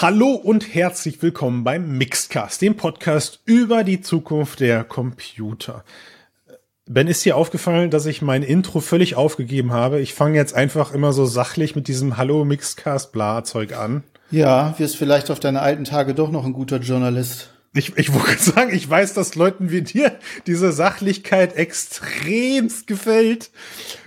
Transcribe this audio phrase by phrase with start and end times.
[0.00, 5.82] Hallo und herzlich willkommen beim Mixedcast, dem Podcast über die Zukunft der Computer.
[6.86, 9.98] Ben, ist dir aufgefallen, dass ich mein Intro völlig aufgegeben habe?
[9.98, 14.04] Ich fange jetzt einfach immer so sachlich mit diesem Hallo Mixedcast bla Zeug an.
[14.30, 17.50] Ja, wirst vielleicht auf deine alten Tage doch noch ein guter Journalist.
[17.78, 20.18] Ich, ich wollte sagen, ich weiß, dass Leuten wie dir
[20.48, 23.50] diese Sachlichkeit extremst gefällt.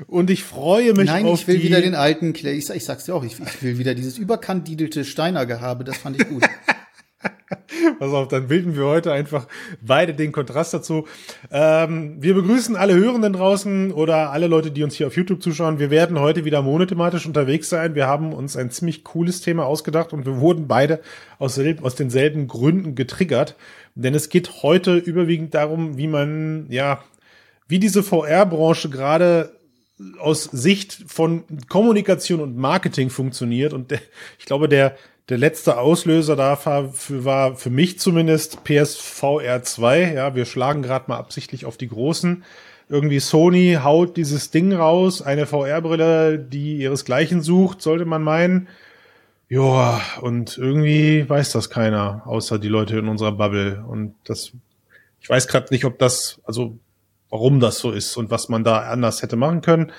[0.08, 2.58] Und ich freue mich Nein, auf ich will die wieder den alten Clay.
[2.58, 6.28] Ich, ich sag's dir auch, ich, ich will wieder dieses überkandidelte Steiner-Gehabe, das fand ich
[6.28, 6.44] gut.
[8.00, 9.48] Pass auf, dann bilden wir heute einfach
[9.82, 11.08] beide den Kontrast dazu.
[11.52, 15.80] Ähm, wir begrüßen alle Hörenden draußen oder alle Leute, die uns hier auf YouTube zuschauen.
[15.80, 17.96] Wir werden heute wieder monothematisch unterwegs sein.
[17.96, 21.02] Wir haben uns ein ziemlich cooles Thema ausgedacht und wir wurden beide
[21.40, 23.56] aus, aus denselben Gründen getriggert.
[23.96, 27.04] Denn es geht heute überwiegend darum, wie man, ja,
[27.68, 29.62] wie diese VR-Branche gerade
[30.20, 33.74] aus Sicht von Kommunikation und Marketing funktioniert.
[33.74, 33.92] Und
[34.40, 34.96] ich glaube, der,
[35.30, 40.14] der letzte Auslöser dafür war für mich zumindest PSVR 2.
[40.14, 42.44] Ja, wir schlagen gerade mal absichtlich auf die Großen.
[42.90, 48.68] Irgendwie Sony haut dieses Ding raus, eine VR-Brille, die ihresgleichen sucht, sollte man meinen.
[49.48, 53.84] Ja, und irgendwie weiß das keiner, außer die Leute in unserer Bubble.
[53.88, 54.52] Und das,
[55.22, 56.78] ich weiß gerade nicht, ob das, also
[57.30, 59.92] warum das so ist und was man da anders hätte machen können.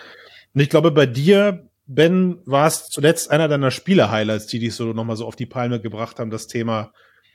[0.55, 4.93] Und ich glaube, bei dir Ben, war es zuletzt einer deiner Spiele-Highlights, die dich so
[4.93, 6.93] nochmal so auf die Palme gebracht haben, das Thema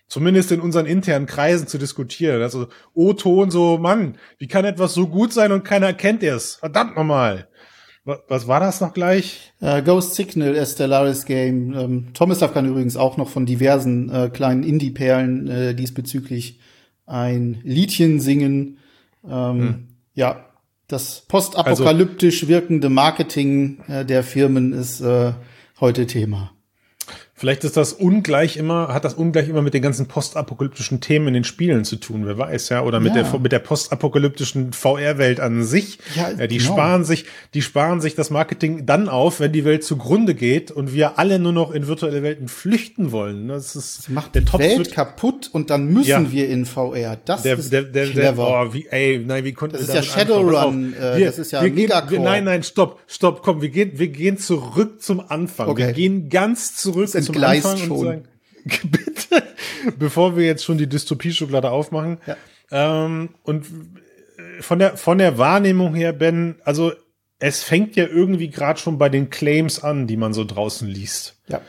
[0.07, 2.41] zumindest in unseren internen Kreisen zu diskutieren.
[2.41, 6.55] Also O-Ton so, Mann, wie kann etwas so gut sein und keiner kennt es?
[6.55, 7.47] Verdammt nochmal.
[8.29, 9.51] Was war das noch gleich?
[9.61, 11.73] Uh, Ghost Signal, Stellaris Game.
[11.73, 16.61] Ähm, Tomislav kann übrigens auch noch von diversen äh, kleinen Indie-Perlen äh, diesbezüglich
[17.05, 18.77] ein Liedchen singen.
[19.25, 19.87] Ähm, hm.
[20.13, 20.45] Ja,
[20.87, 25.33] das postapokalyptisch also, wirkende Marketing äh, der Firmen ist äh,
[25.79, 26.51] heute Thema.
[27.39, 31.33] Vielleicht ist das ungleich immer, hat das ungleich immer mit den ganzen postapokalyptischen Themen in
[31.35, 33.21] den Spielen zu tun, wer weiß, ja, oder mit ja.
[33.21, 35.99] der, mit der postapokalyptischen VR-Welt an sich.
[36.15, 36.73] Ja, ja die genau.
[36.73, 40.95] sparen sich, die sparen sich das Marketing dann auf, wenn die Welt zugrunde geht und
[40.95, 43.49] wir alle nur noch in virtuelle Welten flüchten wollen.
[43.49, 46.31] Das ist, Sie macht der die Welt kaputt und dann müssen ja.
[46.31, 47.19] wir in VR.
[47.23, 48.45] Das der, ist der, der, clever.
[48.45, 51.61] Der, oh, wie, ey, nein, wie konnten Das ist ja Shadowrun, äh, das ist ja
[51.61, 55.19] wir mega gehen, wir, Nein, nein, stopp, stopp, komm, wir gehen, wir gehen zurück zum
[55.19, 55.67] Anfang.
[55.67, 55.85] Okay.
[55.85, 57.99] Wir gehen ganz zurück entgleist schon.
[57.99, 58.23] Sagen,
[58.83, 59.43] bitte,
[59.97, 62.17] bevor wir jetzt schon die Dystopie-Schublade aufmachen.
[62.25, 62.35] Ja.
[62.71, 63.65] Ähm, und
[64.59, 66.91] von der, von der Wahrnehmung her, Ben, also
[67.39, 71.37] es fängt ja irgendwie gerade schon bei den Claims an, die man so draußen liest.
[71.47, 71.61] Ja.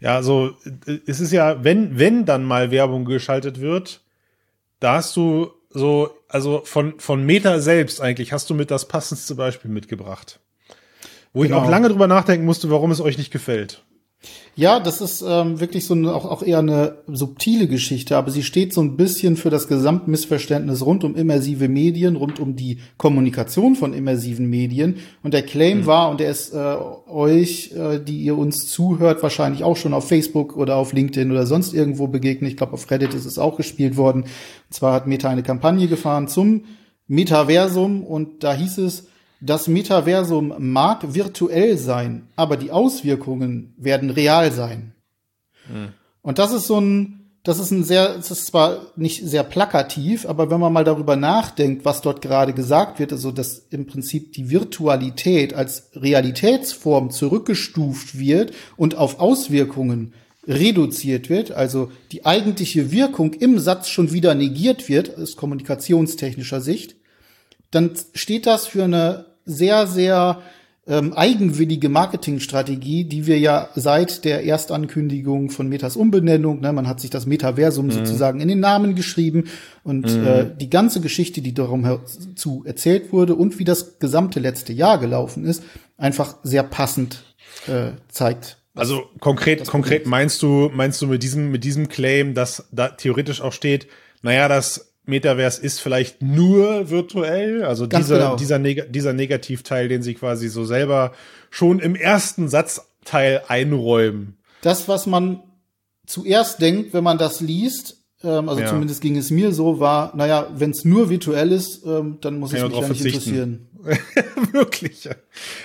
[0.00, 0.54] Ja, also
[1.06, 4.02] es ist ja, wenn, wenn dann mal Werbung geschaltet wird,
[4.78, 9.34] da hast du so, also von, von Meta selbst eigentlich hast du mit das passendste
[9.34, 10.40] Beispiel mitgebracht.
[11.32, 11.56] Wo genau.
[11.56, 13.82] ich auch lange drüber nachdenken musste, warum es euch nicht gefällt.
[14.56, 18.44] Ja, das ist ähm, wirklich so eine, auch, auch eher eine subtile Geschichte, aber sie
[18.44, 23.74] steht so ein bisschen für das Gesamtmissverständnis rund um immersive Medien, rund um die Kommunikation
[23.74, 24.98] von immersiven Medien.
[25.24, 25.86] Und der Claim mhm.
[25.86, 26.76] war, und der ist äh,
[27.08, 31.46] euch, äh, die ihr uns zuhört, wahrscheinlich auch schon auf Facebook oder auf LinkedIn oder
[31.46, 32.52] sonst irgendwo begegnet.
[32.52, 34.22] Ich glaube, auf Reddit ist es auch gespielt worden.
[34.22, 34.28] Und
[34.70, 36.62] zwar hat Meta eine Kampagne gefahren zum
[37.08, 39.08] Metaversum und da hieß es,
[39.44, 44.94] das Metaversum mag virtuell sein, aber die Auswirkungen werden real sein.
[45.68, 45.88] Mhm.
[46.22, 50.26] Und das ist so ein, das ist ein sehr, es ist zwar nicht sehr plakativ,
[50.26, 54.32] aber wenn man mal darüber nachdenkt, was dort gerade gesagt wird, also dass im Prinzip
[54.32, 60.14] die Virtualität als Realitätsform zurückgestuft wird und auf Auswirkungen
[60.46, 66.96] reduziert wird, also die eigentliche Wirkung im Satz schon wieder negiert wird, aus kommunikationstechnischer Sicht,
[67.70, 70.42] dann steht das für eine sehr, sehr
[70.86, 77.00] ähm, eigenwillige Marketingstrategie, die wir ja seit der Erstankündigung von Metas Umbenennung, ne, man hat
[77.00, 77.92] sich das Metaversum mhm.
[77.92, 79.44] sozusagen in den Namen geschrieben
[79.82, 80.26] und mhm.
[80.26, 82.00] äh, die ganze Geschichte, die darum
[82.34, 85.62] zu erzählt wurde und wie das gesamte letzte Jahr gelaufen ist,
[85.96, 87.24] einfach sehr passend
[87.66, 88.58] äh, zeigt.
[88.74, 93.40] Also konkret, konkret meinst du, meinst du mit diesem, mit diesem Claim, dass da theoretisch
[93.40, 93.86] auch steht,
[94.20, 98.36] naja, das Metaverse ist vielleicht nur virtuell, also dieser, genau.
[98.36, 101.12] dieser, Neg dieser Negativteil, den sie quasi so selber
[101.50, 104.38] schon im ersten Satzteil einräumen.
[104.62, 105.42] Das, was man
[106.06, 108.68] zuerst denkt, wenn man das liest, ähm, also ja.
[108.68, 112.52] zumindest ging es mir so, war, naja, wenn es nur virtuell ist, ähm, dann muss
[112.52, 113.68] es mich ja nicht interessieren.
[114.52, 115.10] Wirklich.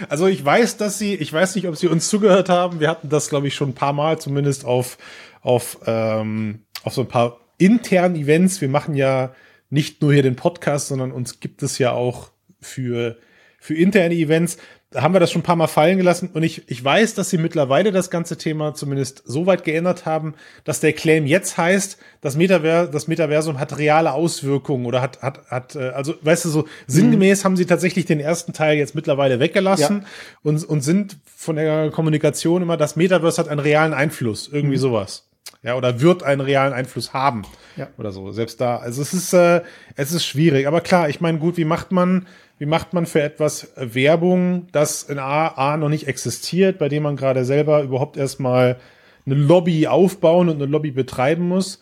[0.09, 2.81] Also ich weiß, dass sie, ich weiß nicht, ob sie uns zugehört haben.
[2.81, 4.97] Wir hatten das, glaube ich, schon ein paar Mal, zumindest auf,
[5.41, 8.61] auf, ähm, auf so ein paar internen Events.
[8.61, 9.31] Wir machen ja
[9.69, 13.17] nicht nur hier den Podcast, sondern uns gibt es ja auch für,
[13.59, 14.57] für interne Events.
[14.95, 17.37] haben wir das schon ein paar Mal fallen gelassen und ich, ich weiß, dass sie
[17.37, 20.33] mittlerweile das ganze Thema zumindest so weit geändert haben,
[20.63, 25.45] dass der Claim jetzt heißt, das, Metaver das Metaversum hat reale Auswirkungen oder hat, hat,
[25.51, 27.45] hat, äh, also weißt du, so sinngemäß mhm.
[27.45, 30.07] haben sie tatsächlich den ersten Teil jetzt mittlerweile weggelassen ja.
[30.41, 34.81] und, und sind von der Kommunikation immer, das Metaverse hat einen realen Einfluss, irgendwie mhm.
[34.81, 35.28] sowas.
[35.61, 37.43] Ja, oder wird einen realen Einfluss haben.
[37.75, 37.89] Ja.
[37.97, 38.31] Oder so.
[38.31, 38.77] Selbst da.
[38.77, 39.61] Also es ist, äh,
[39.95, 40.67] es ist schwierig.
[40.67, 42.27] Aber klar, ich meine, gut, wie macht man,
[42.59, 47.03] wie macht man für etwas Werbung, das in A, A noch nicht existiert, bei dem
[47.03, 48.77] man gerade selber überhaupt erstmal
[49.25, 51.81] eine Lobby aufbauen und eine Lobby betreiben muss?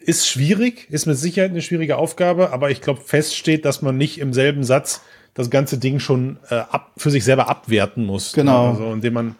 [0.00, 4.18] Ist schwierig, ist mit Sicherheit eine schwierige Aufgabe, aber ich glaube, feststeht, dass man nicht
[4.18, 5.02] im selben Satz
[5.34, 8.32] das ganze Ding schon äh, ab, für sich selber abwerten muss.
[8.32, 8.70] Genau.
[8.70, 9.36] Also, indem man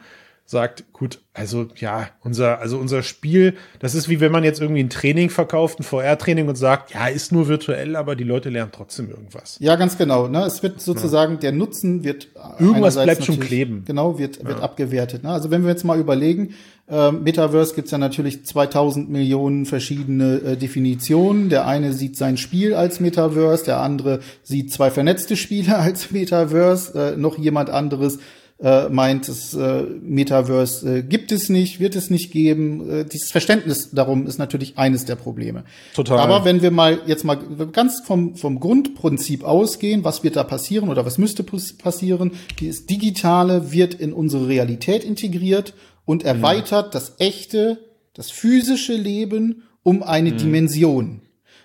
[0.52, 4.82] sagt, gut, also ja, unser, also unser Spiel, das ist wie wenn man jetzt irgendwie
[4.82, 8.70] ein Training verkauft, ein VR-Training und sagt, ja, ist nur virtuell, aber die Leute lernen
[8.70, 9.56] trotzdem irgendwas.
[9.58, 10.28] Ja, ganz genau.
[10.28, 10.44] Ne?
[10.44, 11.40] Es wird sozusagen, ja.
[11.40, 12.28] der Nutzen wird
[12.60, 13.82] irgendwas bleibt schon kleben.
[13.86, 14.62] Genau, wird, wird ja.
[14.62, 15.24] abgewertet.
[15.24, 15.30] Ne?
[15.30, 16.54] Also wenn wir jetzt mal überlegen,
[16.88, 21.48] äh, Metaverse gibt's ja natürlich 2000 Millionen verschiedene äh, Definitionen.
[21.48, 27.14] Der eine sieht sein Spiel als Metaverse, der andere sieht zwei vernetzte Spiele als Metaverse,
[27.14, 28.18] äh, noch jemand anderes
[28.62, 32.88] äh, meint, das äh, Metaverse äh, gibt es nicht, wird es nicht geben.
[32.88, 35.64] Äh, dieses Verständnis darum ist natürlich eines der Probleme.
[35.94, 36.18] Total.
[36.20, 37.36] Aber wenn wir mal jetzt mal
[37.72, 42.32] ganz vom, vom Grundprinzip ausgehen, was wird da passieren oder was müsste passieren?
[42.60, 45.74] Das Digitale wird in unsere Realität integriert
[46.04, 46.92] und erweitert mhm.
[46.92, 47.78] das echte,
[48.14, 50.38] das physische Leben um eine mhm.
[50.38, 51.20] Dimension.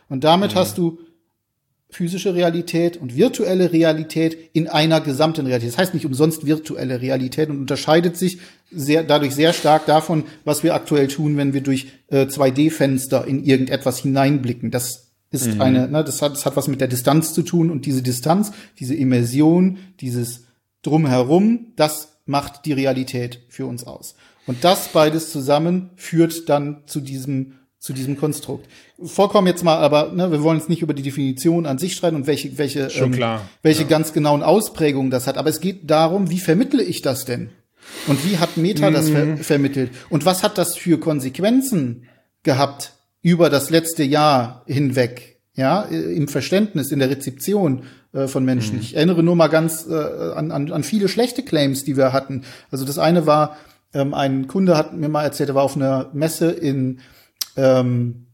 [0.09, 0.59] Und damit mhm.
[0.59, 0.99] hast du
[1.97, 5.73] physische Realität und virtuelle Realität in einer gesamten Realität.
[5.73, 8.37] Das heißt nicht umsonst virtuelle Realität und unterscheidet sich
[8.69, 13.43] sehr, dadurch sehr stark davon, was wir aktuell tun, wenn wir durch äh, 2D-Fenster in
[13.43, 14.69] irgendetwas hineinblicken.
[14.69, 15.61] Das ist mhm.
[15.61, 18.51] eine, ne, das hat, das hat was mit der Distanz zu tun und diese Distanz,
[18.77, 20.43] diese Immersion, dieses
[20.83, 24.13] Drumherum, das macht die Realität für uns aus.
[24.45, 28.67] Und das beides zusammen führt dann zu diesem zu diesem Konstrukt.
[29.03, 32.15] Vollkommen jetzt mal, aber ne, wir wollen jetzt nicht über die Definition an sich streiten
[32.15, 33.17] und welche, welche, ähm,
[33.61, 33.87] welche ja.
[33.87, 35.37] ganz genauen Ausprägungen das hat.
[35.37, 37.51] Aber es geht darum, wie vermittle ich das denn?
[38.07, 38.93] Und wie hat Meta mhm.
[38.93, 39.37] das ver mhm.
[39.37, 39.91] vermittelt?
[40.09, 42.07] Und was hat das für Konsequenzen
[42.43, 45.35] gehabt über das letzte Jahr hinweg?
[45.55, 47.81] Ja, im Verständnis, in der Rezeption
[48.13, 48.75] äh, von Menschen.
[48.75, 48.81] Mhm.
[48.81, 52.43] Ich erinnere nur mal ganz äh, an, an, an viele schlechte Claims, die wir hatten.
[52.69, 53.57] Also das eine war,
[53.91, 56.99] ähm, ein Kunde hat mir mal erzählt, er war auf einer Messe in
[57.57, 58.27] ähm,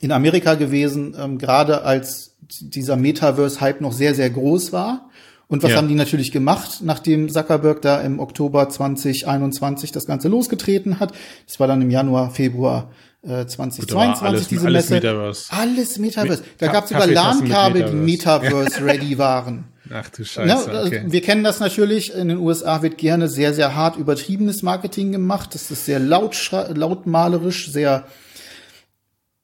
[0.00, 5.10] in Amerika gewesen, ähm, gerade als dieser Metaverse-Hype noch sehr, sehr groß war.
[5.48, 5.76] Und was ja.
[5.76, 11.12] haben die natürlich gemacht, nachdem Zuckerberg da im Oktober 2021 das Ganze losgetreten hat?
[11.46, 12.90] Das war dann im Januar, Februar
[13.22, 14.94] äh, 2022 alles, diese alles Messe.
[14.94, 15.44] Metaverse.
[15.50, 16.42] Alles Metaverse.
[16.58, 19.66] Da gab es sogar LAN-Kabel, die Metaverse-ready waren.
[19.90, 20.48] Ach du Scheiße.
[20.48, 21.04] Ja, okay.
[21.06, 22.12] Wir kennen das natürlich.
[22.12, 25.54] In den USA wird gerne sehr, sehr hart übertriebenes Marketing gemacht.
[25.54, 26.36] Das ist sehr laut,
[26.74, 28.04] lautmalerisch, sehr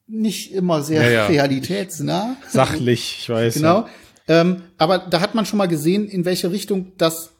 [0.06, 2.37] nicht immer sehr ja, realitätsnah.
[2.49, 3.54] Sachlich, ich weiß.
[3.54, 3.87] Genau.
[4.28, 7.32] Ähm, aber da hat man schon mal gesehen, in welche Richtung das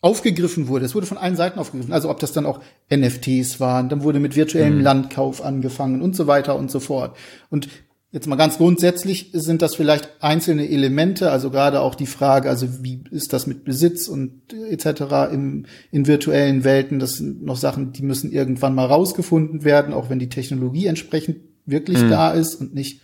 [0.00, 0.86] aufgegriffen wurde.
[0.86, 1.92] Es wurde von allen Seiten aufgegriffen.
[1.92, 2.60] Also ob das dann auch
[2.90, 4.84] NFTs waren, dann wurde mit virtuellem mhm.
[4.84, 7.16] Landkauf angefangen und so weiter und so fort.
[7.50, 7.68] Und
[8.10, 12.82] jetzt mal ganz grundsätzlich sind das vielleicht einzelne Elemente, also gerade auch die Frage, also
[12.82, 15.32] wie ist das mit Besitz und etc.
[15.32, 20.08] Im, in virtuellen Welten, das sind noch Sachen, die müssen irgendwann mal rausgefunden werden, auch
[20.08, 22.10] wenn die Technologie entsprechend wirklich mhm.
[22.10, 23.00] da ist und nicht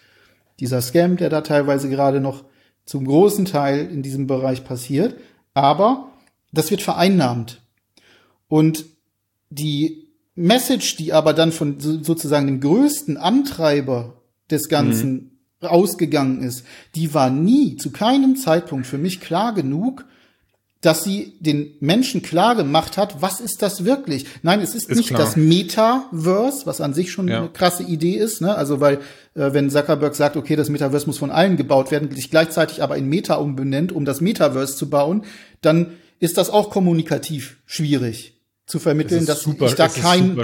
[0.60, 2.44] dieser Scam, der da teilweise gerade noch
[2.84, 5.16] zum großen Teil in diesem Bereich passiert.
[5.54, 6.10] Aber
[6.52, 7.60] das wird vereinnahmt.
[8.48, 8.86] Und
[9.50, 15.68] die Message, die aber dann von sozusagen dem größten Antreiber des Ganzen mhm.
[15.68, 20.04] ausgegangen ist, die war nie zu keinem Zeitpunkt für mich klar genug,
[20.86, 24.24] dass sie den Menschen klar gemacht hat, was ist das wirklich?
[24.42, 25.20] Nein, es ist, ist nicht klar.
[25.20, 27.38] das Metaverse, was an sich schon ja.
[27.38, 28.54] eine krasse Idee ist, ne?
[28.54, 28.98] Also weil
[29.34, 32.96] äh, wenn Zuckerberg sagt, okay, das Metaverse muss von allen gebaut werden, sich gleichzeitig aber
[32.96, 35.24] in Meta umbenennt, um das Metaverse zu bauen,
[35.60, 40.38] dann ist das auch kommunikativ schwierig zu vermitteln, dass super, ich da kein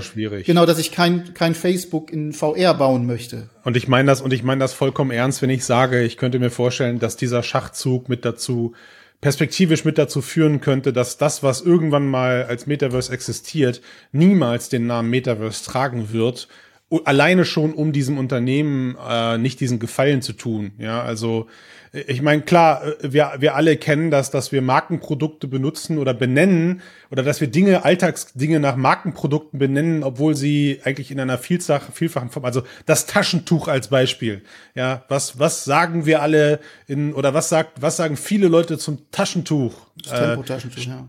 [0.44, 3.48] genau, dass ich kein kein Facebook in VR bauen möchte.
[3.62, 6.40] Und ich meine das und ich meine das vollkommen ernst, wenn ich sage, ich könnte
[6.40, 8.74] mir vorstellen, dass dieser Schachzug mit dazu
[9.22, 14.86] perspektivisch mit dazu führen könnte, dass das, was irgendwann mal als Metaverse existiert, niemals den
[14.86, 16.48] Namen Metaverse tragen wird
[17.04, 20.72] alleine schon, um diesem Unternehmen äh, nicht diesen Gefallen zu tun.
[20.78, 21.46] Ja, also
[21.92, 26.80] ich meine, klar, äh, wir, wir alle kennen das, dass wir Markenprodukte benutzen oder benennen
[27.10, 32.30] oder dass wir Dinge, Alltagsdinge nach Markenprodukten benennen, obwohl sie eigentlich in einer Vielfach, vielfachen
[32.30, 34.42] Form, also das Taschentuch als Beispiel.
[34.74, 39.10] Ja, was, was sagen wir alle in, oder was sagt, was sagen viele Leute zum
[39.10, 39.74] Taschentuch?
[40.02, 41.08] Das Tempo-Taschentuch, äh, ja.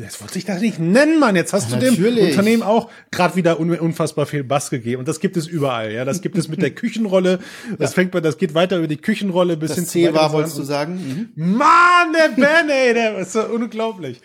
[0.00, 1.34] Das wollte ich das nicht nennen, Mann.
[1.34, 5.00] Jetzt hast ja, du dem Unternehmen auch gerade wieder unfassbar viel Bass gegeben.
[5.00, 6.04] Und das gibt es überall, ja.
[6.04, 7.40] Das gibt es mit der Küchenrolle.
[7.78, 7.94] Das ja.
[7.96, 10.62] fängt bei, das geht weiter über die Küchenrolle bis das hin zu war, wolltest du
[10.62, 11.30] sagen?
[11.36, 11.56] Mhm.
[11.56, 14.20] Mann, der Ben, ey, der ist so unglaublich.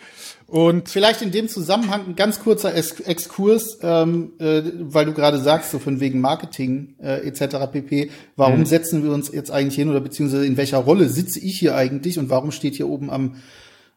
[0.46, 5.72] Und vielleicht in dem Zusammenhang ein ganz kurzer Exkurs, ähm, äh, weil du gerade sagst,
[5.72, 7.66] so von wegen Marketing äh, etc.
[7.72, 8.10] pp.
[8.36, 8.66] Warum mhm.
[8.66, 12.18] setzen wir uns jetzt eigentlich hin oder beziehungsweise in welcher Rolle sitze ich hier eigentlich
[12.18, 13.36] und warum steht hier oben am,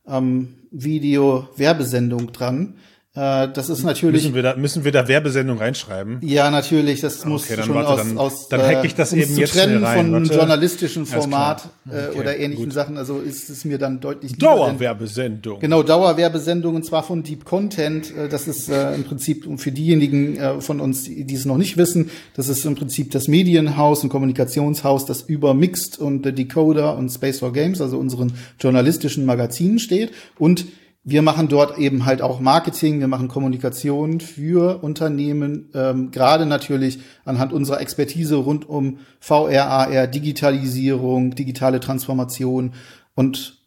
[0.05, 2.77] am Video Werbesendung dran?
[3.19, 4.23] Äh, das ist natürlich.
[4.23, 6.19] Müssen wir da, müssen wir da Werbesendung reinschreiben?
[6.21, 7.01] Ja, natürlich.
[7.01, 9.53] Das muss okay, schon warte, aus, dann, aus dann hack ich das äh, eben jetzt
[9.53, 9.97] trennen rein.
[9.97, 10.33] von warte.
[10.33, 12.73] journalistischen Format okay, äh, oder ähnlichen gut.
[12.73, 12.97] Sachen.
[12.97, 15.59] Also ist es mir dann deutlich Dauerwerbesendung.
[15.59, 18.15] Genau, Dauerwerbesendung und zwar von Deep Content.
[18.15, 21.75] Äh, das ist äh, im Prinzip für diejenigen äh, von uns, die es noch nicht
[21.75, 26.97] wissen, das ist im Prinzip das Medienhaus und Kommunikationshaus, das über Mixed und The Decoder
[26.97, 30.65] und Space for Games, also unseren journalistischen Magazinen steht und
[31.03, 36.99] wir machen dort eben halt auch Marketing, wir machen Kommunikation für Unternehmen, ähm, gerade natürlich
[37.25, 42.73] anhand unserer Expertise rund um VR, AR, Digitalisierung, digitale Transformation
[43.15, 43.59] und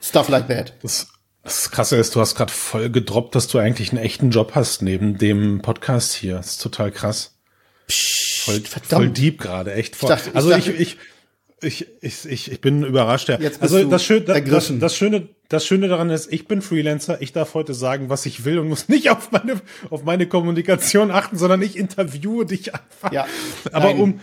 [0.00, 0.74] stuff like that.
[0.82, 1.08] Das,
[1.42, 4.80] das Krasse ist, du hast gerade voll gedroppt, dass du eigentlich einen echten Job hast
[4.80, 6.36] neben dem Podcast hier.
[6.36, 7.32] Das ist total krass.
[7.88, 10.10] Psst, voll, voll deep gerade, echt voll.
[10.10, 10.98] Ich dachte, also ich, dachte, ich, ich,
[11.64, 13.28] ich, ich, ich bin überrascht.
[13.28, 13.38] Ja.
[13.60, 17.54] also das, Schön, das, das, Schöne, das Schöne daran ist, ich bin Freelancer, ich darf
[17.54, 21.62] heute sagen, was ich will und muss nicht auf meine, auf meine Kommunikation achten, sondern
[21.62, 23.12] ich interviewe dich einfach.
[23.12, 23.26] Ja,
[23.72, 24.20] aber um,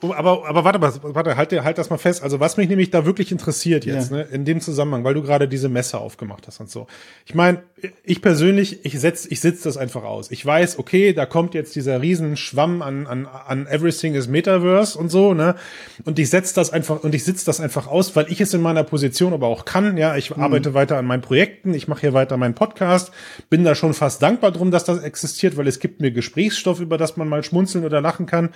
[0.00, 2.22] aber, aber warte mal, warte, halt, halt das mal fest.
[2.22, 4.18] Also was mich nämlich da wirklich interessiert jetzt, ja.
[4.18, 6.86] ne, in dem Zusammenhang, weil du gerade diese Messe aufgemacht hast und so.
[7.26, 7.62] Ich meine,
[8.04, 10.30] ich persönlich, ich setz, ich sitze das einfach aus.
[10.30, 14.96] Ich weiß, okay, da kommt jetzt dieser riesen Schwamm an, an, an Everything is Metaverse
[14.96, 15.56] und so, ne?
[16.04, 18.60] Und ich setz das einfach, und ich sitze das einfach aus, weil ich es in
[18.60, 19.96] meiner Position aber auch kann.
[19.96, 20.42] Ja, ich mhm.
[20.42, 23.10] arbeite weiter an meinen Projekten, ich mache hier weiter meinen Podcast,
[23.50, 26.98] bin da schon fast dankbar drum, dass das existiert, weil es gibt mir Gesprächsstoff, über
[26.98, 28.50] das man mal schmunzeln oder lachen kann.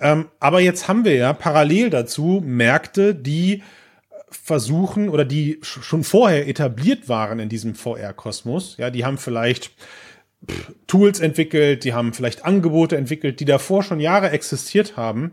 [0.00, 3.62] Ähm, aber jetzt haben wir ja parallel dazu Märkte, die
[4.30, 8.76] versuchen oder die schon vorher etabliert waren in diesem VR-Kosmos.
[8.78, 9.72] Ja, die haben vielleicht
[10.86, 15.32] Tools entwickelt, die haben vielleicht Angebote entwickelt, die davor schon Jahre existiert haben.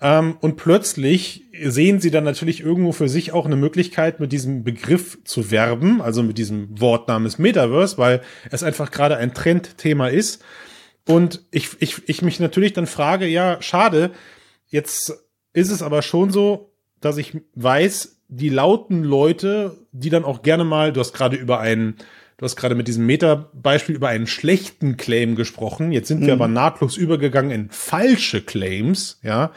[0.00, 4.62] Ähm, und plötzlich sehen sie dann natürlich irgendwo für sich auch eine Möglichkeit, mit diesem
[4.62, 10.08] Begriff zu werben, also mit diesem Wort namens Metaverse, weil es einfach gerade ein Trendthema
[10.08, 10.42] ist.
[11.06, 14.10] Und ich, ich, ich mich natürlich dann frage, ja, schade,
[14.68, 15.12] Jetzt
[15.52, 20.64] ist es aber schon so, dass ich weiß, die lauten Leute, die dann auch gerne
[20.64, 21.96] mal, du hast gerade über einen,
[22.38, 25.90] du hast gerade mit diesem Meta-Beispiel über einen schlechten Claim gesprochen.
[25.90, 26.26] Jetzt sind mhm.
[26.26, 29.52] wir aber nahtlos übergegangen in falsche Claims, ja.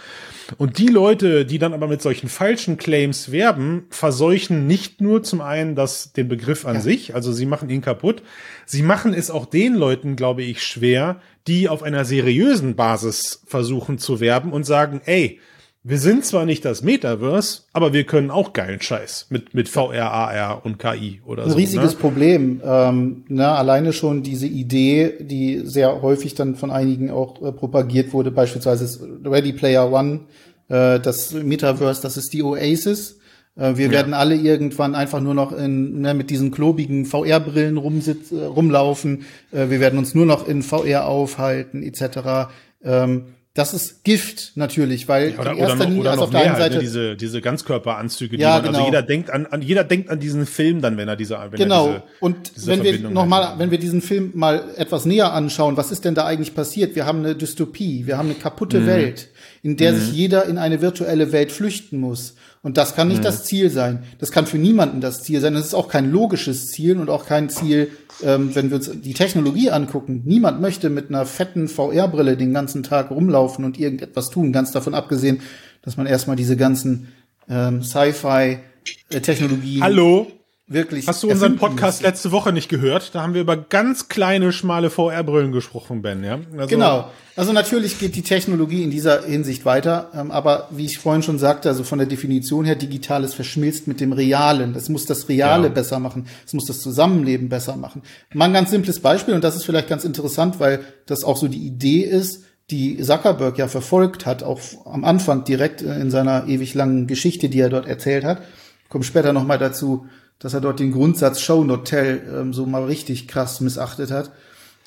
[0.57, 5.41] Und die Leute, die dann aber mit solchen falschen Claims werben, verseuchen nicht nur zum
[5.41, 6.81] einen das, den Begriff an ja.
[6.81, 8.23] sich, also sie machen ihn kaputt,
[8.65, 13.97] sie machen es auch den Leuten, glaube ich, schwer, die auf einer seriösen Basis versuchen
[13.97, 15.39] zu werben und sagen, ey,
[15.81, 20.11] wir sind zwar nicht das Metaverse, aber wir können auch geilen Scheiß mit, mit VR,
[20.11, 21.55] AR und KI oder Ein so.
[21.55, 21.99] Ein riesiges ne?
[21.99, 22.61] Problem.
[22.63, 28.11] Ähm, ne, alleine schon diese Idee, die sehr häufig dann von einigen auch äh, propagiert
[28.11, 30.21] wurde, beispielsweise Ready Player One,
[30.67, 33.19] äh, das Metaverse, das ist die Oasis.
[33.55, 33.91] Äh, wir ja.
[33.91, 39.23] werden alle irgendwann einfach nur noch in, ne, mit diesen klobigen VR-Brillen rumsitz, äh, rumlaufen.
[39.51, 42.49] Äh, wir werden uns nur noch in VR aufhalten, etc.
[42.83, 43.23] Ähm,
[43.55, 46.39] das ist Gift natürlich, weil ja, oder, in erster oder noch, Linie, also auf der
[46.41, 48.79] einen halt, ne, Seite ne, diese diese Ganzkörperanzüge, die ja, man, also genau.
[48.79, 51.59] also jeder denkt an, an jeder denkt an diesen Film dann, wenn er diese wenn
[51.59, 55.05] genau er diese, und diese wenn wir noch mal wenn wir diesen Film mal etwas
[55.05, 56.95] näher anschauen, was ist denn da eigentlich passiert?
[56.95, 58.87] Wir haben eine Dystopie, wir haben eine kaputte mhm.
[58.87, 59.29] Welt,
[59.63, 59.97] in der mhm.
[59.97, 62.35] sich jeder in eine virtuelle Welt flüchten muss.
[62.61, 63.23] Und das kann nicht mhm.
[63.23, 64.03] das Ziel sein.
[64.19, 65.53] Das kann für niemanden das Ziel sein.
[65.53, 69.13] Das ist auch kein logisches Ziel und auch kein Ziel, ähm, wenn wir uns die
[69.13, 70.23] Technologie angucken.
[70.25, 74.51] Niemand möchte mit einer fetten VR-Brille den ganzen Tag rumlaufen und irgendetwas tun.
[74.51, 75.39] Ganz davon abgesehen,
[75.83, 77.13] dass man erstmal diese ganzen
[77.47, 80.27] ähm, Sci-Fi-Technologien Hallo
[80.69, 81.07] wirklich.
[81.07, 82.11] Hast du unseren Podcast müssen.
[82.11, 83.13] letzte Woche nicht gehört?
[83.13, 86.39] Da haben wir über ganz kleine, schmale VR-Brillen gesprochen, Ben, ja?
[86.55, 87.09] Also genau.
[87.35, 91.39] Also natürlich geht die Technologie in dieser Hinsicht weiter, ähm, aber wie ich vorhin schon
[91.39, 94.75] sagte, also von der Definition her, Digitales verschmilzt mit dem Realen.
[94.75, 95.69] Es muss das Reale ja.
[95.69, 96.27] besser machen.
[96.45, 98.01] Es muss das Zusammenleben besser machen.
[98.33, 101.47] Mal ein ganz simples Beispiel, und das ist vielleicht ganz interessant, weil das auch so
[101.47, 106.73] die Idee ist, die Zuckerberg ja verfolgt hat, auch am Anfang direkt in seiner ewig
[106.73, 108.41] langen Geschichte, die er dort erzählt hat.
[108.89, 110.07] Kommt später noch mal dazu,
[110.39, 114.31] dass er dort den Grundsatz Show Not Tell ähm, so mal richtig krass missachtet hat.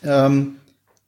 [0.02, 0.56] Ähm,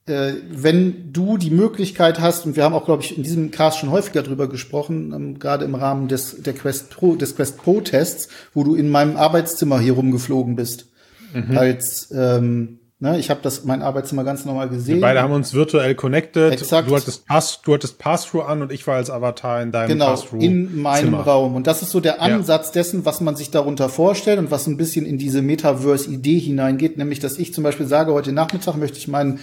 [0.07, 3.79] äh, wenn du die Möglichkeit hast, und wir haben auch, glaube ich, in diesem Cast
[3.79, 7.81] schon häufiger drüber gesprochen, ähm, gerade im Rahmen des, der Quest Pro, des Quest Pro
[7.81, 10.89] Tests, wo du in meinem Arbeitszimmer hier rumgeflogen bist,
[11.33, 11.57] mhm.
[11.57, 14.95] als ähm, Ne, ich habe das mein Arbeitszimmer ganz normal gesehen.
[14.95, 16.55] Wir beide haben uns virtuell connected.
[16.55, 16.89] Exakt.
[16.89, 20.07] Du hattest Pass, du hattest Pass-through an und ich war als Avatar in deinem genau,
[20.07, 20.43] Pass-through.
[20.43, 21.21] in meinem Zimmer.
[21.21, 21.55] Raum.
[21.55, 22.73] Und das ist so der Ansatz ja.
[22.73, 27.21] dessen, was man sich darunter vorstellt und was ein bisschen in diese Metaverse-Idee hineingeht, nämlich,
[27.21, 29.41] dass ich zum Beispiel sage, heute Nachmittag möchte ich meinen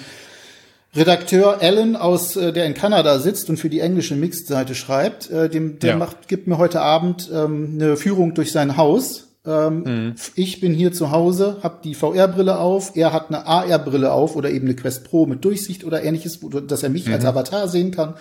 [0.95, 5.49] Redakteur Alan aus, äh, der in Kanada sitzt und für die englische Mixed-Seite schreibt, äh,
[5.49, 5.97] dem, der ja.
[5.97, 10.15] macht, gibt mir heute Abend ähm, eine Führung durch sein Haus ähm, mhm.
[10.35, 14.51] Ich bin hier zu Hause, habe die VR-Brille auf, er hat eine AR-Brille auf oder
[14.51, 17.13] eben eine Quest Pro mit Durchsicht oder ähnliches, dass er mich mhm.
[17.13, 18.15] als Avatar sehen kann.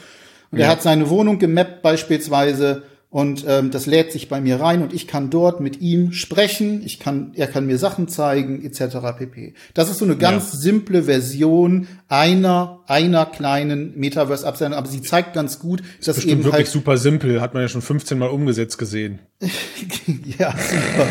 [0.51, 0.67] Und ja.
[0.67, 4.93] er hat seine Wohnung gemappt beispielsweise und ähm, das lädt sich bei mir rein und
[4.93, 8.99] ich kann dort mit ihm sprechen, ich kann, er kann mir Sachen zeigen, etc.
[9.19, 9.55] pp.
[9.75, 10.59] Das ist so eine ganz ja.
[10.61, 16.55] simple Version einer, einer kleinen Metaverse-Absendung, aber sie zeigt ganz gut, das dass eben wirklich
[16.55, 19.19] halt super simpel, hat man ja schon 15 Mal umgesetzt gesehen.
[20.39, 21.09] ja, super.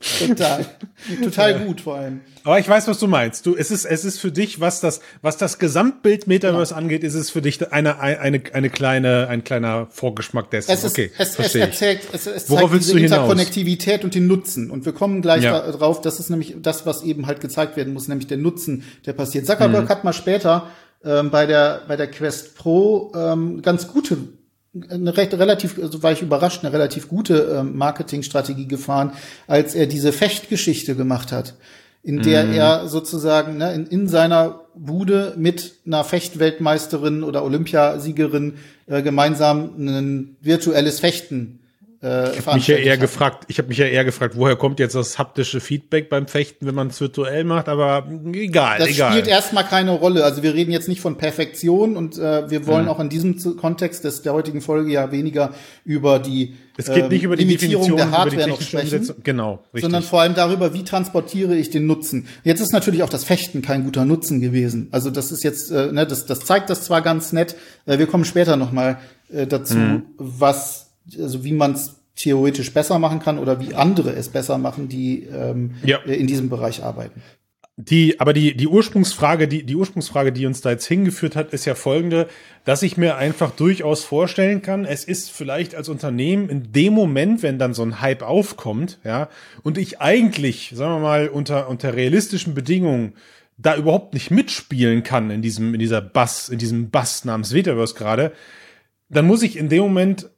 [0.00, 0.64] Total.
[1.22, 2.22] Total gut vor allem.
[2.42, 3.44] Aber ich weiß, was du meinst.
[3.44, 6.78] Du, es ist, es ist für dich, was das, was das Gesamtbild Metaverse ja.
[6.78, 10.70] angeht, ist es für dich eine, eine, eine kleine, ein kleiner Vorgeschmack dessen.
[10.70, 14.70] Es ist, okay, es, es erzählt, es, es Worauf zeigt diese Interkonnektivität und den Nutzen.
[14.70, 15.60] Und wir kommen gleich ja.
[15.60, 19.12] darauf, das ist nämlich das, was eben halt gezeigt werden muss, nämlich der Nutzen, der
[19.12, 19.46] passiert.
[19.46, 19.88] Zuckerberg mhm.
[19.90, 20.70] hat mal später
[21.04, 24.16] ähm, bei der, bei der Quest Pro ähm, ganz gute
[24.88, 29.12] eine recht relativ, also war ich überrascht, eine relativ gute ähm, Marketingstrategie gefahren,
[29.46, 31.54] als er diese Fechtgeschichte gemacht hat,
[32.02, 32.52] in der mm.
[32.52, 38.54] er sozusagen ne, in, in seiner Bude mit einer Fechtweltmeisterin oder Olympiasiegerin
[38.86, 41.59] äh, gemeinsam ein virtuelles Fechten
[42.02, 43.00] äh, ich habe mich ja eher hat.
[43.00, 46.66] gefragt, ich habe mich ja eher gefragt, woher kommt jetzt das haptische Feedback beim Fechten,
[46.66, 49.08] wenn man es virtuell macht, aber egal, das egal.
[49.10, 50.24] Das spielt erstmal keine Rolle.
[50.24, 52.90] Also wir reden jetzt nicht von Perfektion und äh, wir wollen mhm.
[52.90, 55.52] auch in diesem Kontext des der heutigen Folge ja weniger
[55.84, 59.82] über die es geht nicht über die Limitierung der Hardware noch sprechen, genau, richtig.
[59.82, 62.26] sondern vor allem darüber, wie transportiere ich den Nutzen.
[62.42, 64.88] Jetzt ist natürlich auch das Fechten kein guter Nutzen gewesen.
[64.90, 67.56] Also das ist jetzt, äh, ne, das, das zeigt das zwar ganz nett.
[67.84, 68.98] Äh, wir kommen später noch mal
[69.30, 70.02] äh, dazu, mhm.
[70.16, 74.88] was also wie man es theoretisch besser machen kann oder wie andere es besser machen,
[74.88, 75.98] die ähm, ja.
[75.98, 77.22] in diesem Bereich arbeiten.
[77.76, 81.64] Die, aber die, die Ursprungsfrage, die, die Ursprungsfrage, die uns da jetzt hingeführt hat, ist
[81.64, 82.28] ja folgende,
[82.64, 87.42] dass ich mir einfach durchaus vorstellen kann, es ist vielleicht als Unternehmen in dem Moment,
[87.42, 89.30] wenn dann so ein Hype aufkommt, ja,
[89.62, 93.14] und ich eigentlich, sagen wir mal, unter, unter realistischen Bedingungen
[93.56, 97.94] da überhaupt nicht mitspielen kann in diesem, in dieser Bass, in diesem Bass namens Metaverse
[97.94, 98.32] gerade,
[99.08, 100.28] dann muss ich in dem Moment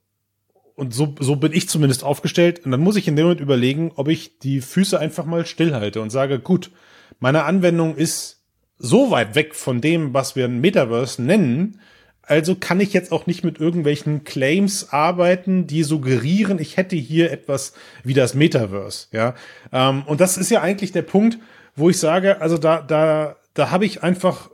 [0.75, 2.65] und so, so bin ich zumindest aufgestellt.
[2.65, 6.01] Und dann muss ich in dem Moment überlegen, ob ich die Füße einfach mal stillhalte
[6.01, 6.71] und sage, gut,
[7.19, 8.43] meine Anwendung ist
[8.79, 11.81] so weit weg von dem, was wir ein Metaverse nennen,
[12.23, 17.33] also kann ich jetzt auch nicht mit irgendwelchen Claims arbeiten, die suggerieren, ich hätte hier
[17.33, 19.35] etwas wie das Metaverse, ja.
[19.73, 21.39] Ähm, und das ist ja eigentlich der Punkt,
[21.75, 24.51] wo ich sage, also da, da, da habe ich einfach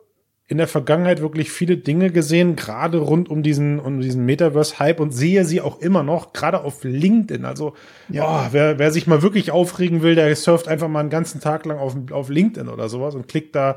[0.51, 5.11] in der Vergangenheit wirklich viele Dinge gesehen, gerade rund um diesen, um diesen Metaverse-Hype und
[5.11, 7.45] sehe sie auch immer noch, gerade auf LinkedIn.
[7.45, 7.75] Also,
[8.09, 8.25] ja.
[8.25, 11.67] oh, wer, wer sich mal wirklich aufregen will, der surft einfach mal einen ganzen Tag
[11.67, 13.77] lang auf, auf LinkedIn oder sowas und klickt da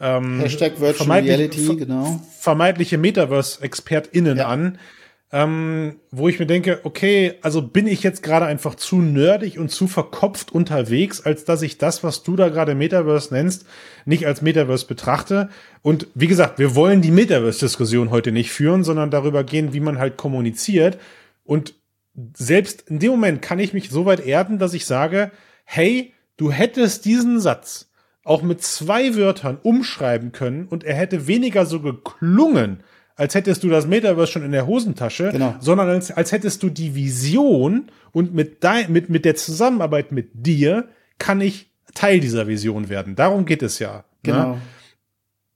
[0.00, 2.20] ähm, Hashtag Virtual Reality, genau.
[2.38, 4.48] vermeintliche Metaverse-ExpertInnen ja.
[4.48, 4.78] an,
[5.30, 9.70] ähm, wo ich mir denke, okay, also bin ich jetzt gerade einfach zu nerdig und
[9.70, 13.66] zu verkopft unterwegs, als dass ich das, was du da gerade Metaverse nennst,
[14.06, 15.50] nicht als Metaverse betrachte.
[15.82, 19.98] Und wie gesagt, wir wollen die Metaverse-Diskussion heute nicht führen, sondern darüber gehen, wie man
[19.98, 20.98] halt kommuniziert.
[21.44, 21.74] Und
[22.34, 25.30] selbst in dem Moment kann ich mich so weit erden, dass ich sage,
[25.64, 27.90] hey, du hättest diesen Satz
[28.24, 32.82] auch mit zwei Wörtern umschreiben können und er hätte weniger so geklungen,
[33.18, 35.56] als hättest du das Metaverse schon in der Hosentasche, genau.
[35.60, 40.30] sondern als, als hättest du die Vision und mit, dein, mit, mit der Zusammenarbeit mit
[40.32, 43.16] dir kann ich Teil dieser Vision werden.
[43.16, 43.96] Darum geht es ja.
[43.96, 44.02] Ne?
[44.22, 44.52] Genau.
[44.52, 44.60] Ne?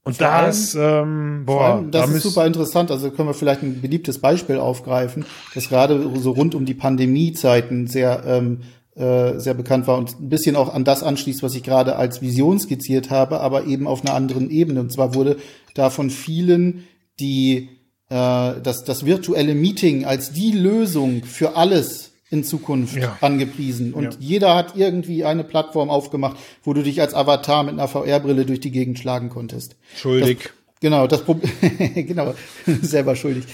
[0.05, 2.90] Und vor da ist, ähm, boah, allem, das da ist super interessant.
[2.90, 7.87] Also können wir vielleicht ein beliebtes Beispiel aufgreifen, das gerade so rund um die Pandemiezeiten
[7.87, 8.62] sehr ähm,
[8.96, 12.20] äh, sehr bekannt war und ein bisschen auch an das anschließt, was ich gerade als
[12.20, 14.81] Vision skizziert habe, aber eben auf einer anderen Ebene.
[14.81, 15.38] Und zwar wurde
[15.75, 16.85] da von vielen
[17.22, 17.68] die
[18.12, 23.16] äh, das, das virtuelle Meeting als die Lösung für alles in Zukunft ja.
[23.20, 23.94] angepriesen.
[23.94, 24.11] Und ja.
[24.18, 28.61] jeder hat irgendwie eine Plattform aufgemacht, wo du dich als Avatar mit einer VR-Brille durch
[28.61, 29.76] die Gegend schlagen konntest.
[29.96, 30.50] Schuldig.
[30.80, 31.50] Genau, das Problem,
[31.94, 32.35] genau,
[32.82, 33.44] selber schuldig.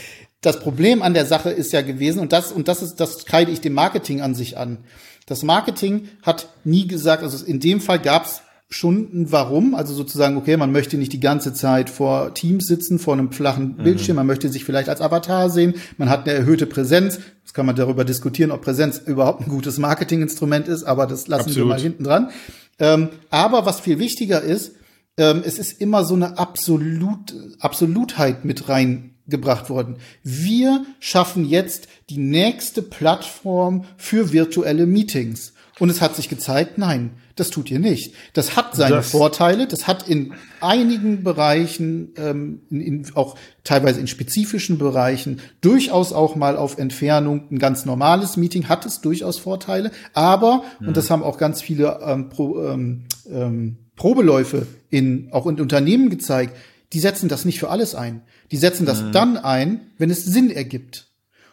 [0.41, 3.51] Das Problem an der Sache ist ja gewesen, und das, und das ist, das kreide
[3.51, 4.79] ich dem Marketing an sich an.
[5.27, 8.25] Das Marketing hat nie gesagt, also in dem Fall gab
[8.71, 13.15] ein Warum, also sozusagen, okay, man möchte nicht die ganze Zeit vor Teams sitzen, vor
[13.15, 13.83] einem flachen mhm.
[13.83, 17.19] Bildschirm, man möchte sich vielleicht als Avatar sehen, man hat eine erhöhte Präsenz.
[17.41, 21.49] Jetzt kann man darüber diskutieren, ob Präsenz überhaupt ein gutes Marketinginstrument ist, aber das lassen
[21.49, 21.69] Absolut.
[21.69, 22.31] wir mal hinten dran.
[22.79, 24.73] Ähm, aber was viel wichtiger ist,
[25.17, 29.97] ähm, es ist immer so eine Absolut, Absolutheit mit reingebracht worden.
[30.23, 35.55] Wir schaffen jetzt die nächste Plattform für virtuelle Meetings.
[35.79, 38.15] Und es hat sich gezeigt, nein, das tut ihr nicht.
[38.33, 44.01] Das hat seine das Vorteile, das hat in einigen Bereichen, ähm, in, in, auch teilweise
[44.01, 49.39] in spezifischen Bereichen, durchaus auch mal auf Entfernung ein ganz normales Meeting, hat es durchaus
[49.39, 49.93] Vorteile.
[50.15, 50.89] Aber, mhm.
[50.89, 56.11] und das haben auch ganz viele ähm, Pro, ähm, ähm, Probeläufe in, auch in Unternehmen
[56.11, 56.57] gezeigt,
[56.93, 58.23] die setzen das nicht für alles ein.
[58.51, 59.13] Die setzen das mhm.
[59.13, 61.07] dann ein, wenn es Sinn ergibt.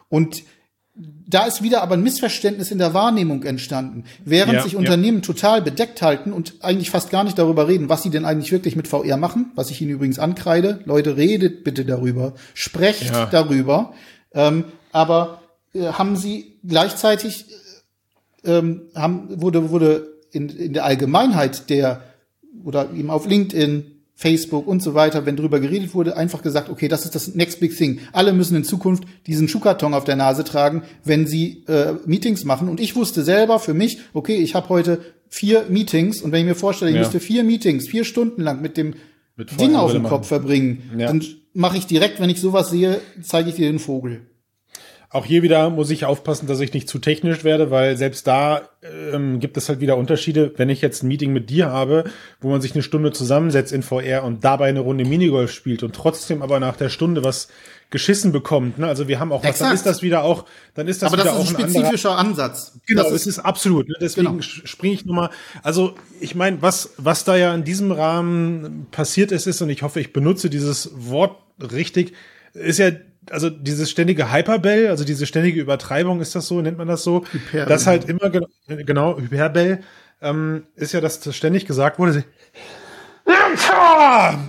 [0.09, 0.43] Und
[0.95, 4.05] da ist wieder aber ein Missverständnis in der Wahrnehmung entstanden.
[4.23, 5.23] Während ja, sich Unternehmen ja.
[5.23, 8.77] total bedeckt halten und eigentlich fast gar nicht darüber reden, was sie denn eigentlich wirklich
[8.77, 10.79] mit VR machen, was ich ihnen übrigens ankreide.
[10.85, 13.25] Leute, redet bitte darüber, sprecht ja.
[13.25, 13.93] darüber.
[14.33, 15.41] Ähm, aber
[15.73, 17.45] äh, haben sie gleichzeitig
[18.45, 22.03] ähm, haben, wurde, wurde in, in der Allgemeinheit der
[22.63, 26.87] oder eben auf LinkedIn, Facebook und so weiter, wenn drüber geredet wurde, einfach gesagt, okay,
[26.87, 27.99] das ist das Next Big Thing.
[28.13, 32.69] Alle müssen in Zukunft diesen Schuhkarton auf der Nase tragen, wenn sie äh, Meetings machen.
[32.69, 36.45] Und ich wusste selber für mich, okay, ich habe heute vier Meetings und wenn ich
[36.45, 37.01] mir vorstelle, ich ja.
[37.01, 38.93] müsste vier Meetings, vier Stunden lang mit dem
[39.35, 41.07] mit Ding auf dem Kopf verbringen, ja.
[41.07, 41.21] dann
[41.53, 44.21] mache ich direkt, wenn ich sowas sehe, zeige ich dir den Vogel.
[45.15, 48.63] Auch hier wieder muss ich aufpassen, dass ich nicht zu technisch werde, weil selbst da
[49.13, 50.51] ähm, gibt es halt wieder Unterschiede.
[50.57, 52.03] Wenn ich jetzt ein Meeting mit dir habe,
[52.41, 55.95] wo man sich eine Stunde zusammensetzt in VR und dabei eine Runde Minigolf spielt und
[55.95, 57.47] trotzdem aber nach der Stunde was
[57.91, 58.77] geschissen bekommt.
[58.77, 58.87] Ne?
[58.87, 61.31] Also wir haben auch was, dann ist das wieder auch, dann ist das aber wieder
[61.31, 62.77] das ist ein spezifischer anderer, Ansatz.
[62.85, 63.87] Genau, das es ist absolut.
[63.87, 63.95] Ne?
[64.01, 64.41] Deswegen genau.
[64.41, 65.29] springe ich nochmal.
[65.63, 69.81] Also ich meine, was was da ja in diesem Rahmen passiert ist, ist und ich
[69.81, 72.11] hoffe, ich benutze dieses Wort richtig,
[72.53, 72.91] ist ja
[73.29, 77.23] also dieses ständige Hyperbell, also diese ständige Übertreibung, ist das so, nennt man das so?
[77.31, 77.65] Hyperbell.
[77.65, 78.29] Das halt immer,
[78.67, 79.81] genau, Hyperbell,
[80.21, 82.23] ähm, ist ja, dass das ständig gesagt wurde,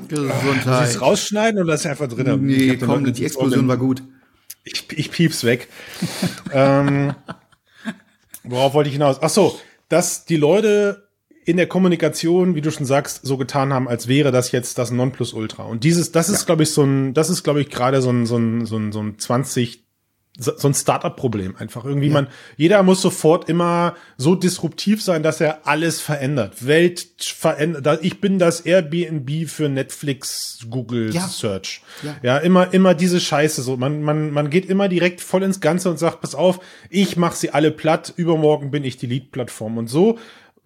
[0.08, 0.88] Gesundheit.
[0.90, 2.44] Sie rausschneiden oder ist einfach drin?
[2.44, 4.02] Nee, komm, die Explosion war gut.
[4.64, 5.68] Ich, ich piep's weg.
[6.52, 7.14] ähm,
[8.42, 9.18] worauf wollte ich hinaus?
[9.20, 9.58] Ach so,
[9.88, 11.05] dass die Leute
[11.46, 14.90] in der Kommunikation, wie du schon sagst, so getan haben, als wäre das jetzt das
[14.90, 15.62] Nonplusultra.
[15.62, 16.46] Und dieses, das ist, ja.
[16.46, 18.90] glaube ich, so ein, das ist, glaube ich, gerade so ein, so ein, so ein,
[18.90, 19.84] so ein 20,
[20.38, 21.84] so ein Startup-Problem einfach.
[21.84, 22.14] Irgendwie ja.
[22.14, 26.66] man, jeder muss sofort immer so disruptiv sein, dass er alles verändert.
[26.66, 28.00] Welt verändert.
[28.02, 31.28] Ich bin das Airbnb für Netflix, Google ja.
[31.28, 31.80] Search.
[32.02, 32.16] Ja.
[32.24, 33.62] ja, immer, immer diese Scheiße.
[33.62, 36.58] So, man, man, man geht immer direkt voll ins Ganze und sagt, pass auf,
[36.90, 38.12] ich mache sie alle platt.
[38.16, 39.78] Übermorgen bin ich die Lead-Plattform.
[39.78, 40.18] Und so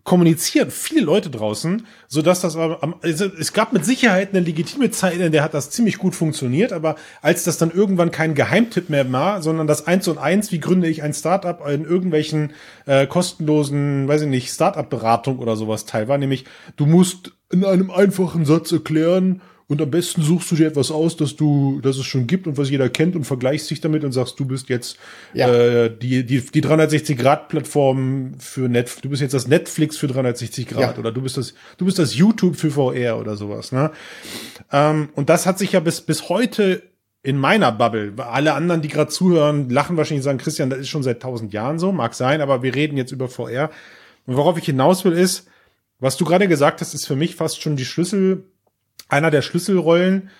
[0.05, 5.19] kommunizieren viele Leute draußen, so dass das also es gab mit Sicherheit eine legitime Zeit,
[5.19, 9.11] in der hat das ziemlich gut funktioniert, aber als das dann irgendwann kein Geheimtipp mehr
[9.13, 12.53] war, sondern das eins und eins, wie gründe ich ein Startup in irgendwelchen
[12.87, 16.45] äh, kostenlosen, weiß ich nicht, Startup-Beratung oder sowas teil war, nämlich
[16.77, 21.17] du musst in einem einfachen Satz erklären, und am besten suchst du dir etwas aus,
[21.17, 24.11] das du, das es schon gibt und was jeder kennt und vergleichst dich damit und
[24.11, 24.99] sagst, du bist jetzt
[25.33, 25.49] ja.
[25.49, 30.97] äh, die, die, die 360-Grad-Plattform für Netflix, du bist jetzt das Netflix für 360 Grad
[30.97, 30.99] ja.
[30.99, 33.71] oder du bist das, du bist das YouTube für VR oder sowas.
[33.71, 33.93] Ne?
[34.73, 36.83] Ähm, und das hat sich ja bis, bis heute
[37.23, 40.89] in meiner Bubble, alle anderen, die gerade zuhören, lachen wahrscheinlich und sagen, Christian, das ist
[40.89, 43.71] schon seit tausend Jahren so, mag sein, aber wir reden jetzt über VR.
[44.27, 45.47] Und worauf ich hinaus will, ist,
[46.01, 48.50] was du gerade gesagt hast, ist für mich fast schon die Schlüssel
[49.09, 50.31] einer der Schlüsselrollen,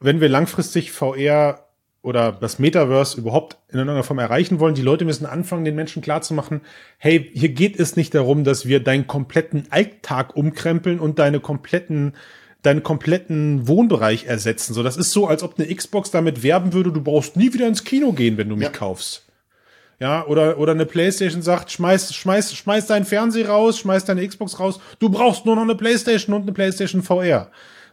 [0.00, 1.66] wenn wir langfristig VR
[2.02, 4.74] oder das Metaverse überhaupt in irgendeiner Form erreichen wollen.
[4.74, 6.62] Die Leute müssen anfangen, den Menschen klarzumachen,
[6.96, 12.14] hey, hier geht es nicht darum, dass wir deinen kompletten Alltag umkrempeln und deine kompletten
[12.62, 14.74] deinen kompletten Wohnbereich ersetzen.
[14.74, 17.66] So, das ist so, als ob eine Xbox damit werben würde, du brauchst nie wieder
[17.66, 18.70] ins Kino gehen, wenn du mich ja.
[18.70, 19.24] kaufst.
[19.98, 24.58] Ja, oder, oder eine Playstation sagt, schmeiß, schmeiß, schmeiß deinen Fernseher raus, schmeiß deine Xbox
[24.58, 27.50] raus, du brauchst nur noch eine Playstation und eine Playstation VR.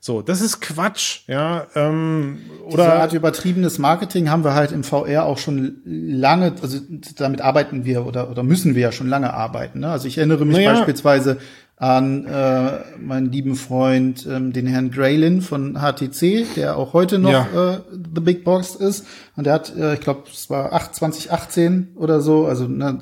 [0.08, 1.68] So, das ist Quatsch, ja.
[1.76, 6.80] Ähm, oder Diese Art übertriebenes Marketing haben wir halt im VR auch schon lange, also
[7.18, 9.82] damit arbeiten wir oder, oder müssen wir ja schon lange arbeiten.
[9.82, 9.90] Ne?
[9.90, 10.76] Also ich erinnere mich naja.
[10.76, 11.40] beispielsweise
[11.80, 17.32] an äh, meinen lieben Freund, ähm, den Herrn Graylin von HTC, der auch heute noch
[17.32, 17.74] ja.
[17.74, 17.78] äh,
[18.16, 19.06] The Big Box ist.
[19.36, 22.98] Und der hat, äh, ich glaube, es war 8, 2018 oder so, also ne,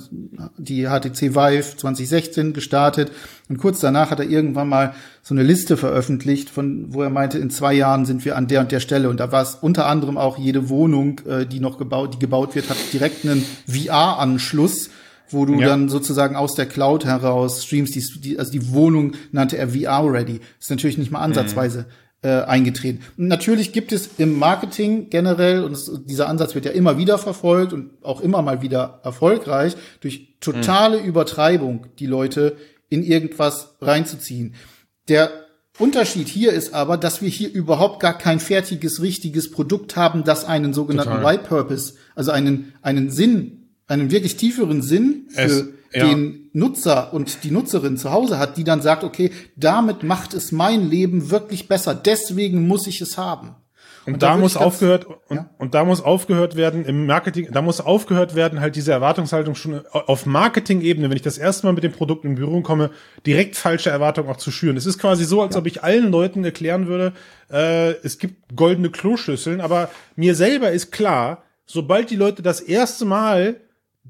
[0.58, 3.14] die HTC Vive 2016 gestartet.
[3.48, 7.38] Und kurz danach hat er irgendwann mal so eine Liste veröffentlicht, von wo er meinte,
[7.38, 9.10] in zwei Jahren sind wir an der und der Stelle.
[9.10, 12.56] Und da war es unter anderem auch jede Wohnung, äh, die noch gebaut, die gebaut
[12.56, 14.90] wird, hat direkt einen VR-Anschluss
[15.36, 15.68] wo du ja.
[15.68, 17.94] dann sozusagen aus der Cloud heraus streamst.
[17.94, 20.40] Die, die, also die Wohnung nannte er VR-ready.
[20.60, 21.86] Ist natürlich nicht mal ansatzweise
[22.24, 22.30] mhm.
[22.30, 23.02] äh, eingetreten.
[23.18, 27.20] Und natürlich gibt es im Marketing generell, und es, dieser Ansatz wird ja immer wieder
[27.20, 31.06] verfolgt und auch immer mal wieder erfolgreich, durch totale mhm.
[31.06, 32.58] Übertreibung die Leute
[32.90, 34.56] in irgendwas reinzuziehen.
[35.08, 35.30] Der
[35.78, 40.46] Unterschied hier ist aber, dass wir hier überhaupt gar kein fertiges, richtiges Produkt haben, das
[40.46, 46.08] einen sogenannten White Purpose, also einen, einen Sinn einen wirklich tieferen Sinn für es, ja.
[46.08, 50.52] den Nutzer und die Nutzerin zu Hause hat, die dann sagt, okay, damit macht es
[50.52, 53.56] mein Leben wirklich besser, deswegen muss ich es haben.
[54.06, 55.50] Und, und da, da muss aufgehört und, ja?
[55.58, 59.82] und da muss aufgehört werden im Marketing, da muss aufgehört werden, halt diese Erwartungshaltung schon
[59.88, 62.92] auf Marketing-Ebene, wenn ich das erste Mal mit dem Produkt in Berührung komme,
[63.26, 64.78] direkt falsche Erwartungen auch zu schüren.
[64.78, 65.62] Es ist quasi so, als ja.
[65.62, 67.14] ob ich allen Leuten erklären würde,
[67.52, 73.06] äh, es gibt goldene Kloschüsseln, aber mir selber ist klar, sobald die Leute das erste
[73.06, 73.56] Mal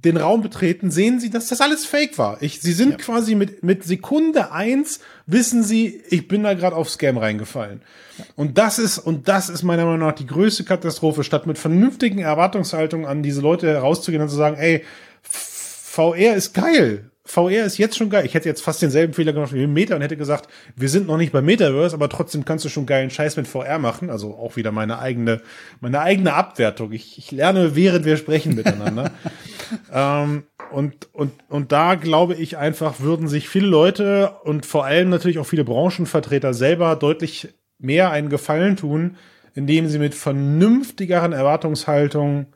[0.04, 2.42] den Raum betreten, sehen sie, dass das alles fake war.
[2.42, 2.98] Ich, sie sind ja.
[2.98, 7.82] quasi mit, mit Sekunde eins, wissen sie, ich bin da gerade auf Scam reingefallen.
[8.18, 8.26] Ja.
[8.36, 12.20] Und das ist, und das ist meiner Meinung nach die größte Katastrophe, statt mit vernünftigen
[12.20, 14.84] Erwartungshaltungen an diese Leute herauszugehen und zu sagen, ey,
[15.24, 17.10] VR ist geil.
[17.28, 18.26] VR ist jetzt schon geil.
[18.26, 21.18] Ich hätte jetzt fast denselben Fehler gemacht wie Meta und hätte gesagt, wir sind noch
[21.18, 24.12] nicht bei Metaverse, aber trotzdem kannst du schon geilen Scheiß mit VR machen.
[24.12, 25.42] Also auch wieder meine eigene,
[25.82, 26.92] meine eigene Abwertung.
[26.92, 29.12] Ich, ich lerne, während wir sprechen miteinander.
[29.92, 35.10] ähm, und, und, und da glaube ich einfach, würden sich viele Leute und vor allem
[35.10, 39.18] natürlich auch viele Branchenvertreter selber deutlich mehr einen Gefallen tun,
[39.56, 42.48] indem sie mit vernünftigeren Erwartungshaltungen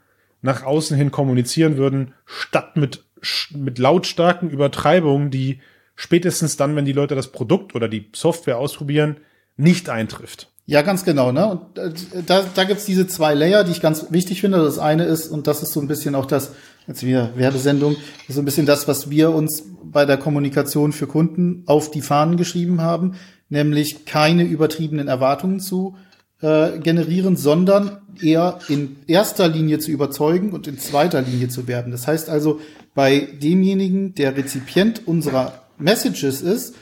[0.42, 3.09] nach außen hin kommunizieren würden, statt mit
[3.52, 5.60] mit lautstarken Übertreibungen, die
[5.96, 9.18] spätestens dann, wenn die Leute das Produkt oder die Software ausprobieren,
[9.58, 10.48] nicht eintrifft.
[10.66, 11.32] Ja, ganz genau.
[11.32, 11.50] Ne?
[11.50, 11.92] Und äh,
[12.26, 14.60] da, da gibt's diese zwei Layer, die ich ganz wichtig finde.
[14.60, 16.52] Das eine ist, und das ist so ein bisschen auch das,
[16.88, 17.96] jetzt wieder Werbesendung,
[18.28, 22.38] so ein bisschen das, was wir uns bei der Kommunikation für Kunden auf die Fahnen
[22.38, 23.16] geschrieben haben,
[23.50, 25.98] nämlich keine übertriebenen Erwartungen zu
[26.42, 31.92] äh, generieren, sondern eher in erster Linie zu überzeugen und in zweiter Linie zu werben.
[31.92, 32.60] Das heißt also,
[32.96, 36.76] bei demjenigen, der Rezipient unserer Messages ist,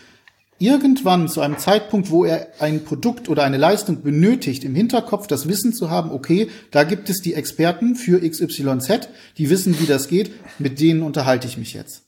[0.60, 5.48] irgendwann zu einem Zeitpunkt, wo er ein Produkt oder eine Leistung benötigt, im Hinterkopf das
[5.48, 10.08] Wissen zu haben, okay, da gibt es die Experten für XYZ, die wissen, wie das
[10.08, 12.07] geht, mit denen unterhalte ich mich jetzt.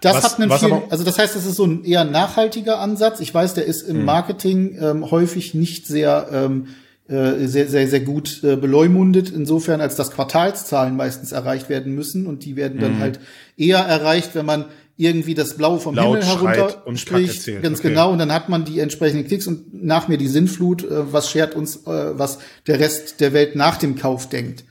[0.00, 3.20] Das was, hat einen viel, also das heißt, das ist so ein eher nachhaltiger Ansatz.
[3.20, 4.04] Ich weiß, der ist im hm.
[4.04, 6.68] Marketing ähm, häufig nicht sehr ähm,
[7.10, 12.24] äh, sehr, sehr, sehr gut äh, beleumundet, insofern als dass Quartalszahlen meistens erreicht werden müssen
[12.24, 13.00] und die werden dann mhm.
[13.00, 13.20] halt
[13.56, 17.88] eher erreicht, wenn man irgendwie das Blau vom Laut Himmel herunter spricht, ganz okay.
[17.88, 21.28] genau, und dann hat man die entsprechenden Klicks und nach mir die Sinnflut, äh, was
[21.28, 24.62] schert uns, äh, was der Rest der Welt nach dem Kauf denkt.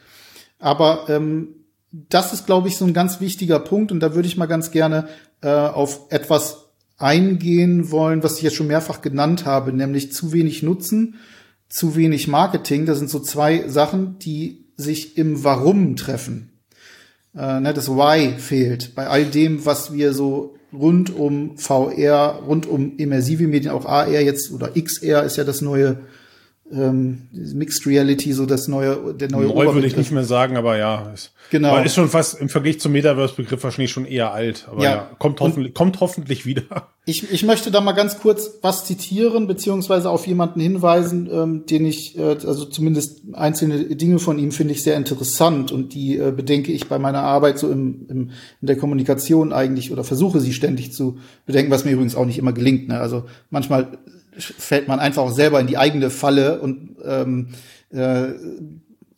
[0.60, 1.56] Aber ähm,
[1.92, 4.72] das ist, glaube ich, so ein ganz wichtiger Punkt und da würde ich mal ganz
[4.72, 5.08] gerne
[5.42, 10.64] äh, auf etwas eingehen wollen, was ich jetzt schon mehrfach genannt habe, nämlich zu wenig
[10.64, 11.16] Nutzen
[11.70, 12.86] zu wenig Marketing.
[12.86, 16.52] Das sind so zwei Sachen, die sich im Warum treffen.
[17.36, 22.66] Äh, ne, das Why fehlt bei all dem, was wir so rund um VR, rund
[22.66, 26.00] um immersive Medien, auch AR jetzt oder XR ist ja das neue
[26.72, 30.78] ähm, Mixed Reality, so das neue, der neue Neu würde ich nicht mehr sagen, aber
[30.78, 31.12] ja.
[31.14, 31.70] Ist, genau.
[31.70, 34.68] Aber ist schon fast im Vergleich zum Metaverse-Begriff wahrscheinlich schon eher alt.
[34.72, 36.90] Aber ja, ja kommt, hoffentlich, kommt hoffentlich wieder.
[37.06, 41.86] Ich, ich möchte da mal ganz kurz was zitieren, beziehungsweise auf jemanden hinweisen, ähm, den
[41.86, 46.32] ich, äh, also zumindest einzelne Dinge von ihm finde ich sehr interessant und die äh,
[46.32, 48.30] bedenke ich bei meiner Arbeit so im, im,
[48.62, 52.38] in der Kommunikation eigentlich oder versuche sie ständig zu bedenken, was mir übrigens auch nicht
[52.38, 52.88] immer gelingt.
[52.90, 53.00] Ne?
[53.00, 53.98] Also manchmal
[54.40, 57.50] fällt man einfach auch selber in die eigene Falle und ähm,
[57.92, 58.28] äh,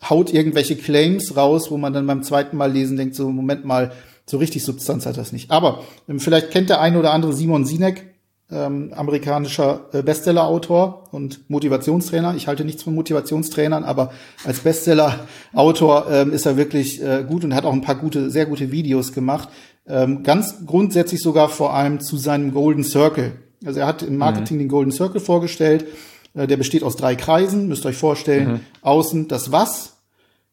[0.10, 3.92] haut irgendwelche Claims raus, wo man dann beim zweiten Mal lesen denkt, so Moment mal,
[4.26, 5.52] so richtig Substanz hat das nicht.
[5.52, 8.06] Aber ähm, vielleicht kennt der eine oder andere Simon Sinek,
[8.52, 12.36] ähm, amerikanischer äh, Bestseller-Autor und Motivationstrainer.
[12.36, 14.12] Ich halte nichts von Motivationstrainern, aber
[14.44, 18.46] als Bestseller-Autor ähm, ist er wirklich äh, gut und hat auch ein paar gute, sehr
[18.46, 19.50] gute Videos gemacht.
[19.88, 23.34] Ähm, ganz grundsätzlich sogar vor allem zu seinem Golden Circle.
[23.65, 24.62] Also er hat im Marketing mhm.
[24.62, 25.86] den Golden Circle vorgestellt.
[26.34, 28.54] Äh, der besteht aus drei Kreisen, müsst ihr euch vorstellen.
[28.54, 28.60] Mhm.
[28.82, 29.97] Außen das Was,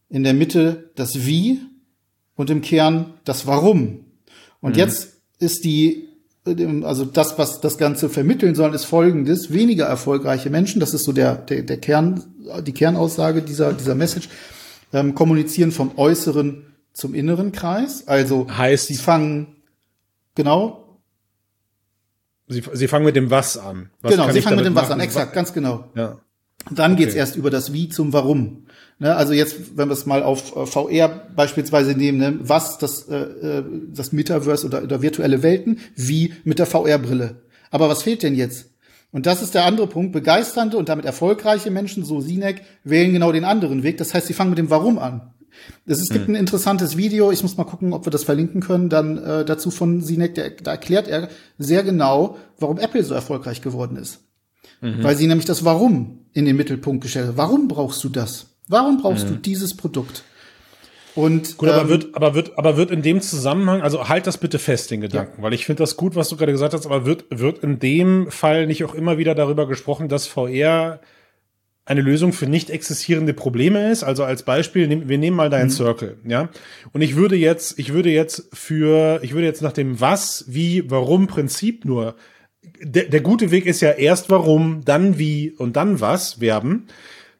[0.09, 1.61] in der Mitte das Wie
[2.37, 4.05] und im Kern das Warum.
[4.61, 4.79] Und mhm.
[4.79, 6.09] jetzt ist die
[6.83, 9.53] also das, was das Ganze vermitteln soll, ist folgendes.
[9.53, 12.25] Weniger erfolgreiche Menschen, das ist so der, der, der Kern,
[12.63, 14.29] die Kernaussage dieser, dieser Message,
[14.93, 18.07] ähm, kommunizieren vom äußeren zum inneren Kreis.
[18.09, 19.57] Also heißt, sie fangen,
[20.35, 20.88] genau.
[22.49, 23.91] Sie, sie fangen mit dem Was an.
[24.01, 25.91] Was genau, sie fangen mit dem Was an, exakt, ganz genau.
[25.95, 26.19] Ja.
[26.71, 27.05] Dann okay.
[27.05, 28.67] geht's erst über das Wie zum Warum.
[28.99, 33.09] Ne, also jetzt, wenn wir es mal auf äh, VR beispielsweise nehmen, ne, was das,
[33.09, 37.37] äh, äh, das Metaverse oder, oder virtuelle Welten, wie mit der VR-Brille.
[37.71, 38.71] Aber was fehlt denn jetzt?
[39.13, 40.13] Und das ist der andere Punkt.
[40.13, 43.99] Begeisternde und damit erfolgreiche Menschen, so Sinek, wählen genau den anderen Weg.
[43.99, 45.33] Das heißt, sie fangen mit dem Warum an.
[45.87, 46.35] Es, es gibt hm.
[46.35, 49.71] ein interessantes Video, ich muss mal gucken, ob wir das verlinken können, dann äh, dazu
[49.71, 54.21] von Sinek, der, da erklärt er sehr genau, warum Apple so erfolgreich geworden ist.
[54.81, 55.03] Mhm.
[55.03, 57.37] Weil sie nämlich das Warum in den Mittelpunkt gestellt hat.
[57.37, 58.47] Warum brauchst du das?
[58.69, 59.35] Warum brauchst mhm.
[59.35, 60.23] du dieses Produkt?
[61.15, 64.39] Und, gut, aber ähm, wird, aber wird, aber wird in dem Zusammenhang, also halt das
[64.39, 65.43] bitte fest, den Gedanken, ja.
[65.43, 68.31] weil ich finde das gut, was du gerade gesagt hast, aber wird, wird in dem
[68.31, 71.01] Fall nicht auch immer wieder darüber gesprochen, dass VR
[71.89, 74.05] eine Lösung für nicht existierende Probleme ist.
[74.05, 75.73] Also als Beispiel, wir nehmen mal deinen mhm.
[75.73, 76.51] Circle, ja.
[76.93, 80.91] Und ich würde jetzt, ich würde jetzt für, ich würde jetzt nach dem Was, wie,
[80.91, 82.17] warum Prinzip nur,
[82.83, 86.87] der, der gute Weg ist ja erst warum, dann wie und dann was werben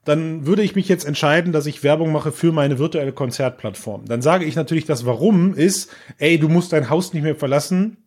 [0.05, 4.07] dann würde ich mich jetzt entscheiden, dass ich Werbung mache für meine virtuelle Konzertplattform.
[4.07, 7.99] Dann sage ich natürlich, das Warum ist, ey, du musst dein Haus nicht mehr verlassen,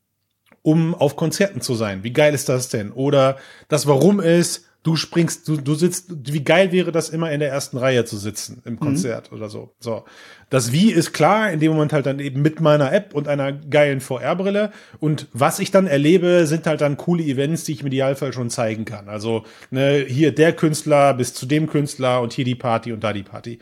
[0.63, 2.03] um auf Konzerten zu sein.
[2.03, 2.91] Wie geil ist das denn?
[2.91, 7.39] Oder das Warum ist, du springst, du, du sitzt, wie geil wäre das immer in
[7.39, 8.79] der ersten Reihe zu sitzen im mhm.
[8.79, 9.37] Konzert mhm.
[9.37, 9.71] oder so.
[9.79, 10.05] So.
[10.49, 13.53] Das Wie ist klar, in dem Moment halt dann eben mit meiner App und einer
[13.53, 14.71] geilen VR-Brille.
[14.99, 18.49] Und was ich dann erlebe, sind halt dann coole Events, die ich im Idealfall schon
[18.49, 19.07] zeigen kann.
[19.07, 23.13] Also, ne, hier der Künstler bis zu dem Künstler und hier die Party und da
[23.13, 23.59] die Party.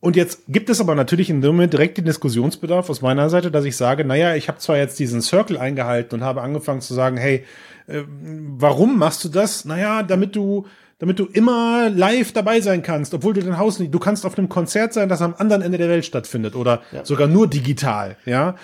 [0.00, 3.50] Und jetzt gibt es aber natürlich in dem Moment direkt den Diskussionsbedarf aus meiner Seite,
[3.50, 6.94] dass ich sage, naja, ich habe zwar jetzt diesen Circle eingehalten und habe angefangen zu
[6.94, 7.44] sagen, hey,
[7.88, 9.64] äh, warum machst du das?
[9.64, 10.66] Naja, damit du,
[10.98, 14.36] damit du immer live dabei sein kannst, obwohl du dein Haus nicht, du kannst auf
[14.38, 17.04] einem Konzert sein, das am anderen Ende der Welt stattfindet oder ja.
[17.04, 18.56] sogar nur digital, ja.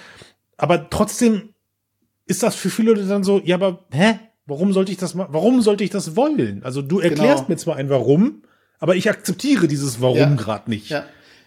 [0.57, 1.55] Aber trotzdem
[2.27, 4.19] ist das für viele Leute dann so, ja, aber hä?
[4.47, 6.63] Warum sollte ich das warum sollte ich das wollen?
[6.65, 7.49] Also du erklärst genau.
[7.49, 8.43] mir zwar ein Warum,
[8.79, 10.35] aber ich akzeptiere dieses Warum ja.
[10.35, 10.91] gerade nicht.
[10.91, 11.05] Ja.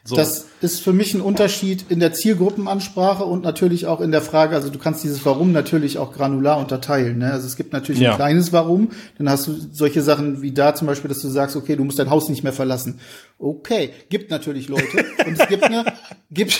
[0.08, 0.16] So.
[0.16, 4.56] Das ist für mich ein Unterschied in der Zielgruppenansprache und natürlich auch in der Frage,
[4.56, 7.18] also du kannst dieses Warum natürlich auch granular unterteilen.
[7.18, 7.30] Ne?
[7.30, 8.12] Also es gibt natürlich ja.
[8.12, 11.58] ein kleines Warum, dann hast du solche Sachen wie da zum Beispiel, dass du sagst,
[11.58, 13.02] okay, du musst dein Haus nicht mehr verlassen.
[13.38, 15.84] Okay, gibt natürlich Leute und es gibt eine,
[16.32, 16.58] gibt,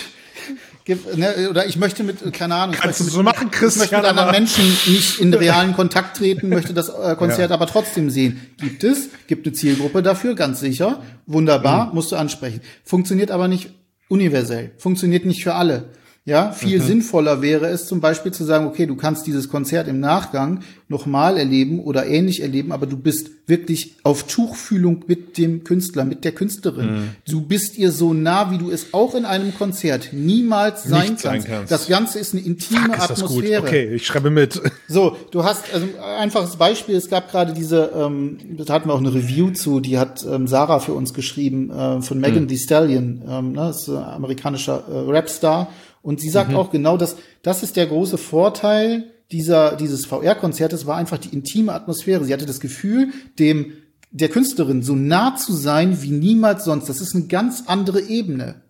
[0.94, 4.06] ne, oder ich möchte mit, keine Ahnung, Kannst du so machen, Christian, ich möchte mit
[4.06, 7.54] anderen Menschen nicht in realen Kontakt treten, möchte das äh, Konzert ja.
[7.54, 8.40] aber trotzdem sehen.
[8.58, 11.02] Gibt es, gibt eine Zielgruppe dafür, ganz sicher.
[11.26, 11.94] Wunderbar, mhm.
[11.94, 12.60] musst du ansprechen.
[12.84, 13.70] Funktioniert aber nicht
[14.08, 15.90] universell, funktioniert nicht für alle.
[16.28, 16.84] Ja, viel mhm.
[16.84, 21.38] sinnvoller wäre es zum Beispiel zu sagen, okay, du kannst dieses Konzert im Nachgang nochmal
[21.38, 26.32] erleben oder ähnlich erleben, aber du bist wirklich auf Tuchfühlung mit dem Künstler, mit der
[26.32, 26.86] Künstlerin.
[26.86, 27.10] Mhm.
[27.26, 31.22] Du bist ihr so nah, wie du es auch in einem Konzert niemals sein, kannst.
[31.22, 31.72] sein kannst.
[31.72, 33.62] Das Ganze ist eine intime Fuck, Atmosphäre.
[33.62, 34.60] Okay, ich schreibe mit.
[34.90, 35.86] So, du hast also
[36.18, 36.96] einfaches Beispiel.
[36.96, 40.46] Es gab gerade diese, ähm, da hatten wir auch eine Review zu, die hat ähm,
[40.46, 42.48] Sarah für uns geschrieben äh, von Megan mhm.
[42.48, 45.68] Thee Stallion, ähm, ne, ist ein amerikanischer äh, Rapstar.
[46.02, 46.56] Und sie sagt mhm.
[46.56, 51.72] auch genau, dass das ist der große Vorteil dieser, dieses VR-Konzertes war einfach die intime
[51.72, 52.24] Atmosphäre.
[52.24, 53.08] Sie hatte das Gefühl,
[53.38, 53.72] dem,
[54.10, 56.88] der Künstlerin so nah zu sein wie niemals sonst.
[56.88, 58.62] Das ist eine ganz andere Ebene.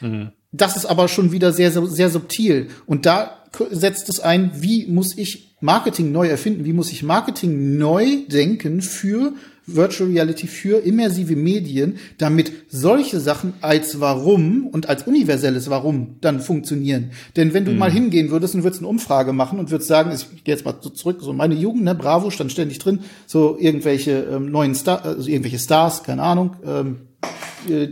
[0.00, 0.30] Mhm.
[0.50, 2.68] Das ist aber schon wieder sehr, sehr, sehr subtil.
[2.86, 6.64] Und da setzt es ein, wie muss ich Marketing neu erfinden?
[6.64, 9.34] Wie muss ich Marketing neu denken für
[9.68, 16.40] Virtual Reality für immersive Medien, damit solche Sachen als Warum und als universelles Warum dann
[16.40, 17.10] funktionieren.
[17.36, 17.78] Denn wenn du mhm.
[17.78, 20.74] mal hingehen würdest und würdest eine Umfrage machen und würdest sagen, ich gehe jetzt mal
[20.80, 25.04] so zurück, so meine Jugend, ne, Bravo stand ständig drin, so irgendwelche ähm, neuen Stars,
[25.04, 26.96] also irgendwelche Stars, keine Ahnung, ähm,
[27.68, 27.88] äh,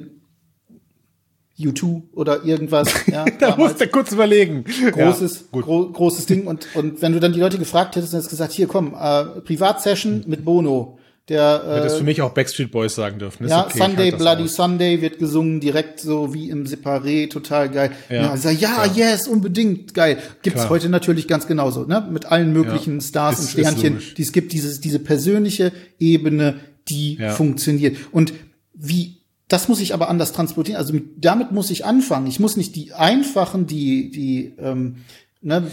[1.59, 2.89] U2 oder irgendwas.
[3.07, 4.65] Ja, da musst du kurz überlegen.
[4.65, 6.47] Großes, ja, gro großes Ding.
[6.47, 8.95] Und, und wenn du dann die Leute gefragt hättest, dann hättest du gesagt, hier komm,
[8.99, 10.96] äh, Privatsession mit Bono.
[11.29, 13.45] Der, äh, Hättest für mich auch Backstreet Boys sagen dürfen.
[13.45, 14.55] Ist ja, okay, Sunday Bloody aus.
[14.55, 17.91] Sunday wird gesungen, direkt so wie im Separé, total geil.
[18.09, 20.19] Ja, ja, ja yes, unbedingt, geil.
[20.43, 20.71] Gibt's Klar.
[20.71, 22.07] heute natürlich ganz genauso, ne?
[22.13, 23.01] Mit allen möglichen ja.
[23.01, 24.01] Stars ist, und Sternchen.
[24.17, 27.31] Die, es gibt dieses, diese persönliche Ebene, die ja.
[27.31, 27.97] funktioniert.
[28.13, 28.33] Und
[28.73, 29.17] wie,
[29.49, 30.79] das muss ich aber anders transportieren.
[30.79, 32.29] Also mit, damit muss ich anfangen.
[32.29, 34.99] Ich muss nicht die einfachen, die, die, ähm,
[35.41, 35.65] ne,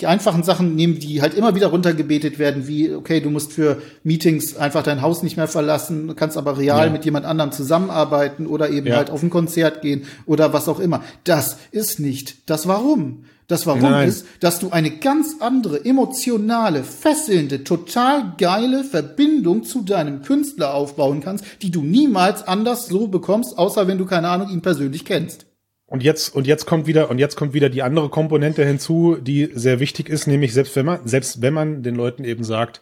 [0.00, 3.82] die einfachen Sachen nehmen, die halt immer wieder runtergebetet werden, wie, okay, du musst für
[4.04, 6.92] Meetings einfach dein Haus nicht mehr verlassen, kannst aber real ja.
[6.92, 8.96] mit jemand anderem zusammenarbeiten oder eben ja.
[8.96, 11.02] halt auf ein Konzert gehen oder was auch immer.
[11.24, 13.24] Das ist nicht das Warum.
[13.48, 14.08] Das Warum Nein.
[14.08, 21.20] ist, dass du eine ganz andere, emotionale, fesselnde, total geile Verbindung zu deinem Künstler aufbauen
[21.20, 25.44] kannst, die du niemals anders so bekommst, außer wenn du, keine Ahnung, ihn persönlich kennst.
[25.92, 29.50] Und jetzt, und jetzt kommt wieder, und jetzt kommt wieder die andere Komponente hinzu, die
[29.52, 32.80] sehr wichtig ist, nämlich selbst wenn man, selbst wenn man den Leuten eben sagt,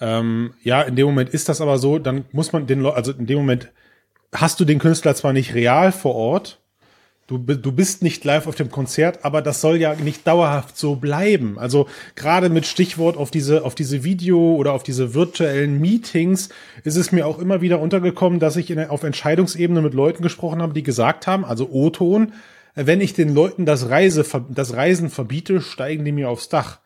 [0.00, 3.10] ähm, ja, in dem Moment ist das aber so, dann muss man den Leuten, also
[3.10, 3.72] in dem Moment
[4.32, 6.60] hast du den Künstler zwar nicht real vor Ort,
[7.28, 10.94] Du, du bist nicht live auf dem Konzert, aber das soll ja nicht dauerhaft so
[10.94, 11.58] bleiben.
[11.58, 16.50] Also gerade mit Stichwort auf diese, auf diese Video oder auf diese virtuellen Meetings
[16.84, 20.62] ist es mir auch immer wieder untergekommen, dass ich in, auf Entscheidungsebene mit Leuten gesprochen
[20.62, 22.32] habe, die gesagt haben, also O-Ton,
[22.76, 26.78] wenn ich den Leuten das, Reise, das Reisen verbiete, steigen die mir aufs Dach.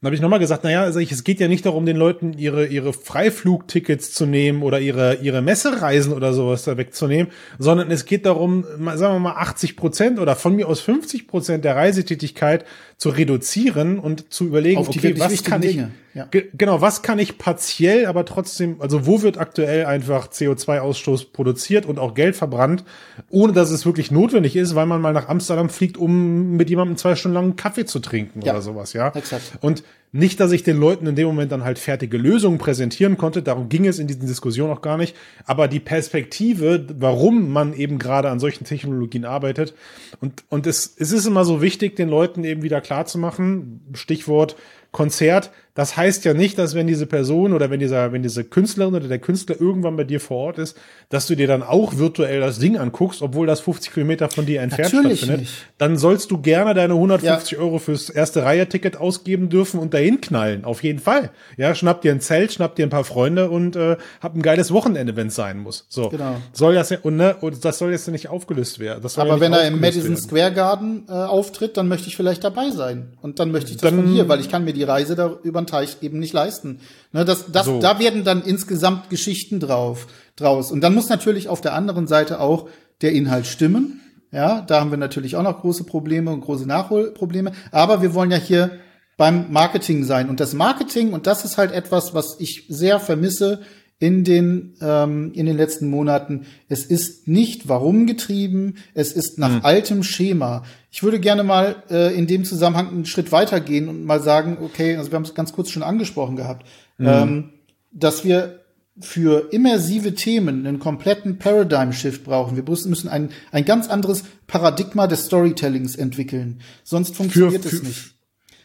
[0.00, 2.32] Dann habe ich nochmal gesagt, naja, also ich, es geht ja nicht darum, den Leuten
[2.32, 8.06] ihre, ihre Freiflugtickets zu nehmen oder ihre, ihre Messereisen oder sowas da wegzunehmen, sondern es
[8.06, 12.64] geht darum, sagen wir mal 80 Prozent oder von mir aus 50 Prozent der Reisetätigkeit
[13.00, 15.76] zu reduzieren und zu überlegen, okay, was kann ich,
[16.12, 16.28] ja.
[16.30, 21.98] genau, was kann ich partiell, aber trotzdem, also wo wird aktuell einfach CO2-Ausstoß produziert und
[21.98, 22.84] auch Geld verbrannt,
[23.30, 26.98] ohne dass es wirklich notwendig ist, weil man mal nach Amsterdam fliegt, um mit jemandem
[26.98, 28.52] zwei Stunden lang einen Kaffee zu trinken ja.
[28.52, 29.08] oder sowas, ja.
[29.14, 29.52] Exakt.
[29.62, 29.82] Und
[30.12, 33.68] nicht, dass ich den Leuten in dem Moment dann halt fertige Lösungen präsentieren konnte, darum
[33.68, 38.28] ging es in diesen Diskussionen auch gar nicht, aber die Perspektive, warum man eben gerade
[38.28, 39.74] an solchen Technologien arbeitet
[40.20, 44.56] und, und es, es ist immer so wichtig, den Leuten eben wieder klarzumachen, Stichwort
[44.92, 48.94] Konzert, das heißt ja nicht, dass wenn diese Person oder wenn dieser, wenn diese Künstlerin
[48.94, 50.76] oder der Künstler irgendwann bei dir vor Ort ist,
[51.08, 54.60] dass du dir dann auch virtuell das Ding anguckst, obwohl das 50 Kilometer von dir
[54.60, 55.40] entfernt Natürlich stattfindet.
[55.48, 55.66] Nicht.
[55.78, 57.64] Dann sollst du gerne deine 150 ja.
[57.64, 60.66] Euro fürs erste Reihe-Ticket ausgeben dürfen und dahin knallen.
[60.66, 61.30] Auf jeden Fall.
[61.56, 64.72] Ja, schnapp dir ein Zelt, schnapp dir ein paar Freunde und äh, hab ein geiles
[64.72, 65.86] Wochenende, wenn es sein muss.
[65.88, 66.10] So.
[66.10, 66.36] Genau.
[66.52, 69.02] Soll das ja, und, ne, und das soll jetzt nicht aufgelöst werden.
[69.16, 70.16] Aber ja wenn er im Madison werden.
[70.18, 73.14] Square Garden äh, auftritt, dann möchte ich vielleicht dabei sein.
[73.22, 75.38] Und dann möchte ich das dann, von hier, weil ich kann mir die Reise da
[75.42, 76.80] über Teich eben nicht leisten.
[77.12, 77.80] Ne, das, das, so.
[77.80, 80.06] Da werden dann insgesamt Geschichten drauf,
[80.36, 80.70] draus.
[80.70, 82.68] Und dann muss natürlich auf der anderen Seite auch
[83.02, 84.00] der Inhalt stimmen.
[84.32, 87.52] Ja, da haben wir natürlich auch noch große Probleme und große Nachholprobleme.
[87.72, 88.78] Aber wir wollen ja hier
[89.16, 90.28] beim Marketing sein.
[90.28, 93.60] Und das Marketing, und das ist halt etwas, was ich sehr vermisse
[94.00, 96.46] in den, ähm, in den letzten Monaten.
[96.68, 99.64] Es ist nicht warum getrieben, es ist nach hm.
[99.64, 100.64] altem Schema.
[100.90, 104.96] Ich würde gerne mal äh, in dem Zusammenhang einen Schritt weitergehen und mal sagen, okay,
[104.96, 107.06] also wir haben es ganz kurz schon angesprochen gehabt, hm.
[107.06, 107.50] ähm,
[107.92, 108.60] dass wir
[109.00, 112.56] für immersive Themen einen kompletten Paradigm-Shift brauchen.
[112.56, 116.60] Wir müssen ein, ein ganz anderes Paradigma des Storytellings entwickeln.
[116.84, 118.14] Sonst funktioniert für, für, es nicht.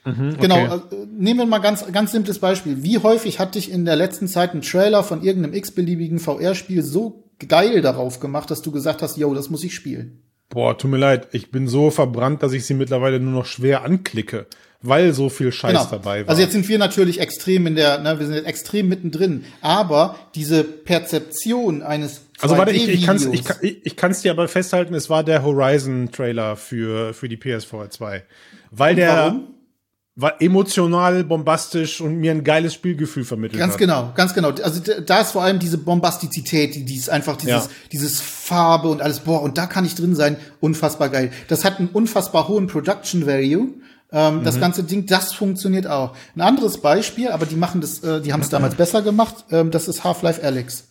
[0.05, 0.81] Mhm, genau, okay.
[0.89, 2.83] Genau, nehmen wir mal ganz, ganz simples Beispiel.
[2.83, 7.23] Wie häufig hat dich in der letzten Zeit ein Trailer von irgendeinem x-beliebigen VR-Spiel so
[7.47, 10.21] geil darauf gemacht, dass du gesagt hast, yo, das muss ich spielen?
[10.49, 13.83] Boah, tut mir leid, ich bin so verbrannt, dass ich sie mittlerweile nur noch schwer
[13.83, 14.45] anklicke,
[14.81, 15.87] weil so viel Scheiß genau.
[15.89, 16.29] dabei war.
[16.29, 20.15] Also jetzt sind wir natürlich extrem in der, ne, wir sind jetzt extrem mittendrin, aber
[20.35, 24.47] diese Perzeption eines also warte, ich, ich kann es ich, ich, ich kann's dir aber
[24.47, 28.23] festhalten, es war der Horizon-Trailer für, für die PS4 2.
[28.71, 29.54] Weil Und der, warum?
[30.17, 33.79] War emotional, bombastisch und mir ein geiles Spielgefühl vermittelt ganz hat.
[33.79, 34.51] genau, ganz genau.
[34.63, 37.69] Also da ist vor allem diese Bombastizität, die, die ist einfach dieses, ja.
[37.91, 41.31] dieses Farbe und alles, boah, und da kann ich drin sein, unfassbar geil.
[41.49, 43.73] Das hat einen unfassbar hohen Production Value.
[44.11, 44.43] Ähm, mhm.
[44.45, 46.15] Das ganze Ding, das funktioniert auch.
[46.35, 49.71] Ein anderes Beispiel, aber die machen das, äh, die haben es damals besser gemacht, ähm,
[49.71, 50.87] das ist Half-Life Alyx.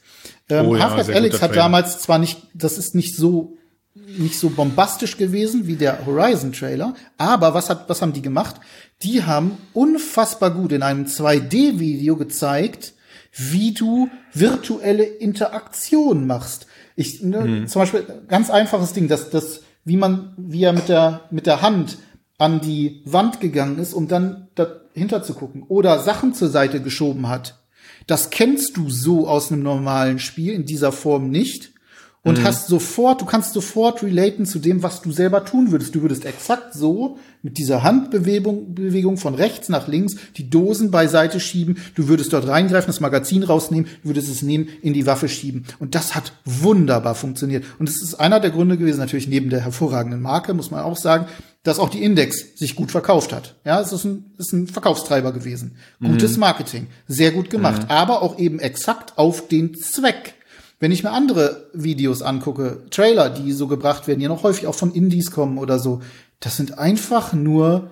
[0.50, 3.56] Ähm, oh, ja, Half-Life Alyx hat damals zwar nicht, das ist nicht so
[3.94, 8.56] nicht so bombastisch gewesen wie der Horizon Trailer, aber was hat was haben die gemacht?
[9.02, 12.94] Die haben unfassbar gut in einem 2D Video gezeigt,
[13.32, 16.66] wie du virtuelle Interaktion machst.
[16.96, 17.66] Ich ne, mhm.
[17.68, 21.62] zum Beispiel ganz einfaches Ding, dass das wie man wie er mit der mit der
[21.62, 21.98] Hand
[22.36, 27.28] an die Wand gegangen ist, um dann dahinter zu gucken oder Sachen zur Seite geschoben
[27.28, 27.60] hat.
[28.08, 31.73] Das kennst du so aus einem normalen Spiel in dieser Form nicht
[32.24, 32.44] und mhm.
[32.44, 35.94] hast sofort, du kannst sofort relaten zu dem, was du selber tun würdest.
[35.94, 41.38] Du würdest exakt so mit dieser Handbewegung Bewegung von rechts nach links die Dosen beiseite
[41.38, 41.76] schieben.
[41.94, 45.66] Du würdest dort reingreifen, das Magazin rausnehmen, würdest es nehmen, in die Waffe schieben.
[45.78, 47.64] Und das hat wunderbar funktioniert.
[47.78, 50.96] Und es ist einer der Gründe gewesen, natürlich neben der hervorragenden Marke, muss man auch
[50.96, 51.26] sagen,
[51.62, 53.54] dass auch die Index sich gut verkauft hat.
[53.66, 55.76] Ja, es ist ein, ist ein Verkaufstreiber gewesen.
[56.02, 56.40] Gutes mhm.
[56.40, 56.86] Marketing.
[57.06, 57.82] Sehr gut gemacht.
[57.82, 57.90] Mhm.
[57.90, 60.34] Aber auch eben exakt auf den Zweck
[60.84, 64.74] wenn ich mir andere Videos angucke, Trailer, die so gebracht werden, die noch häufig auch
[64.74, 66.00] von Indies kommen oder so,
[66.40, 67.88] das sind einfach nur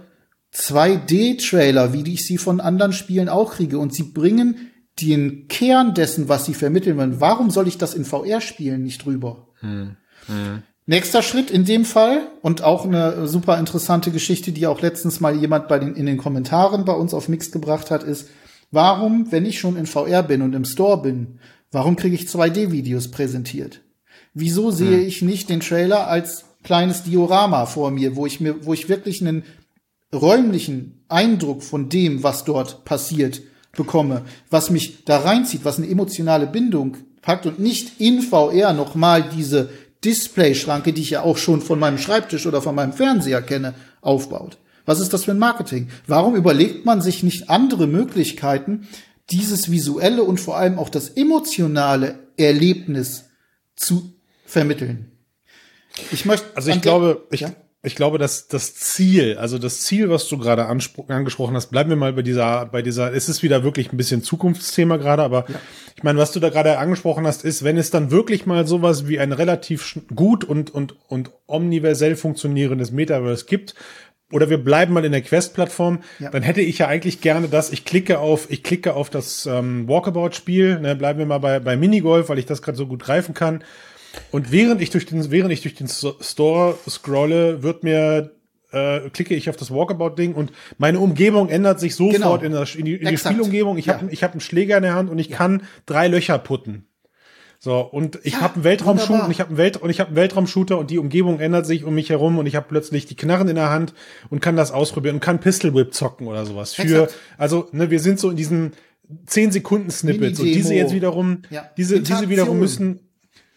[0.53, 3.79] 2D-Trailer, wie ich sie von anderen Spielen auch kriege.
[3.79, 4.71] Und sie bringen
[5.01, 7.19] den Kern dessen, was sie vermitteln wollen.
[7.19, 9.49] Warum soll ich das in VR-Spielen nicht rüber?
[9.61, 9.97] Hm.
[10.27, 10.63] Hm.
[10.85, 15.35] Nächster Schritt in dem Fall und auch eine super interessante Geschichte, die auch letztens mal
[15.35, 18.29] jemand bei den, in den Kommentaren bei uns auf Mix gebracht hat, ist,
[18.71, 21.39] warum, wenn ich schon in VR bin und im Store bin,
[21.73, 23.81] warum kriege ich 2D-Videos präsentiert?
[24.35, 25.07] Wieso sehe hm.
[25.07, 29.21] ich nicht den Trailer als kleines Diorama vor mir, wo ich mir, wo ich wirklich
[29.21, 29.43] einen
[30.15, 33.43] räumlichen Eindruck von dem, was dort passiert,
[33.77, 39.25] bekomme, was mich da reinzieht, was eine emotionale Bindung packt und nicht in VR nochmal
[39.35, 39.71] diese
[40.05, 44.59] Displayschranke, die ich ja auch schon von meinem Schreibtisch oder von meinem Fernseher kenne, aufbaut.
[44.85, 45.89] Was ist das für ein Marketing?
[46.07, 48.89] Warum überlegt man sich nicht andere Möglichkeiten,
[49.31, 53.25] dieses visuelle und vor allem auch das emotionale Erlebnis
[53.77, 54.15] zu
[54.45, 55.13] vermitteln?
[56.11, 57.53] Ich möchte, also ich glaube, ich, ja?
[57.83, 61.97] ich glaube, dass das Ziel, also das Ziel, was du gerade angesprochen hast, bleiben wir
[61.97, 65.61] mal bei dieser, bei dieser, es ist wieder wirklich ein bisschen Zukunftsthema gerade, aber ja.
[65.97, 69.09] ich meine, was du da gerade angesprochen hast, ist, wenn es dann wirklich mal sowas
[69.09, 73.75] wie ein relativ gut und, und, und omniversell funktionierendes Metaverse gibt,
[74.33, 76.31] oder wir bleiben mal in der Quest-Plattform, ja.
[76.31, 79.89] dann hätte ich ja eigentlich gerne das, ich klicke auf, ich klicke auf das ähm,
[79.89, 83.35] Walkabout-Spiel, ne, bleiben wir mal bei, bei Minigolf, weil ich das gerade so gut greifen
[83.35, 83.63] kann
[84.31, 88.33] und während ich durch den, während ich durch den Store scrolle, wird mir
[88.73, 92.37] äh, klicke ich auf das Walkabout-Ding und meine Umgebung ändert sich sofort genau.
[92.37, 93.77] in, der, in, die, in die Spielumgebung.
[93.77, 93.95] Ich ja.
[93.95, 95.37] habe ich hab einen Schläger in der Hand und ich ja.
[95.37, 96.87] kann drei Löcher putten.
[97.65, 100.09] So, und ich ja, habe einen Weltraumshooter und ich habe einen Welt und ich habe
[100.09, 103.15] einen Weltraumshooter und die Umgebung ändert sich um mich herum und ich habe plötzlich die
[103.15, 103.95] Knarren in der Hand
[104.31, 106.75] und kann das ausprobieren und kann Pistol Whip zocken oder sowas.
[106.75, 107.15] Für Exakt.
[107.39, 108.73] also, ne, wir sind so in diesen
[109.27, 111.71] zehn Sekunden Snippets und diese jetzt wiederum ja.
[111.77, 112.99] diese diese wiederum müssen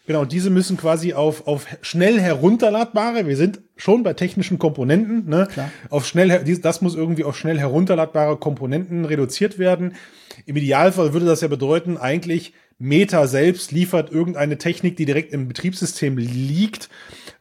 [0.06, 5.48] Genau, diese müssen quasi auf, auf schnell herunterladbare, wir sind schon bei technischen Komponenten, ne?
[5.50, 5.72] Klar.
[5.90, 9.96] Auf schnell, das muss irgendwie auf schnell herunterladbare Komponenten reduziert werden.
[10.44, 15.48] Im Idealfall würde das ja bedeuten, eigentlich Meta selbst liefert irgendeine Technik, die direkt im
[15.48, 16.90] Betriebssystem liegt,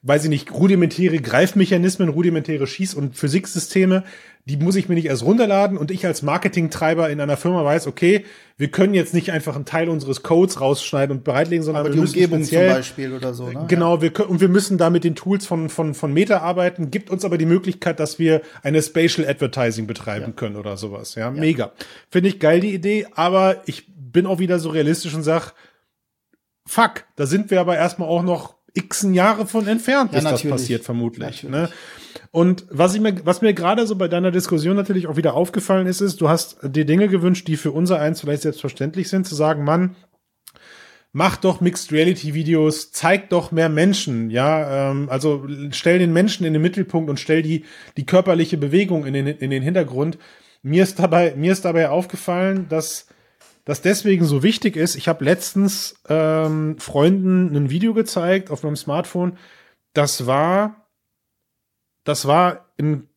[0.01, 4.03] weil sie nicht rudimentäre Greifmechanismen, rudimentäre Schieß- und Physiksysteme
[4.47, 7.87] die muss ich mir nicht erst runterladen und ich als Marketingtreiber in einer Firma weiß,
[7.87, 8.25] okay,
[8.57, 11.99] wir können jetzt nicht einfach einen Teil unseres Codes rausschneiden und bereitlegen, sondern Aber wir
[11.99, 13.49] müssen Umgebung speziell, zum Beispiel oder so.
[13.49, 13.65] Ne?
[13.67, 16.91] Genau, wir können, und wir müssen da mit den Tools von, von, von Meta arbeiten,
[16.91, 20.31] gibt uns aber die Möglichkeit, dass wir eine Spatial Advertising betreiben ja.
[20.33, 21.15] können oder sowas.
[21.15, 21.31] Ja, ja.
[21.31, 21.71] mega.
[22.11, 25.53] Finde ich geil die Idee, aber ich bin auch wieder so realistisch und sag,
[26.65, 30.83] fuck, da sind wir aber erstmal auch noch x Jahre von entfernt, bis das passiert,
[30.83, 31.43] vermutlich.
[31.43, 31.69] Ne?
[32.31, 35.85] Und was ich mir, was mir gerade so bei deiner Diskussion natürlich auch wieder aufgefallen
[35.85, 39.35] ist, ist, du hast dir Dinge gewünscht, die für unser eins vielleicht selbstverständlich sind, zu
[39.35, 39.95] sagen, Mann,
[41.11, 46.45] mach doch Mixed Reality Videos, zeig doch mehr Menschen, ja, ähm, also stell den Menschen
[46.45, 47.65] in den Mittelpunkt und stell die
[47.97, 50.17] die körperliche Bewegung in den in den Hintergrund.
[50.61, 53.07] Mir ist dabei mir ist dabei aufgefallen, dass
[53.65, 54.95] das deswegen so wichtig ist.
[54.95, 59.37] Ich habe letztens ähm, Freunden ein Video gezeigt auf meinem Smartphone.
[59.93, 60.87] Das war
[62.03, 63.07] das war in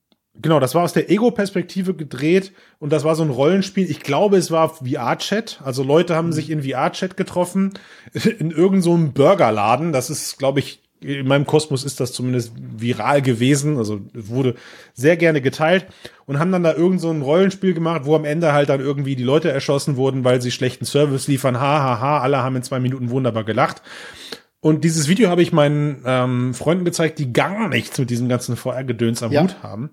[0.40, 3.90] Genau, das war aus der Ego-Perspektive gedreht und das war so ein Rollenspiel.
[3.90, 5.60] Ich glaube, es war VR-Chat.
[5.64, 6.32] Also Leute haben mhm.
[6.32, 7.72] sich in VR-Chat getroffen
[8.12, 9.92] in irgendeinem so Burgerladen.
[9.92, 13.76] Das ist, glaube ich, in meinem Kosmos ist das zumindest viral gewesen.
[13.76, 14.54] Also wurde
[14.94, 15.86] sehr gerne geteilt
[16.26, 19.16] und haben dann da irgend so ein Rollenspiel gemacht, wo am Ende halt dann irgendwie
[19.16, 21.60] die Leute erschossen wurden, weil sie schlechten Service liefern.
[21.60, 22.20] Ha, ha, ha.
[22.20, 23.82] Alle haben in zwei Minuten wunderbar gelacht.
[24.60, 28.56] Und dieses Video habe ich meinen ähm, Freunden gezeigt, die gar nichts mit diesem ganzen
[28.56, 29.42] VR-Gedöns am ja.
[29.42, 29.90] Hut haben.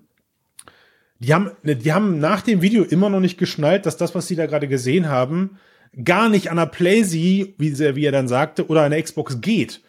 [1.18, 4.26] Die haben, ne, die haben nach dem Video immer noch nicht geschnallt, dass das, was
[4.26, 5.58] sie da gerade gesehen haben,
[6.04, 9.80] gar nicht an der PlayZ, wie, wie er dann sagte, oder an der Xbox geht.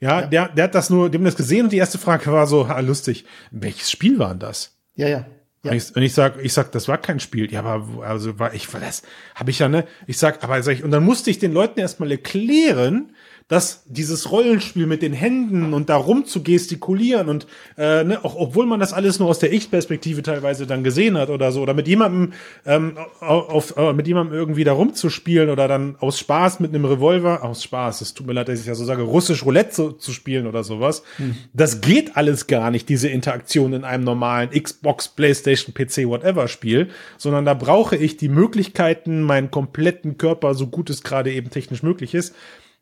[0.00, 2.30] Ja, ja, Der, der hat das nur, die haben das gesehen und die erste Frage
[2.32, 4.76] war so, ha, lustig, welches Spiel war denn das?
[4.94, 5.26] Ja, ja.
[5.62, 5.72] Ja.
[5.72, 7.50] Und, ich, und ich sag, ich sag, das war kein Spiel.
[7.50, 9.02] Ja, aber also war ich, war das
[9.34, 9.84] habe ich ja ne.
[10.06, 13.15] Ich sag, aber sag ich, und dann musste ich den Leuten erstmal erklären,
[13.48, 17.46] dass dieses Rollenspiel mit den Händen und da rum zu gestikulieren und
[17.78, 21.30] äh, ne, auch obwohl man das alles nur aus der Ich-Perspektive teilweise dann gesehen hat
[21.30, 22.32] oder so, oder mit jemandem
[22.64, 27.44] ähm, auf, äh, mit jemandem irgendwie da rumzuspielen oder dann aus Spaß mit einem Revolver,
[27.44, 30.10] aus Spaß, es tut mir leid, dass ich ja so sage, russisch Roulette zu, zu
[30.12, 31.36] spielen oder sowas, hm.
[31.52, 36.88] das geht alles gar nicht, diese Interaktion in einem normalen Xbox, Playstation, PC, whatever Spiel,
[37.16, 41.84] sondern da brauche ich die Möglichkeiten, meinen kompletten Körper, so gut es gerade eben technisch
[41.84, 42.34] möglich ist,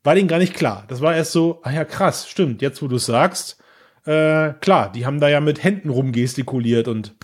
[0.04, 0.84] war denen gar nicht klar.
[0.88, 3.58] Das war erst so, ah ja, krass, stimmt, jetzt wo du es sagst,
[4.04, 7.14] äh, klar, die haben da ja mit Händen rumgestikuliert und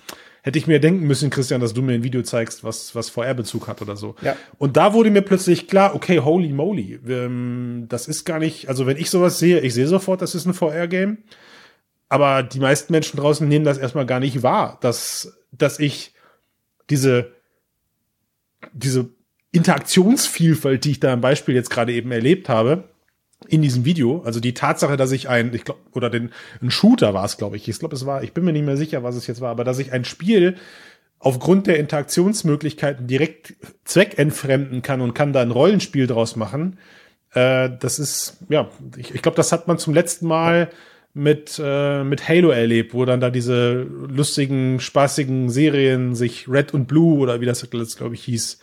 [0.42, 3.68] hätte ich mir denken müssen, Christian, dass du mir ein Video zeigst, was, was VR-Bezug
[3.68, 4.16] hat oder so.
[4.22, 4.34] Ja.
[4.56, 8.86] Und da wurde mir plötzlich klar, okay, holy moly, ähm, das ist gar nicht, also
[8.86, 11.18] wenn ich sowas sehe, ich sehe sofort, das ist ein VR-Game.
[12.08, 16.14] aber die meisten Menschen draußen nehmen das erstmal gar nicht wahr, dass, dass ich
[16.88, 17.32] diese,
[18.72, 19.10] diese
[19.52, 22.84] Interaktionsvielfalt, die ich da im Beispiel jetzt gerade eben erlebt habe,
[23.48, 26.30] in diesem Video, also die Tatsache, dass ich ein, ich glaube, oder den,
[26.60, 27.68] ein Shooter war es, glaube ich.
[27.68, 29.64] Ich glaube, es war, ich bin mir nicht mehr sicher, was es jetzt war, aber
[29.64, 30.56] dass ich ein Spiel
[31.18, 36.78] aufgrund der Interaktionsmöglichkeiten direkt zweckentfremden kann und kann da ein Rollenspiel draus machen,
[37.32, 40.70] äh, das ist, ja, ich, ich glaube, das hat man zum letzten Mal
[41.12, 46.86] mit, äh, mit Halo erlebt, wo dann da diese lustigen, spaßigen Serien sich Red und
[46.86, 48.60] Blue oder wie das jetzt, glaube ich, hieß,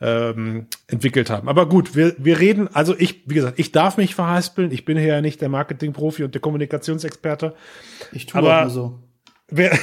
[0.00, 1.48] ähm, entwickelt haben.
[1.48, 4.72] Aber gut, wir, wir reden, also ich, wie gesagt, ich darf mich verhaspeln.
[4.72, 7.54] Ich bin hier ja nicht der Marketing-Profi und der Kommunikationsexperte.
[8.12, 8.98] Ich tue aber auch so.
[9.48, 9.78] Wer,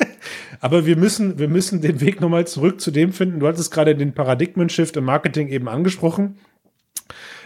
[0.60, 3.40] aber wir müssen, wir müssen den Weg nochmal zurück zu dem finden.
[3.40, 6.38] Du hattest gerade den Paradigmen-Shift im Marketing eben angesprochen.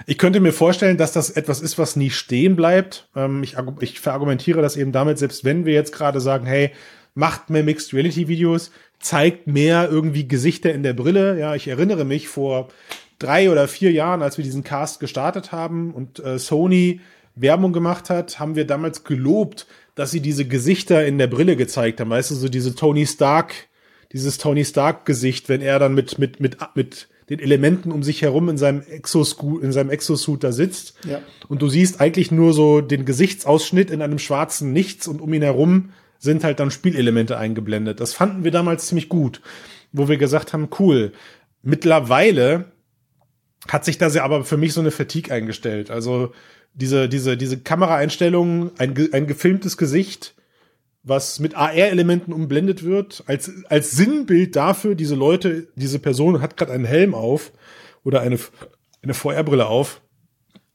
[0.07, 3.09] Ich könnte mir vorstellen, dass das etwas ist, was nie stehen bleibt.
[3.15, 6.73] Ähm, ich, ich verargumentiere das eben damit, selbst wenn wir jetzt gerade sagen, hey,
[7.15, 8.71] macht mehr Mixed Reality Videos,
[9.01, 11.39] zeigt mehr irgendwie Gesichter in der Brille.
[11.39, 12.69] Ja, ich erinnere mich vor
[13.19, 17.01] drei oder vier Jahren, als wir diesen Cast gestartet haben und äh, Sony
[17.35, 22.01] Werbung gemacht hat, haben wir damals gelobt, dass sie diese Gesichter in der Brille gezeigt
[22.01, 22.11] haben.
[22.11, 23.55] Weißt du, so diese Tony Stark,
[24.13, 28.23] dieses Tony Stark Gesicht, wenn er dann mit, mit, mit, mit den Elementen um sich
[28.23, 30.95] herum in seinem Exoscoot, in seinem Exosuit da sitzt.
[31.09, 31.21] Ja.
[31.49, 35.43] Und du siehst eigentlich nur so den Gesichtsausschnitt in einem schwarzen Nichts und um ihn
[35.43, 38.01] herum sind halt dann Spielelemente eingeblendet.
[38.01, 39.41] Das fanden wir damals ziemlich gut,
[39.93, 41.13] wo wir gesagt haben, cool.
[41.63, 42.73] Mittlerweile
[43.67, 45.91] hat sich da aber für mich so eine Fatigue eingestellt.
[45.91, 46.33] Also
[46.75, 50.35] diese, diese, diese Kameraeinstellungen, ein, ein gefilmtes Gesicht,
[51.03, 56.73] was mit AR-Elementen umblendet wird, als, als Sinnbild dafür, diese Leute, diese Person hat gerade
[56.73, 57.53] einen Helm auf
[58.05, 58.39] oder eine,
[59.03, 60.01] eine VR-Brille auf,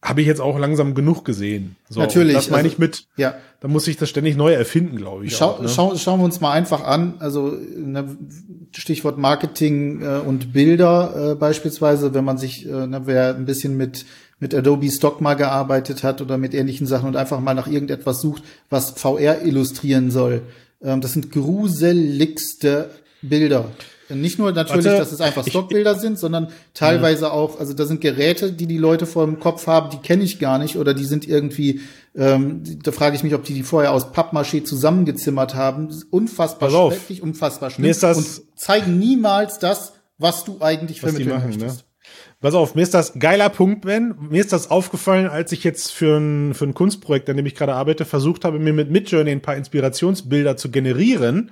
[0.04, 1.78] habe ich jetzt auch langsam genug gesehen.
[1.89, 2.36] So, Natürlich.
[2.36, 3.36] Das meine also, ich mit, ja.
[3.62, 5.36] da muss ich das ständig neu erfinden, glaube ich.
[5.36, 5.70] Schau, auch, ne?
[5.70, 7.16] schau, schauen wir uns mal einfach an.
[7.20, 8.18] Also ne,
[8.76, 13.78] Stichwort Marketing äh, und Bilder äh, beispielsweise, wenn man sich, äh, ne, wer ein bisschen
[13.78, 14.06] mit
[14.39, 18.20] mit Adobe Stock mal gearbeitet hat oder mit ähnlichen Sachen und einfach mal nach irgendetwas
[18.20, 20.41] sucht, was VR illustrieren soll.
[20.82, 22.89] Ähm, das sind gruseligste
[23.22, 23.70] Bilder.
[24.22, 27.32] Nicht nur natürlich, Warte, dass es einfach Stockbilder sind, sondern teilweise ja.
[27.32, 30.39] auch, also da sind Geräte, die die Leute vor dem Kopf haben, die kenne ich
[30.39, 31.82] gar nicht oder die sind irgendwie,
[32.16, 35.89] ähm, da frage ich mich, ob die die vorher aus Pappmaché zusammengezimmert haben.
[36.09, 41.49] Unfassbar schrecklich, unfassbar schlimm ist das und zeigen niemals das, was du eigentlich vermitteln machen,
[41.49, 41.80] möchtest.
[41.80, 41.84] Ne?
[42.41, 44.16] Pass auf, mir ist das geiler Punkt, Ben.
[44.30, 47.55] Mir ist das aufgefallen, als ich jetzt für ein, für ein Kunstprojekt, an dem ich
[47.55, 51.51] gerade arbeite, versucht habe, mir mit Midjourney ein paar Inspirationsbilder zu generieren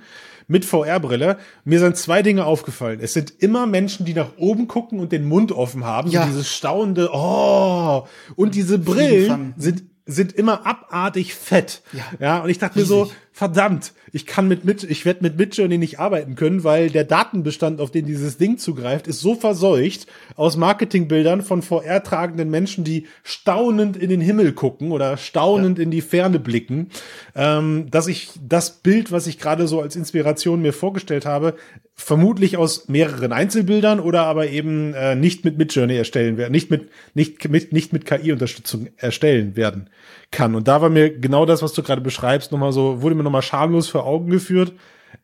[0.52, 1.38] mit VR-Brille.
[1.64, 3.00] Mir sind zwei Dinge aufgefallen.
[3.02, 6.10] Es sind immer Menschen, die nach oben gucken und den Mund offen haben.
[6.10, 6.22] Ja.
[6.22, 8.06] So dieses staunende, oh.
[8.36, 11.80] Und diese Brillen sind sind immer abartig fett.
[11.92, 12.02] Ja.
[12.18, 12.90] ja und ich dachte Riesig.
[12.90, 16.90] mir so, verdammt, ich kann mit, mit ich werde mit Midjourney nicht arbeiten können, weil
[16.90, 20.06] der Datenbestand, auf den dieses Ding zugreift, ist so verseucht
[20.36, 25.84] aus Marketingbildern von VR tragenden Menschen, die staunend in den Himmel gucken oder staunend ja.
[25.84, 26.90] in die Ferne blicken,
[27.34, 31.54] ähm, dass ich das Bild, was ich gerade so als Inspiration mir vorgestellt habe,
[31.94, 36.90] vermutlich aus mehreren Einzelbildern oder aber eben äh, nicht mit Midjourney erstellen werden, nicht mit
[37.14, 39.88] nicht mit nicht mit KI-Unterstützung erstellen werden
[40.32, 40.56] kann.
[40.56, 43.42] Und da war mir genau das, was du gerade beschreibst, nochmal so, wurde mir nochmal
[43.42, 44.72] schamlos vor Augen geführt.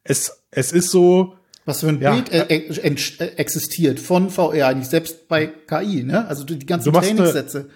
[0.05, 1.35] Es, es ist so.
[1.65, 6.27] Was für ein ja, Bild äh, äh, existiert von VR, eigentlich selbst bei KI, ne?
[6.27, 7.69] Also die ganzen Trainingssätze.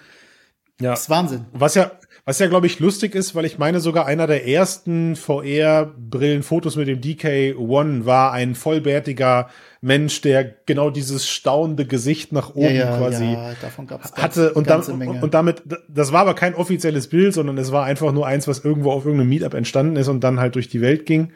[0.80, 0.90] Ja.
[0.90, 1.44] Das ist Wahnsinn.
[1.52, 1.92] Was ja,
[2.24, 6.88] was ja, glaube ich, lustig ist, weil ich meine, sogar einer der ersten VR-Brillenfotos mit
[6.88, 9.50] dem DK1 war ein vollbärtiger
[9.84, 14.54] Mensch, der genau dieses staunende Gesicht nach oben ja, ja, quasi ja, davon gab's hatte.
[14.54, 18.24] Und, dann, und damit, das war aber kein offizielles Bild, sondern es war einfach nur
[18.24, 21.32] eins, was irgendwo auf irgendeinem Meetup entstanden ist und dann halt durch die Welt ging.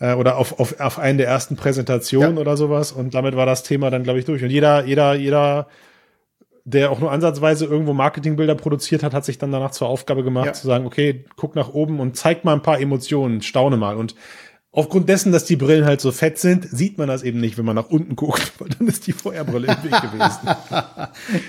[0.00, 2.90] Äh, oder auf, auf, auf einen der ersten Präsentationen oder sowas.
[2.90, 4.42] Und damit war das Thema dann, glaube ich, durch.
[4.42, 5.68] Und jeder, jeder, jeder
[6.64, 10.46] der auch nur ansatzweise irgendwo Marketingbilder produziert hat, hat sich dann danach zur Aufgabe gemacht,
[10.46, 10.52] ja.
[10.52, 13.96] zu sagen, okay, guck nach oben und zeig mal ein paar Emotionen, staune mal.
[13.96, 14.14] Und
[14.72, 17.64] aufgrund dessen, dass die Brillen halt so fett sind, sieht man das eben nicht, wenn
[17.64, 20.48] man nach unten guckt, weil dann ist die Feuerbrille im Weg gewesen.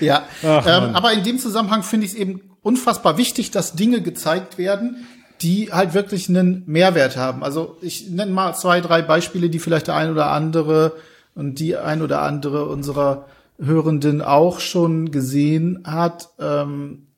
[0.00, 4.02] ja, Ach, ähm, aber in dem Zusammenhang finde ich es eben unfassbar wichtig, dass Dinge
[4.02, 5.06] gezeigt werden,
[5.42, 7.42] die halt wirklich einen Mehrwert haben.
[7.42, 10.92] Also ich nenne mal zwei, drei Beispiele, die vielleicht der ein oder andere
[11.34, 13.26] und die ein oder andere unserer
[13.58, 16.30] Hörenden auch schon gesehen hat.
[16.38, 17.09] Ähm, äh,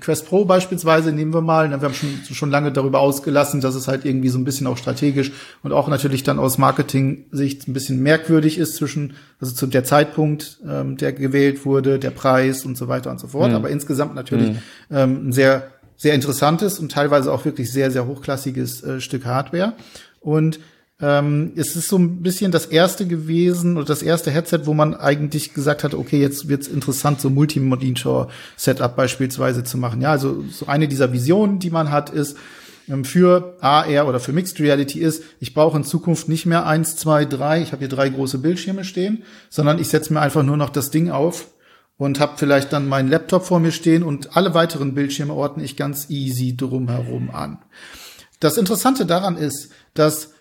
[0.00, 1.68] Quest Pro beispielsweise nehmen wir mal.
[1.68, 4.78] Wir haben schon, schon lange darüber ausgelassen, dass es halt irgendwie so ein bisschen auch
[4.78, 5.32] strategisch
[5.62, 10.60] und auch natürlich dann aus Marketing-Sicht ein bisschen merkwürdig ist zwischen, also zu der Zeitpunkt,
[10.66, 13.50] ähm, der gewählt wurde, der Preis und so weiter und so fort.
[13.50, 13.56] Mhm.
[13.56, 14.58] Aber insgesamt natürlich mhm.
[14.90, 19.72] ähm, ein sehr sehr interessantes und teilweise auch wirklich sehr, sehr hochklassiges äh, Stück Hardware.
[20.20, 20.60] Und
[21.00, 24.94] ähm, es ist so ein bisschen das erste gewesen oder das erste Headset, wo man
[24.94, 30.00] eigentlich gesagt hat, okay, jetzt wird's interessant, so Multi-Monitor-Setup beispielsweise zu machen.
[30.00, 32.36] Ja, also so eine dieser Visionen, die man hat, ist,
[32.88, 36.96] ähm, für AR oder für Mixed Reality ist, ich brauche in Zukunft nicht mehr eins,
[36.96, 40.56] zwei, drei, ich habe hier drei große Bildschirme stehen, sondern ich setze mir einfach nur
[40.56, 41.48] noch das Ding auf
[41.98, 45.76] und habe vielleicht dann meinen Laptop vor mir stehen und alle weiteren Bildschirme ordne ich
[45.76, 47.58] ganz easy drumherum an.
[48.40, 50.34] Das Interessante daran ist, dass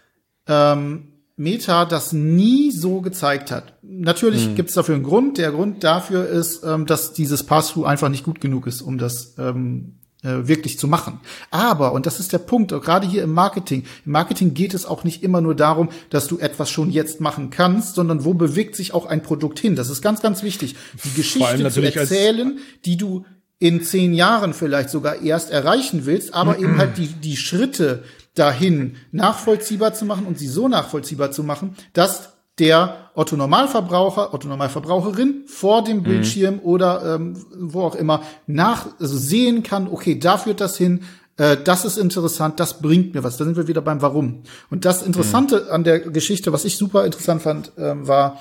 [0.47, 3.73] ähm, Meta das nie so gezeigt hat.
[3.81, 4.55] Natürlich mhm.
[4.55, 5.37] gibt es dafür einen Grund.
[5.37, 9.35] Der Grund dafür ist, ähm, dass dieses Pass-Through einfach nicht gut genug ist, um das
[9.37, 11.19] ähm, äh, wirklich zu machen.
[11.51, 15.03] Aber, und das ist der Punkt, gerade hier im Marketing, im Marketing geht es auch
[15.03, 18.93] nicht immer nur darum, dass du etwas schon jetzt machen kannst, sondern wo bewegt sich
[18.93, 19.75] auch ein Produkt hin.
[19.75, 20.75] Das ist ganz, ganz wichtig.
[21.03, 23.25] Die Geschichte zu erzählen, die du
[23.59, 28.03] in zehn Jahren vielleicht sogar erst erreichen willst, aber eben halt die, die Schritte,
[28.35, 34.47] dahin nachvollziehbar zu machen und sie so nachvollziehbar zu machen, dass der Otto Normalverbraucher, Otto
[34.47, 36.03] Normalverbraucherin vor dem mhm.
[36.03, 41.03] Bildschirm oder ähm, wo auch immer nach also sehen kann, okay, da führt das hin,
[41.37, 43.37] äh, das ist interessant, das bringt mir was.
[43.37, 44.43] Da sind wir wieder beim Warum.
[44.69, 45.71] Und das Interessante mhm.
[45.71, 48.39] an der Geschichte, was ich super interessant fand, ähm, war,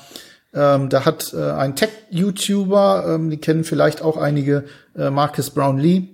[0.53, 4.65] ähm, da hat äh, ein Tech-YouTuber, ähm, die kennen vielleicht auch einige,
[4.97, 6.11] äh, Marcus Brownlee,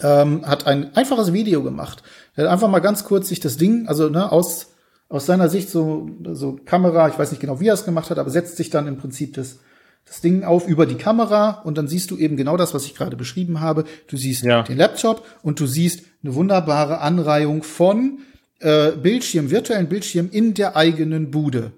[0.00, 2.02] ähm, hat ein einfaches Video gemacht
[2.34, 4.68] er hat einfach mal ganz kurz sich das Ding, also ne, aus,
[5.08, 8.18] aus seiner Sicht so, so Kamera, ich weiß nicht genau, wie er es gemacht hat,
[8.18, 9.58] aber setzt sich dann im Prinzip das,
[10.06, 12.94] das Ding auf über die Kamera und dann siehst du eben genau das, was ich
[12.94, 13.84] gerade beschrieben habe.
[14.08, 14.62] Du siehst ja.
[14.62, 18.20] den Laptop und du siehst eine wunderbare Anreihung von
[18.60, 21.72] äh, Bildschirm, virtuellen Bildschirm in der eigenen Bude.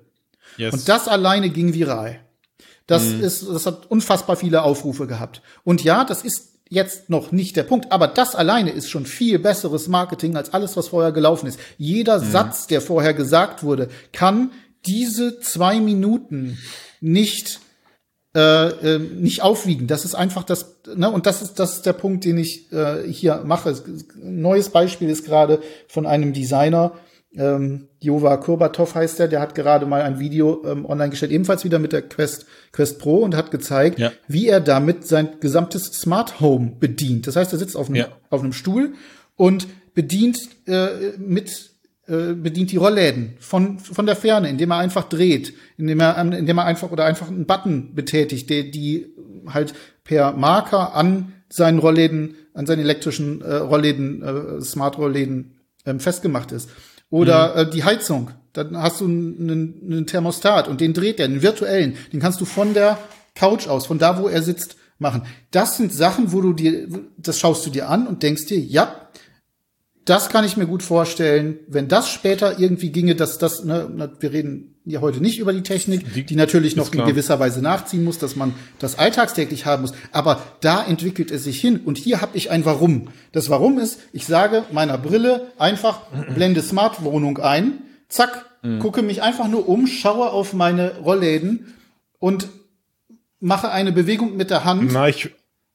[0.56, 0.72] Yes.
[0.72, 2.20] Und das alleine ging viral.
[2.86, 3.22] Das mhm.
[3.22, 5.42] ist, das hat unfassbar viele Aufrufe gehabt.
[5.64, 9.38] Und ja, das ist jetzt noch nicht der Punkt, aber das alleine ist schon viel
[9.38, 11.58] besseres Marketing als alles, was vorher gelaufen ist.
[11.78, 12.30] Jeder mhm.
[12.30, 14.50] Satz, der vorher gesagt wurde, kann
[14.86, 16.58] diese zwei Minuten
[17.00, 17.60] nicht
[18.36, 19.86] äh, äh, nicht aufwiegen.
[19.86, 23.08] Das ist einfach das, ne, und das ist das ist der Punkt, den ich äh,
[23.08, 23.70] hier mache.
[23.70, 26.92] Ein neues Beispiel ist gerade von einem Designer,
[27.36, 31.64] ähm, Jova Kurbatov heißt der, der hat gerade mal ein Video ähm, online gestellt, ebenfalls
[31.64, 34.12] wieder mit der Quest, Quest Pro und hat gezeigt, ja.
[34.28, 37.26] wie er damit sein gesamtes Smart Home bedient.
[37.26, 38.08] Das heißt, er sitzt auf einem, ja.
[38.30, 38.94] auf einem Stuhl
[39.36, 41.70] und bedient äh, mit
[42.06, 46.58] äh, bedient die Rollläden von von der Ferne, indem er einfach dreht, indem er indem
[46.58, 49.06] er einfach oder einfach einen Button betätigt, der die
[49.48, 49.74] halt
[50.04, 55.54] per Marker an seinen Rollläden, an seinen elektrischen äh, Rollläden, äh, Smart Rollläden
[55.86, 56.68] ähm, festgemacht ist.
[57.10, 57.60] Oder mhm.
[57.60, 58.30] äh, die Heizung.
[58.52, 61.96] Dann hast du einen, einen Thermostat und den dreht er, einen virtuellen.
[62.12, 62.98] Den kannst du von der
[63.34, 65.22] Couch aus, von da, wo er sitzt, machen.
[65.50, 69.08] Das sind Sachen, wo du dir, das schaust du dir an und denkst dir, ja,
[70.04, 71.58] das kann ich mir gut vorstellen.
[71.66, 75.62] Wenn das später irgendwie ginge, dass das, ne, wir reden ja heute nicht über die
[75.62, 79.82] Technik, die, die natürlich noch in gewisser Weise nachziehen muss, dass man das alltagstäglich haben
[79.82, 79.92] muss.
[80.12, 81.80] Aber da entwickelt es sich hin.
[81.84, 83.08] Und hier habe ich ein Warum.
[83.32, 86.02] Das Warum ist, ich sage meiner Brille einfach,
[86.34, 87.78] blende Smart Wohnung ein,
[88.08, 88.80] zack, mhm.
[88.80, 91.74] gucke mich einfach nur um, schaue auf meine Rollläden
[92.18, 92.48] und
[93.40, 94.90] mache eine Bewegung mit der Hand.
[94.92, 95.30] Na, ich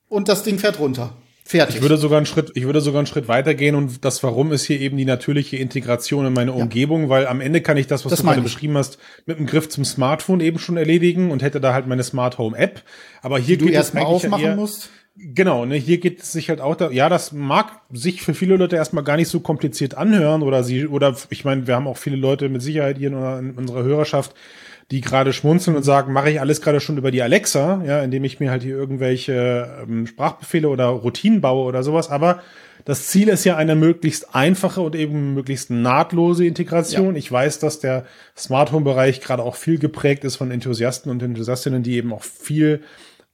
[0.09, 1.15] und das Ding fährt runter.
[1.49, 1.77] Fertig.
[1.77, 4.65] Ich würde sogar einen Schritt, ich würde sogar einen Schritt weitergehen und das Warum ist
[4.65, 6.57] hier eben die natürliche Integration in meine ja.
[6.57, 9.47] Umgebung, weil am Ende kann ich das, was das du gerade beschrieben hast, mit dem
[9.47, 12.83] Griff zum Smartphone eben schon erledigen und hätte da halt meine Smart Home App.
[13.23, 14.91] Aber hier die geht du erstmal aufmachen eher, musst.
[15.15, 18.55] Genau, ne, hier geht es sich halt auch da, ja, das mag sich für viele
[18.55, 21.97] Leute erstmal gar nicht so kompliziert anhören oder sie, oder ich meine, wir haben auch
[21.97, 24.35] viele Leute mit Sicherheit hier in, in unserer Hörerschaft,
[24.91, 28.23] die gerade schmunzeln und sagen, mache ich alles gerade schon über die Alexa, ja, indem
[28.23, 32.09] ich mir halt hier irgendwelche ähm, Sprachbefehle oder Routinen baue oder sowas.
[32.09, 32.41] Aber
[32.85, 37.13] das Ziel ist ja eine möglichst einfache und eben möglichst nahtlose Integration.
[37.13, 37.19] Ja.
[37.19, 41.21] Ich weiß, dass der Smart Home Bereich gerade auch viel geprägt ist von Enthusiasten und
[41.21, 42.81] Enthusiastinnen, die eben auch viel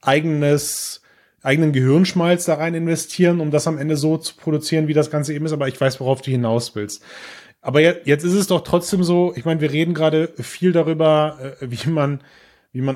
[0.01, 1.01] eigenes
[1.41, 5.34] eigenen Gehirnschmalz da rein investieren, um das am Ende so zu produzieren, wie das Ganze
[5.34, 5.51] eben ist.
[5.51, 7.03] Aber ich weiß, worauf du hinaus willst.
[7.66, 11.36] Aber jetzt, jetzt ist es doch trotzdem so, ich meine, wir reden gerade viel darüber,
[11.59, 12.20] äh, wie man,
[12.74, 12.95] wie man,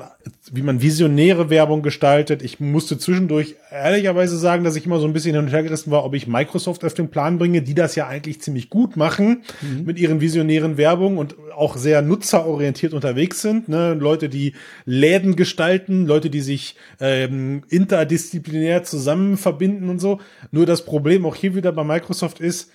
[0.52, 2.40] wie man visionäre Werbung gestaltet.
[2.40, 5.90] Ich musste zwischendurch ehrlicherweise sagen, dass ich immer so ein bisschen hin und her gerissen
[5.90, 9.42] war, ob ich Microsoft auf den Plan bringe, die das ja eigentlich ziemlich gut machen
[9.60, 9.86] mhm.
[9.86, 13.68] mit ihren visionären Werbung und auch sehr nutzerorientiert unterwegs sind.
[13.68, 13.94] Ne?
[13.94, 14.54] Leute, die
[14.84, 20.20] Läden gestalten, Leute, die sich ähm, interdisziplinär zusammen verbinden und so.
[20.52, 22.70] Nur das Problem auch hier wieder bei Microsoft ist,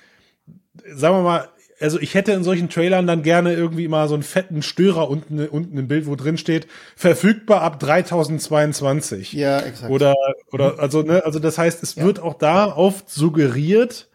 [0.93, 4.23] sagen wir mal, also ich hätte in solchen Trailern dann gerne irgendwie mal so einen
[4.23, 9.33] fetten Störer unten, unten im Bild, wo drin steht, verfügbar ab 3022.
[9.33, 9.91] Ja, exakt.
[9.91, 10.15] Oder,
[10.51, 12.03] oder, also, ne, also das heißt, es ja.
[12.03, 14.09] wird auch da oft suggeriert,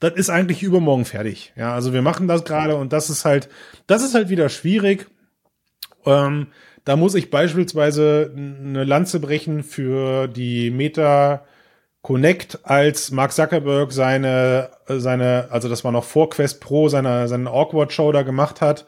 [0.00, 1.52] das ist eigentlich übermorgen fertig.
[1.56, 3.48] Ja, also wir machen das gerade und das ist halt,
[3.86, 5.06] das ist halt wieder schwierig.
[6.04, 6.48] Ähm,
[6.84, 11.44] da muss ich beispielsweise eine Lanze brechen für die Meta
[12.02, 17.48] Connect, als Mark Zuckerberg seine, seine, also das war noch vor Quest Pro, seine, seine
[17.48, 18.84] Awkward Show da gemacht hat.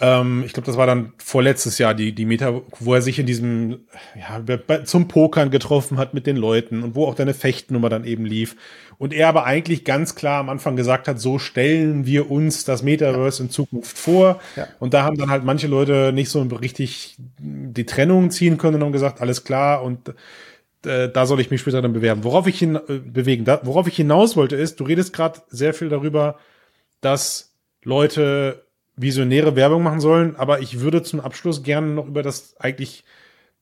[0.00, 3.26] Ähm, ich glaube, das war dann vorletztes Jahr die, die Meta, wo er sich in
[3.26, 3.80] diesem,
[4.16, 8.24] ja, zum Pokern getroffen hat mit den Leuten und wo auch deine Fechtnummer dann eben
[8.24, 8.56] lief.
[8.96, 12.82] Und er aber eigentlich ganz klar am Anfang gesagt hat, so stellen wir uns das
[12.82, 13.46] Metaverse ja.
[13.46, 14.40] in Zukunft vor.
[14.56, 14.68] Ja.
[14.78, 18.84] Und da haben dann halt manche Leute nicht so richtig die Trennung ziehen können und
[18.84, 20.14] haben gesagt, alles klar und
[20.84, 22.24] äh, da soll ich mich später dann bewerben.
[22.24, 25.74] Worauf ich hin äh, bewegen, da, worauf ich hinaus wollte, ist, du redest gerade sehr
[25.74, 26.38] viel darüber,
[27.00, 28.64] dass Leute
[28.96, 33.04] visionäre Werbung machen sollen, aber ich würde zum Abschluss gerne noch über das eigentlich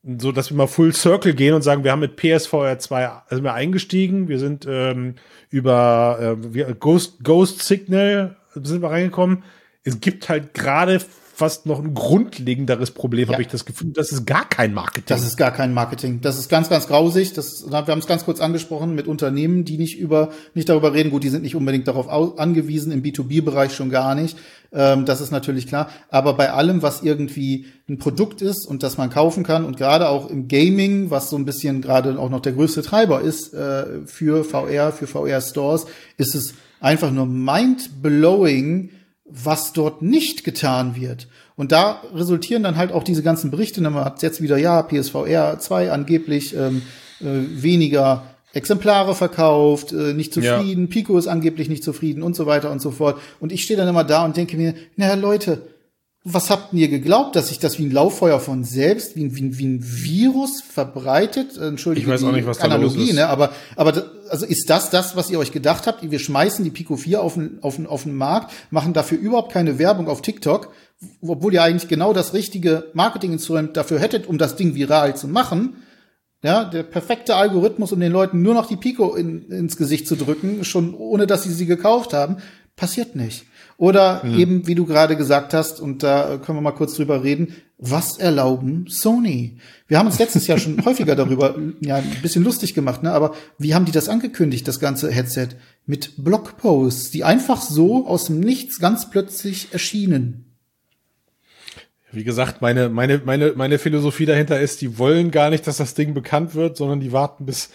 [0.03, 3.43] so, dass wir mal Full Circle gehen und sagen, wir haben mit PSVR 2 sind
[3.43, 5.15] wir eingestiegen, wir sind ähm,
[5.49, 9.43] über äh, Ghost, Ghost Signal sind wir reingekommen.
[9.83, 11.01] Es gibt halt gerade
[11.39, 13.33] fast noch ein grundlegenderes Problem, ja.
[13.33, 13.93] habe ich das Gefühl.
[13.93, 15.05] Das ist gar kein Marketing.
[15.07, 16.19] Das ist gar kein Marketing.
[16.21, 17.31] Das ist ganz, ganz grausig.
[17.33, 21.11] Das, wir haben es ganz kurz angesprochen mit Unternehmen, die nicht über, nicht darüber reden.
[21.11, 24.37] Gut, die sind nicht unbedingt darauf angewiesen, im B2B-Bereich schon gar nicht.
[24.73, 25.89] Ähm, das ist natürlich klar.
[26.09, 30.09] Aber bei allem, was irgendwie ein Produkt ist und das man kaufen kann und gerade
[30.09, 34.05] auch im Gaming, was so ein bisschen gerade auch noch der größte Treiber ist äh,
[34.05, 35.85] für VR, für VR-Stores,
[36.17, 38.89] ist es einfach nur mind-blowing,
[39.29, 41.27] was dort nicht getan wird.
[41.55, 43.81] Und da resultieren dann halt auch diese ganzen Berichte.
[43.81, 46.81] Man hat jetzt wieder, ja, PSVR 2 angeblich ähm,
[47.21, 47.25] äh,
[47.61, 48.23] weniger
[48.53, 50.89] Exemplare verkauft, äh, nicht zufrieden, ja.
[50.89, 53.19] Pico ist angeblich nicht zufrieden und so weiter und so fort.
[53.39, 55.61] Und ich stehe dann immer da und denke mir, naja, Leute,
[56.33, 59.65] was habt ihr geglaubt, dass sich das wie ein Lauffeuer von selbst, wie, wie, wie
[59.65, 61.57] ein Virus verbreitet?
[61.57, 63.15] Entschuldigung, ich weiß auch nicht, was Analogie, da los ist.
[63.15, 63.27] ne?
[63.27, 66.09] Aber, aber also ist das das, was ihr euch gedacht habt?
[66.09, 69.51] Wir schmeißen die Pico 4 auf den, auf den, auf den Markt, machen dafür überhaupt
[69.51, 70.71] keine Werbung auf TikTok,
[71.21, 75.83] obwohl ihr eigentlich genau das richtige Marketinginstrument dafür hättet, um das Ding viral zu machen.
[76.41, 80.15] Ja, der perfekte Algorithmus, um den Leuten nur noch die Pico in, ins Gesicht zu
[80.15, 82.37] drücken, schon ohne dass sie sie gekauft haben,
[82.77, 83.45] passiert nicht.
[83.79, 84.37] Oder mhm.
[84.37, 88.17] eben, wie du gerade gesagt hast, und da können wir mal kurz drüber reden, was
[88.17, 89.55] erlauben Sony?
[89.87, 93.13] Wir haben uns letztes Jahr schon häufiger darüber ja, ein bisschen lustig gemacht, ne?
[93.13, 95.47] aber wie haben die das angekündigt, das ganze Headset?
[95.85, 100.48] Mit Blogposts, die einfach so aus dem Nichts ganz plötzlich erschienen.
[102.11, 105.93] Wie gesagt, meine, meine, meine, meine Philosophie dahinter ist, die wollen gar nicht, dass das
[105.93, 107.69] Ding bekannt wird, sondern die warten bis,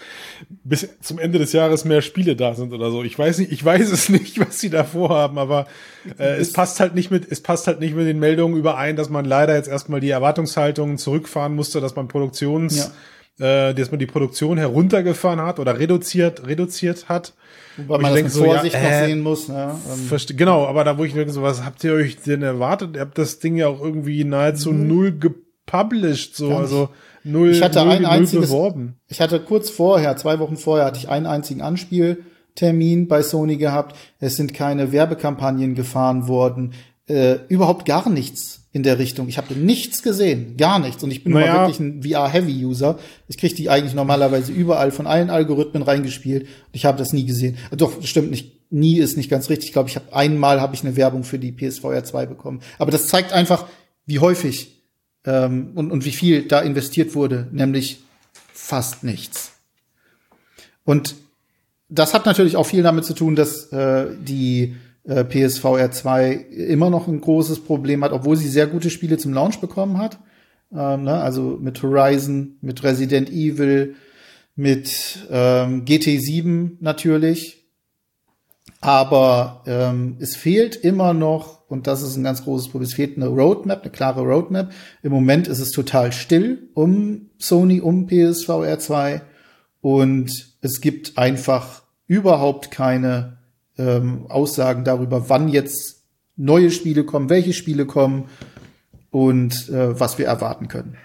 [0.65, 3.05] bis zum Ende des Jahres mehr Spiele da sind oder so.
[3.05, 5.69] Ich weiß nicht, ich weiß es nicht, was sie da vorhaben, aber
[6.19, 9.09] äh, es passt halt nicht mit, es passt halt nicht mit den Meldungen überein, dass
[9.09, 12.93] man leider jetzt erstmal die Erwartungshaltungen zurückfahren musste, dass man Produktions,
[13.39, 13.69] ja.
[13.69, 17.35] äh, dass man die Produktion heruntergefahren hat oder reduziert, reduziert hat.
[17.77, 19.49] Wobei man das denke, mit Vorsicht so, ja, äh, noch sehen muss.
[19.49, 19.75] Ne?
[20.11, 22.97] Ähm, genau, aber da wo ich denke, so, was habt ihr euch denn erwartet?
[22.97, 24.89] Ihr habt das Ding ja auch irgendwie nahezu mhm.
[24.89, 26.89] null gepublished, so, also
[27.25, 28.97] null, ich hatte null, ein einziges, beworben.
[29.09, 33.97] Ich hatte kurz vorher, zwei Wochen vorher, hatte ich einen einzigen Anspieltermin bei Sony gehabt.
[34.21, 36.75] Es sind keine Werbekampagnen gefahren worden.
[37.07, 39.29] Äh, überhaupt gar nichts in der Richtung.
[39.29, 41.05] Ich habe nichts gesehen, gar nichts.
[41.05, 41.61] Und ich bin naja.
[41.61, 42.99] wirklich ein VR-Heavy-User.
[43.29, 46.43] Ich kriege die eigentlich normalerweise überall von allen Algorithmen reingespielt.
[46.43, 47.57] Und ich habe das nie gesehen.
[47.71, 48.73] Doch, das stimmt nicht.
[48.73, 49.69] Nie ist nicht ganz richtig.
[49.69, 52.63] Ich glaube, ich habe einmal habe ich eine Werbung für die PSVR 2 bekommen.
[52.79, 53.67] Aber das zeigt einfach,
[54.07, 54.83] wie häufig
[55.25, 58.03] ähm, und, und wie viel da investiert wurde, nämlich
[58.53, 59.53] fast nichts.
[60.83, 61.15] Und
[61.89, 64.75] das hat natürlich auch viel damit zu tun, dass äh, die
[65.05, 69.33] äh, PSVR 2 immer noch ein großes Problem hat, obwohl sie sehr gute Spiele zum
[69.33, 70.19] Launch bekommen hat.
[70.73, 71.21] Ähm, ne?
[71.21, 73.97] Also mit Horizon, mit Resident Evil,
[74.57, 77.65] mit ähm, GT7 natürlich.
[78.81, 83.17] Aber ähm, es fehlt immer noch, und das ist ein ganz großes Problem, es fehlt
[83.17, 84.73] eine Roadmap, eine klare Roadmap.
[85.03, 89.23] Im Moment ist es total still um Sony, um PSVR 2
[89.81, 90.31] und
[90.61, 93.39] es gibt einfach überhaupt keine
[93.79, 96.05] ähm, Aussagen darüber, wann jetzt
[96.37, 98.29] neue Spiele kommen, welche Spiele kommen
[99.11, 100.97] und äh, was wir erwarten können.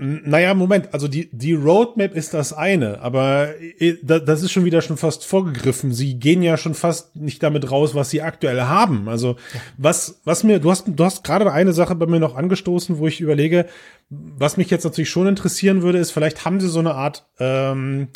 [0.00, 3.48] Naja, Moment, also die, die Roadmap ist das eine, aber
[3.80, 5.92] äh, das ist schon wieder schon fast vorgegriffen.
[5.92, 9.08] Sie gehen ja schon fast nicht damit raus, was sie aktuell haben.
[9.08, 9.34] Also
[9.76, 13.08] was, was mir, du hast, du hast gerade eine Sache bei mir noch angestoßen, wo
[13.08, 13.66] ich überlege,
[14.08, 18.06] was mich jetzt natürlich schon interessieren würde, ist, vielleicht haben sie so eine Art ähm,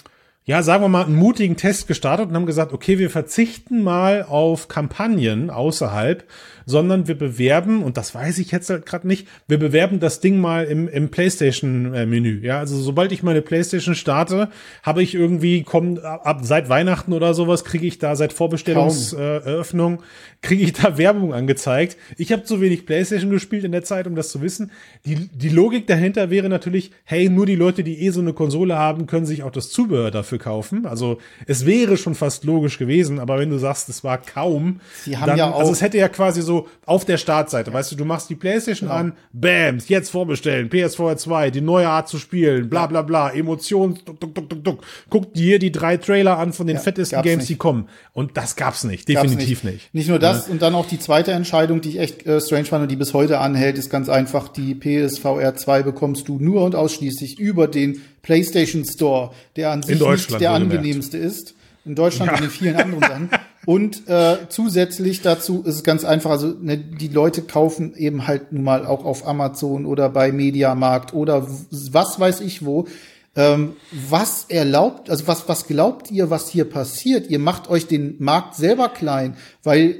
[0.44, 4.24] ja, sagen wir mal, einen mutigen Test gestartet und haben gesagt, okay, wir verzichten mal
[4.24, 6.24] auf Kampagnen außerhalb,
[6.66, 10.40] sondern wir bewerben, und das weiß ich jetzt halt gerade nicht, wir bewerben das Ding
[10.40, 12.40] mal im, im PlayStation-Menü.
[12.42, 14.48] Ja, also sobald ich meine PlayStation starte,
[14.82, 19.98] habe ich irgendwie, komm, ab seit Weihnachten oder sowas, kriege ich da seit Vorbestellungseröffnung, äh,
[20.42, 21.96] kriege ich da Werbung angezeigt.
[22.16, 24.70] Ich habe zu wenig PlayStation gespielt in der Zeit, um das zu wissen.
[25.04, 28.76] Die, die Logik dahinter wäre natürlich, hey, nur die Leute, die eh so eine Konsole
[28.76, 30.86] haben, können sich auch das Zubehör dafür kaufen.
[30.86, 35.16] Also es wäre schon fast logisch gewesen, aber wenn du sagst, es war kaum, Sie
[35.16, 37.96] haben dann, ja auch- also es hätte ja quasi so auf der Startseite, weißt du,
[37.96, 39.00] du machst die Playstation Genau.
[39.00, 43.98] an, bam, jetzt vorbestellen, PS4 2, die neue Art zu spielen, bla bla bla, Emotionen,
[44.04, 44.84] duck, duck, duck, duck, duck.
[45.10, 47.48] Guck dir die drei Trailer an von den Ja, fettesten Games, nicht.
[47.50, 47.88] die kommen.
[48.12, 49.92] Und das gab's nicht, Gab's definitiv nicht.
[49.94, 52.82] Nicht nur das, und dann auch die zweite Entscheidung, die ich echt äh, strange fand
[52.82, 56.74] und die bis heute anhält, ist ganz einfach, die PSVR 2 bekommst du nur und
[56.74, 61.54] ausschließlich über den PlayStation Store, der an sich nicht der angenehmste ist.
[61.84, 63.30] In Deutschland und in vielen anderen Sachen.
[63.64, 68.52] Und äh, zusätzlich dazu ist es ganz einfach, also ne, die Leute kaufen eben halt
[68.52, 72.86] nun mal auch auf Amazon oder bei Mediamarkt oder was weiß ich wo.
[73.34, 77.30] Ähm, was erlaubt, also was, was glaubt ihr, was hier passiert?
[77.30, 79.96] Ihr macht euch den Markt selber klein, weil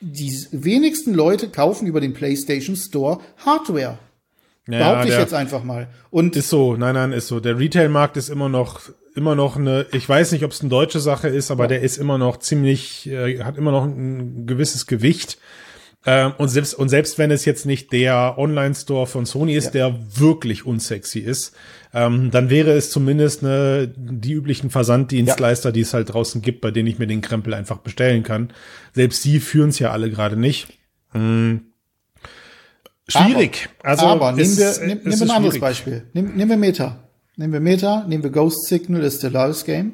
[0.00, 3.98] die wenigsten Leute kaufen über den PlayStation Store Hardware.
[4.66, 5.88] Ja, Behaupte ich jetzt einfach mal.
[6.10, 7.40] Und Ist so, nein, nein, ist so.
[7.40, 8.80] Der Retail-Markt ist immer noch,
[9.18, 11.98] immer noch eine, ich weiß nicht, ob es eine deutsche Sache ist, aber der ist
[11.98, 15.38] immer noch ziemlich, äh, hat immer noch ein gewisses Gewicht.
[16.06, 19.98] Ähm, und selbst, und selbst wenn es jetzt nicht der Online-Store von Sony ist, der
[20.14, 21.54] wirklich unsexy ist,
[21.92, 26.70] ähm, dann wäre es zumindest ne, die üblichen Versanddienstleister, die es halt draußen gibt, bei
[26.70, 28.52] denen ich mir den Krempel einfach bestellen kann.
[28.94, 30.68] Selbst die führen es ja alle gerade nicht.
[31.12, 31.62] Hm.
[33.08, 33.68] Schwierig.
[33.82, 35.60] also aber nehmen es- wir, nehmen, ist nehmen wir ein anderes schwierig.
[35.60, 36.02] Beispiel.
[36.12, 37.07] Nehmen, nehmen wir Meta.
[37.38, 39.86] Nehmen wir Meta, nehmen wir Ghost Signal, das Stellaris Game.
[39.86, 39.92] Mhm.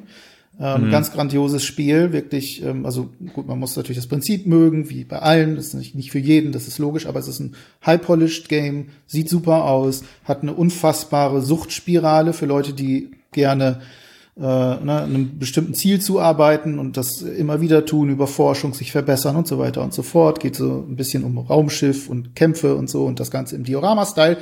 [0.59, 5.03] Ähm, Ganz grandioses Spiel, wirklich, ähm, also gut, man muss natürlich das Prinzip mögen, wie
[5.03, 7.55] bei allen, das ist nicht, nicht für jeden, das ist logisch, aber es ist ein
[7.85, 13.81] high-polished Game, sieht super aus, hat eine unfassbare Suchtspirale für Leute, die gerne
[14.37, 19.35] äh, ne, einem bestimmten Ziel zuarbeiten und das immer wieder tun, über Forschung sich verbessern
[19.35, 20.39] und so weiter und so fort.
[20.39, 24.37] Geht so ein bisschen um Raumschiff und Kämpfe und so und das Ganze im Diorama-Style.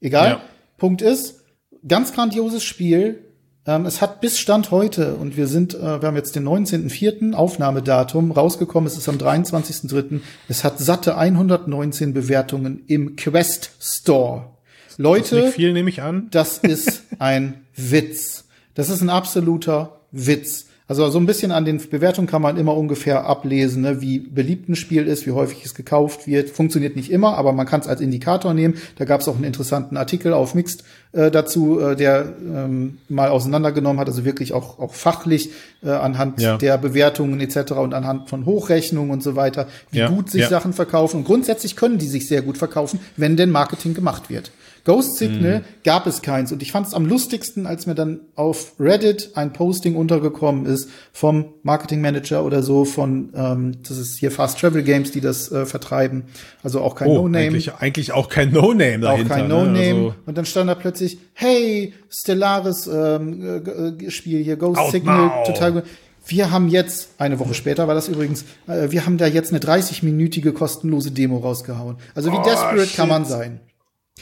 [0.00, 0.28] Egal.
[0.28, 0.40] Ja.
[0.76, 1.41] Punkt ist,
[1.86, 3.24] ganz grandioses Spiel.
[3.64, 7.34] Ähm, es hat bis Stand heute, und wir sind, äh, wir haben jetzt den 19.04.
[7.34, 10.20] Aufnahmedatum, rausgekommen, es ist am 23.03.
[10.48, 14.50] Es hat satte 119 Bewertungen im Quest Store.
[14.98, 16.28] Leute, viel nehme ich an.
[16.30, 18.44] das ist ein Witz.
[18.74, 20.66] Das ist ein absoluter Witz.
[20.92, 24.68] Also so ein bisschen an den Bewertungen kann man immer ungefähr ablesen, ne, wie beliebt
[24.68, 26.50] ein Spiel ist, wie häufig es gekauft wird.
[26.50, 28.74] Funktioniert nicht immer, aber man kann es als Indikator nehmen.
[28.98, 33.30] Da gab es auch einen interessanten Artikel auf Mixed äh, dazu, äh, der ähm, mal
[33.30, 35.48] auseinandergenommen hat, also wirklich auch, auch fachlich
[35.82, 36.58] äh, anhand Ja.
[36.58, 37.72] der Bewertungen etc.
[37.72, 40.48] und anhand von Hochrechnungen und so weiter, wie Ja, gut sich ja.
[40.50, 41.16] Sachen verkaufen.
[41.20, 44.50] Und grundsätzlich können die sich sehr gut verkaufen, wenn denn Marketing gemacht wird.
[44.84, 45.64] Ghost Signal Mhm.
[45.84, 46.50] gab es keins.
[46.52, 50.88] Und ich fand es am lustigsten, als mir dann auf Reddit ein Posting untergekommen ist
[51.12, 55.52] vom Marketing Manager oder so von, ähm, das ist hier Fast Travel Games, die das
[55.52, 56.24] äh, vertreiben.
[56.62, 57.38] Also auch kein Oh, No-Name.
[57.46, 59.34] eigentlich, eigentlich auch kein No-Name Auch dahinter.
[59.34, 59.54] kein ne?
[59.54, 59.78] No-Name.
[59.78, 63.62] Also, und dann stand da plötzlich, hey, Stellaris ähm,
[64.00, 65.44] äh, äh, Spiel hier, Ghost Out Signal, now.
[65.46, 65.82] total gut.
[66.26, 69.58] Wir haben jetzt, eine Woche später war das übrigens, äh, wir haben da jetzt eine
[69.60, 71.96] 30-minütige kostenlose Demo rausgehauen.
[72.14, 72.96] Also wie Oh, desperate shit.
[72.96, 73.60] kann man sein.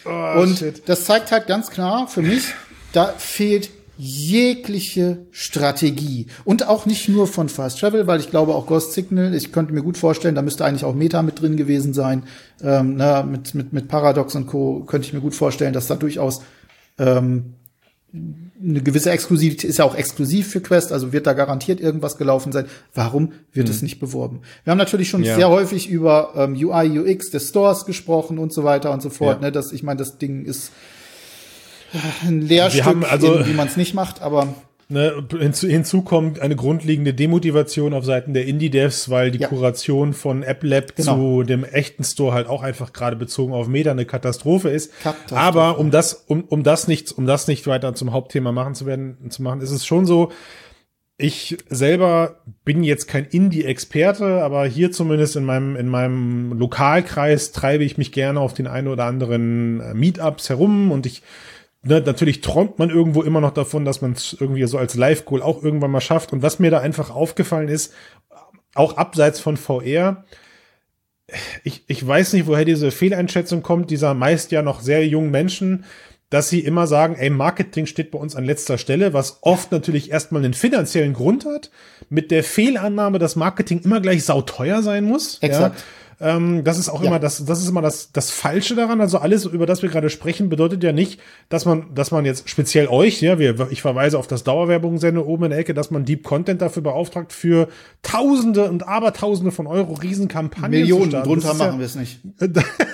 [0.05, 0.89] Oh, Und shit.
[0.89, 2.45] das zeigt halt ganz klar für mich,
[2.93, 3.71] da fehlt
[4.03, 6.27] jegliche Strategie.
[6.45, 9.75] Und auch nicht nur von Fast Travel, weil ich glaube auch Ghost Signal, ich könnte
[9.75, 12.25] mir gut vorstellen, da müsste eigentlich auch Meta mit drin gewesen sein.
[12.63, 14.85] Ähm, na, mit, mit, mit Paradox und Co.
[14.87, 16.41] könnte ich mir gut vorstellen, dass da durchaus
[16.99, 17.57] ähm,
[18.63, 22.53] eine gewisse Exklusivität ist ja auch exklusiv für Quest, also wird da garantiert irgendwas gelaufen
[22.53, 22.67] sein.
[22.95, 24.43] Warum wird es nicht beworben?
[24.65, 25.23] Wir haben natürlich schon.
[25.25, 25.37] Ja.
[25.37, 29.37] sehr häufig über ähm, UI, UX des Stores gesprochen und so weiter und so fort.
[29.41, 29.47] Ja.
[29.47, 30.73] Ne, das, ich meine, das Ding ist
[31.93, 34.55] äh, ein Lehrstück, also- in, wie man es nicht macht, aber
[34.93, 39.47] Ne, hinzu, hinzu kommt eine grundlegende Demotivation auf Seiten der Indie-Devs, weil die Ja.
[39.49, 41.15] Kuration von App Lab Genau.
[41.15, 44.93] zu dem echten Store halt auch einfach gerade bezogen auf Meta eine Katastrophe ist.
[45.01, 45.41] Katastrophe.
[45.41, 48.85] Aber um das, um, um das nicht, um das nicht weiter zum Hauptthema machen zu
[48.85, 50.33] werden, zu machen, ist es schon so,
[51.17, 57.85] ich selber bin jetzt kein Indie-Experte, aber hier zumindest in meinem, in meinem Lokalkreis treibe
[57.85, 61.23] ich mich gerne auf den einen oder anderen äh, Meetups herum und ich
[61.83, 65.43] ne, natürlich träumt man irgendwo immer noch davon, dass man es irgendwie so als Live-Goal
[65.43, 66.33] auch irgendwann mal schafft.
[66.33, 67.93] Und was mir da einfach aufgefallen ist,
[68.75, 70.25] auch abseits von VR,
[71.65, 75.85] ich, ich weiß nicht, woher diese Fehleinschätzung kommt, dieser meist ja noch sehr jungen Menschen,
[76.29, 80.13] dass sie immer sagen, ey, Marketing steht bei uns an letzter Stelle, was oft natürlich
[80.13, 81.71] erstmal einen finanziellen Grund hat,
[82.09, 85.39] mit der Fehlannahme, dass Marketing immer gleich sauteuer sein muss.
[85.41, 85.79] Exakt.
[85.79, 85.85] Ja.
[86.21, 87.09] Ähm, das ist auch ja.
[87.09, 89.01] immer das, das ist immer das, das Falsche daran.
[89.01, 91.19] Also alles, über das wir gerade sprechen, bedeutet ja nicht,
[91.49, 95.45] dass man, dass man jetzt speziell euch, ja, wir, ich verweise auf das Dauerwerbungssende oben
[95.45, 97.69] in der Ecke, dass man Deep Content dafür beauftragt, für
[98.03, 102.21] Tausende und Abertausende von Euro Riesenkampagnen Millionen, drunter machen ja, wir es nicht.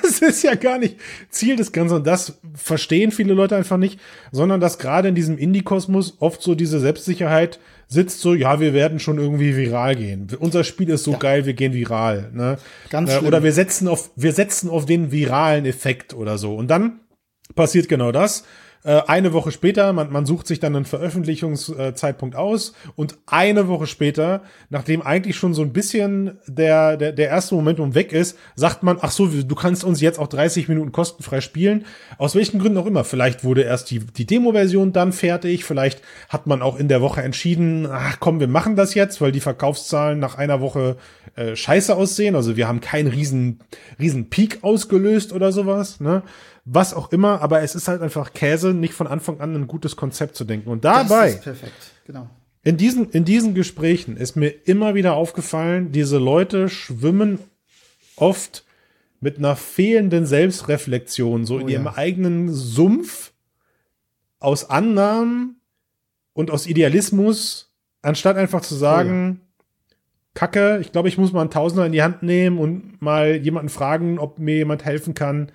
[0.07, 0.97] Das ist ja gar nicht
[1.31, 1.97] Ziel des Ganzen.
[1.97, 3.99] Und das verstehen viele Leute einfach nicht,
[4.31, 7.59] sondern dass gerade in diesem Indie-Kosmos oft so diese Selbstsicherheit
[7.89, 10.29] sitzt so, ja, wir werden schon irgendwie viral gehen.
[10.39, 11.19] Unser Spiel ist so ja.
[11.19, 12.31] geil, wir gehen viral.
[12.33, 12.59] Ne?
[12.91, 16.55] Ganz äh, oder wir setzen auf, wir setzen auf den viralen Effekt oder so.
[16.55, 17.01] Und dann
[17.55, 18.45] passiert genau das.
[18.87, 23.89] Äh, eine Woche später, man, man sucht sich dann einen Veröffentlichungszeitpunkt aus und eine Woche
[23.89, 28.85] später, nachdem eigentlich schon so ein bisschen der, der, der erste Momentum weg ist, sagt
[28.85, 31.85] man, ach so, du kannst uns jetzt auch 30 Minuten kostenfrei spielen.
[32.17, 33.03] Aus welchen Gründen auch immer.
[33.03, 37.23] Vielleicht wurde erst die, die Demo-Version dann fertig, vielleicht hat man auch in der Woche
[37.23, 40.97] entschieden, ach komm, wir machen das jetzt, weil die Verkaufszahlen nach einer Woche
[41.35, 42.37] äh, scheiße aussehen.
[42.37, 43.59] Also wir haben keinen riesen,
[43.99, 45.99] riesen Peak ausgelöst oder sowas.
[45.99, 46.23] Ne?
[46.67, 49.95] Was auch immer, aber es ist halt einfach Käse, nicht von Anfang an ein gutes
[49.95, 50.69] Konzept zu denken.
[50.69, 52.29] Und dabei, das ist perfekt, genau.
[52.65, 57.39] In diesen, in diesen Gesprächen ist mir immer wieder aufgefallen, diese Leute schwimmen
[58.17, 58.65] oft
[59.21, 61.97] mit einer fehlenden Selbstreflexion, so oh, in ihrem ja.
[61.97, 63.33] eigenen Sumpf
[64.41, 65.61] aus Annahmen
[66.33, 69.95] und aus Idealismus, anstatt einfach zu sagen, oh, ja.
[70.35, 73.69] Kacke, ich glaube, ich muss mal einen Tausender in die Hand nehmen und mal jemanden
[73.69, 75.53] fragen, ob mir jemand helfen kann,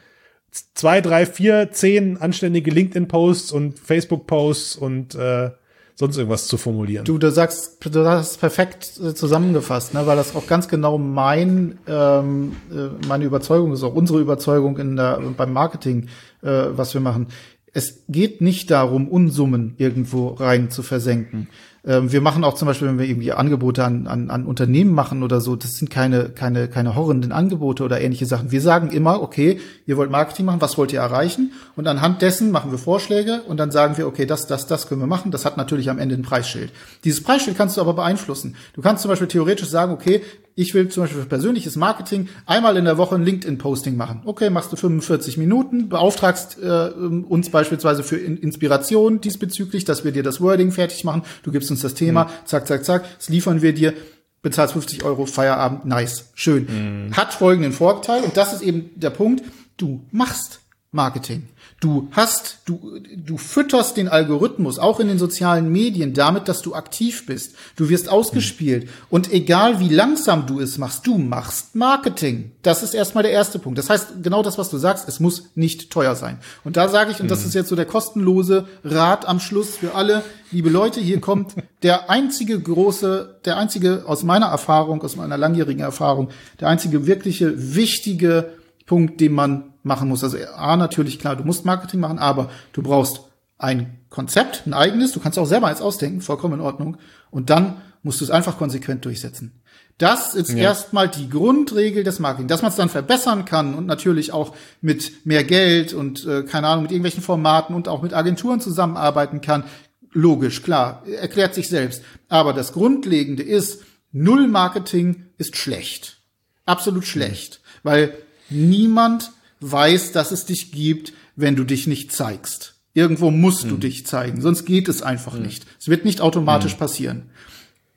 [0.51, 5.51] zwei, drei, vier, zehn anständige LinkedIn-Posts und Facebook-Posts und äh,
[5.95, 7.05] sonst irgendwas zu formulieren.
[7.05, 11.77] Du, du sagst, du hast perfekt äh, zusammengefasst, ne, weil das auch ganz genau mein
[11.87, 16.07] ähm, äh, meine Überzeugung ist, auch unsere Überzeugung in der beim Marketing,
[16.41, 17.27] äh, was wir machen.
[17.73, 21.47] Es geht nicht darum, Unsummen irgendwo rein zu versenken.
[21.83, 25.23] Ähm, wir machen auch zum Beispiel, wenn wir irgendwie Angebote an, an, an Unternehmen machen
[25.23, 28.51] oder so, das sind keine, keine, keine horrenden Angebote oder ähnliche Sachen.
[28.51, 31.53] Wir sagen immer, okay, ihr wollt Marketing machen, was wollt ihr erreichen?
[31.75, 35.01] Und anhand dessen machen wir Vorschläge und dann sagen wir, okay, das, das, das können
[35.01, 35.31] wir machen.
[35.31, 36.71] Das hat natürlich am Ende ein Preisschild.
[37.03, 38.55] Dieses Preisschild kannst du aber beeinflussen.
[38.73, 40.21] Du kannst zum Beispiel theoretisch sagen, okay,
[40.55, 44.21] ich will zum Beispiel für persönliches Marketing einmal in der Woche ein LinkedIn-Posting machen.
[44.25, 50.11] Okay, machst du 45 Minuten, beauftragst äh, uns beispielsweise für in Inspiration diesbezüglich, dass wir
[50.11, 51.23] dir das Wording fertig machen.
[51.43, 52.29] Du gibst uns das Thema, mhm.
[52.45, 53.93] zack, zack, zack, das liefern wir dir
[54.41, 57.07] bezahlst 50 Euro, Feierabend, nice, schön.
[57.07, 57.15] Mhm.
[57.15, 59.43] Hat folgenden Vorteil, und das ist eben der Punkt,
[59.77, 61.47] du machst Marketing.
[61.81, 66.75] Du hast, du, du fütterst den Algorithmus auch in den sozialen Medien damit, dass du
[66.75, 67.55] aktiv bist.
[67.75, 68.87] Du wirst ausgespielt.
[69.09, 72.51] Und egal wie langsam du es machst, du machst Marketing.
[72.61, 73.79] Das ist erstmal der erste Punkt.
[73.79, 76.37] Das heißt, genau das, was du sagst, es muss nicht teuer sein.
[76.63, 77.47] Und da sage ich, und das mhm.
[77.47, 80.21] ist jetzt so der kostenlose Rat am Schluss für alle,
[80.51, 85.81] liebe Leute, hier kommt der einzige große, der einzige aus meiner Erfahrung, aus meiner langjährigen
[85.81, 86.29] Erfahrung,
[86.59, 88.51] der einzige wirkliche wichtige
[88.91, 90.25] Punkt, den man machen musst.
[90.25, 93.21] Also A, natürlich klar, du musst Marketing machen, aber du brauchst
[93.57, 96.97] ein Konzept, ein eigenes, du kannst auch selber eins ausdenken, vollkommen in Ordnung.
[97.29, 99.61] Und dann musst du es einfach konsequent durchsetzen.
[99.97, 100.57] Das ist ja.
[100.57, 102.49] erstmal die Grundregel des Marketing.
[102.49, 106.67] Dass man es dann verbessern kann und natürlich auch mit mehr Geld und äh, keine
[106.67, 109.63] Ahnung, mit irgendwelchen Formaten und auch mit Agenturen zusammenarbeiten kann,
[110.11, 112.03] logisch, klar, erklärt sich selbst.
[112.27, 116.17] Aber das Grundlegende ist, Null Marketing ist schlecht.
[116.65, 117.61] Absolut schlecht.
[117.83, 118.13] Weil
[118.51, 119.31] niemand
[119.61, 122.75] weiß, dass es dich gibt, wenn du dich nicht zeigst.
[122.93, 123.69] Irgendwo musst mhm.
[123.69, 125.43] du dich zeigen, sonst geht es einfach mhm.
[125.43, 125.65] nicht.
[125.79, 126.79] Es wird nicht automatisch mhm.
[126.79, 127.23] passieren.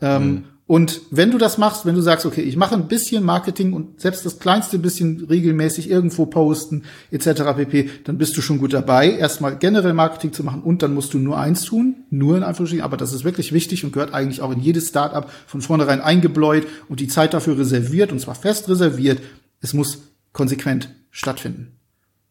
[0.01, 0.45] Ähm, mhm.
[0.67, 4.01] und wenn du das machst, wenn du sagst, okay, ich mache ein bisschen Marketing und
[4.01, 7.43] selbst das kleinste bisschen regelmäßig irgendwo posten etc.
[7.57, 11.15] pp, dann bist du schon gut dabei, erstmal generell Marketing zu machen und dann musst
[11.15, 14.43] du nur eins tun, nur in Anführungsstrichen, aber das ist wirklich wichtig und gehört eigentlich
[14.43, 18.69] auch in jedes Startup von vornherein eingebläut und die Zeit dafür reserviert und zwar fest
[18.69, 19.21] reserviert.
[19.61, 20.03] Es muss
[20.35, 21.74] konsequent stattfinden.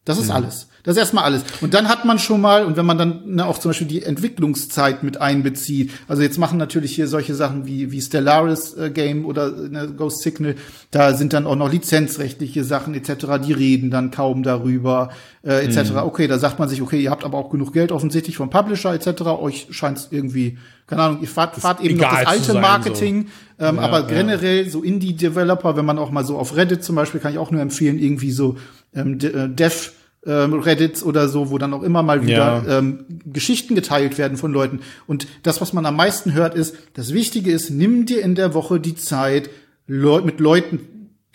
[0.05, 0.31] Das ist mhm.
[0.31, 0.67] alles.
[0.83, 1.43] Das ist erstmal alles.
[1.61, 4.03] Und dann hat man schon mal, und wenn man dann ne, auch zum Beispiel die
[4.03, 9.25] Entwicklungszeit mit einbezieht, also jetzt machen natürlich hier solche Sachen wie, wie Stellaris äh, Game
[9.25, 10.55] oder ne, Ghost Signal,
[10.91, 15.91] da sind dann auch noch lizenzrechtliche Sachen etc., die reden dann kaum darüber, äh, etc.
[15.91, 15.97] Mhm.
[15.99, 18.93] Okay, da sagt man sich, okay, ihr habt aber auch genug Geld offensichtlich vom Publisher
[18.93, 22.61] etc., euch scheint es irgendwie, keine Ahnung, ihr fahrt, fahrt eben noch das alte sein,
[22.61, 23.27] Marketing,
[23.57, 23.65] so.
[23.67, 24.07] ähm, ja, aber ja.
[24.07, 27.51] generell so Indie-Developer, wenn man auch mal so auf Reddit zum Beispiel, kann ich auch
[27.51, 28.57] nur empfehlen, irgendwie so
[28.95, 29.91] ähm, äh, Dev
[30.25, 32.79] ähm, Reddits oder so, wo dann auch immer mal wieder ja.
[32.79, 34.79] ähm, Geschichten geteilt werden von Leuten.
[35.05, 38.53] Und das, was man am meisten hört, ist, das Wichtige ist, nimm dir in der
[38.53, 39.49] Woche die Zeit,
[39.85, 40.79] Leu mit Leuten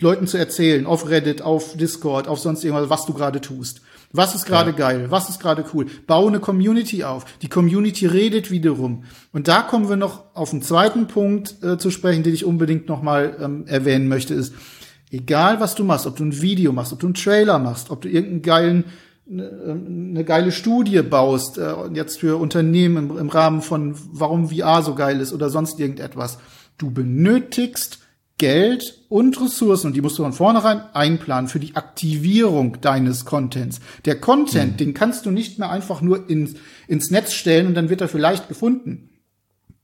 [0.01, 3.81] Leuten zu erzählen, auf Reddit, auf Discord, auf sonst irgendwas, was du gerade tust.
[4.13, 4.77] Was ist gerade ja.
[4.77, 5.05] geil?
[5.09, 5.87] Was ist gerade cool?
[6.07, 7.25] Bau eine Community auf.
[7.41, 9.03] Die Community redet wiederum.
[9.33, 12.87] Und da kommen wir noch auf einen zweiten Punkt äh, zu sprechen, den ich unbedingt
[12.87, 14.53] noch mal ähm, erwähnen möchte, ist,
[15.11, 18.01] egal was du machst, ob du ein Video machst, ob du einen Trailer machst, ob
[18.01, 18.83] du irgendeinen geilen
[19.31, 19.79] eine,
[20.09, 24.95] eine geile Studie baust, äh, jetzt für Unternehmen im, im Rahmen von warum VR so
[24.95, 26.39] geil ist oder sonst irgendetwas.
[26.77, 27.99] Du benötigst
[28.39, 33.81] Geld und Ressourcen und die musst du von vornherein einplanen für die Aktivierung deines Contents.
[34.05, 34.77] Der Content, mhm.
[34.77, 36.55] den kannst du nicht mehr einfach nur ins,
[36.87, 39.09] ins Netz stellen und dann wird er vielleicht gefunden.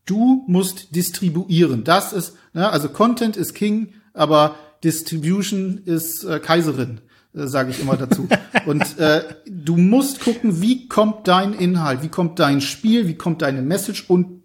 [0.06, 1.84] Du musst distribuieren.
[1.84, 7.02] Das ist, ne, also Content ist King, aber Distribution ist äh, Kaiserin,
[7.34, 8.30] äh, sage ich immer dazu.
[8.66, 13.42] und äh, du musst gucken, wie kommt dein Inhalt, wie kommt dein Spiel, wie kommt
[13.42, 14.44] deine Message und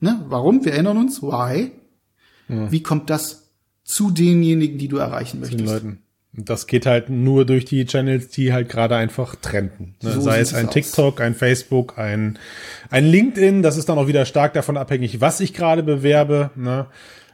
[0.00, 0.64] ne, warum?
[0.64, 1.72] Wir erinnern uns, why?
[2.48, 2.72] Ja.
[2.72, 3.50] Wie kommt das
[3.90, 5.60] zu denjenigen, die du erreichen möchtest.
[5.60, 5.98] Den Leuten.
[6.32, 9.96] Das geht halt nur durch die Channels, die halt gerade einfach trenden.
[10.00, 10.12] Ne?
[10.12, 12.38] So Sei es ein TikTok, ein Facebook, ein,
[12.88, 13.62] ein LinkedIn.
[13.62, 16.50] Das ist dann auch wieder stark davon abhängig, was ich gerade bewerbe.
[16.54, 16.86] Ne?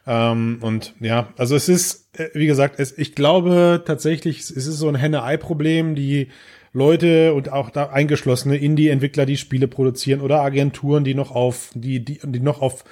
[0.06, 4.66] Ähm, und ja, also es ist, äh, wie gesagt, es, ich glaube tatsächlich, es ist
[4.78, 6.28] so ein Henne-Ei-Problem, die
[6.72, 12.04] Leute und auch da eingeschlossene Indie-Entwickler, die Spiele produzieren oder Agenturen, die noch auf, die,
[12.04, 12.84] die, die noch auf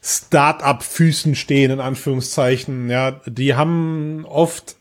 [0.00, 2.88] Start-up-Füßen stehen, in Anführungszeichen.
[2.88, 4.76] Ja, die haben oft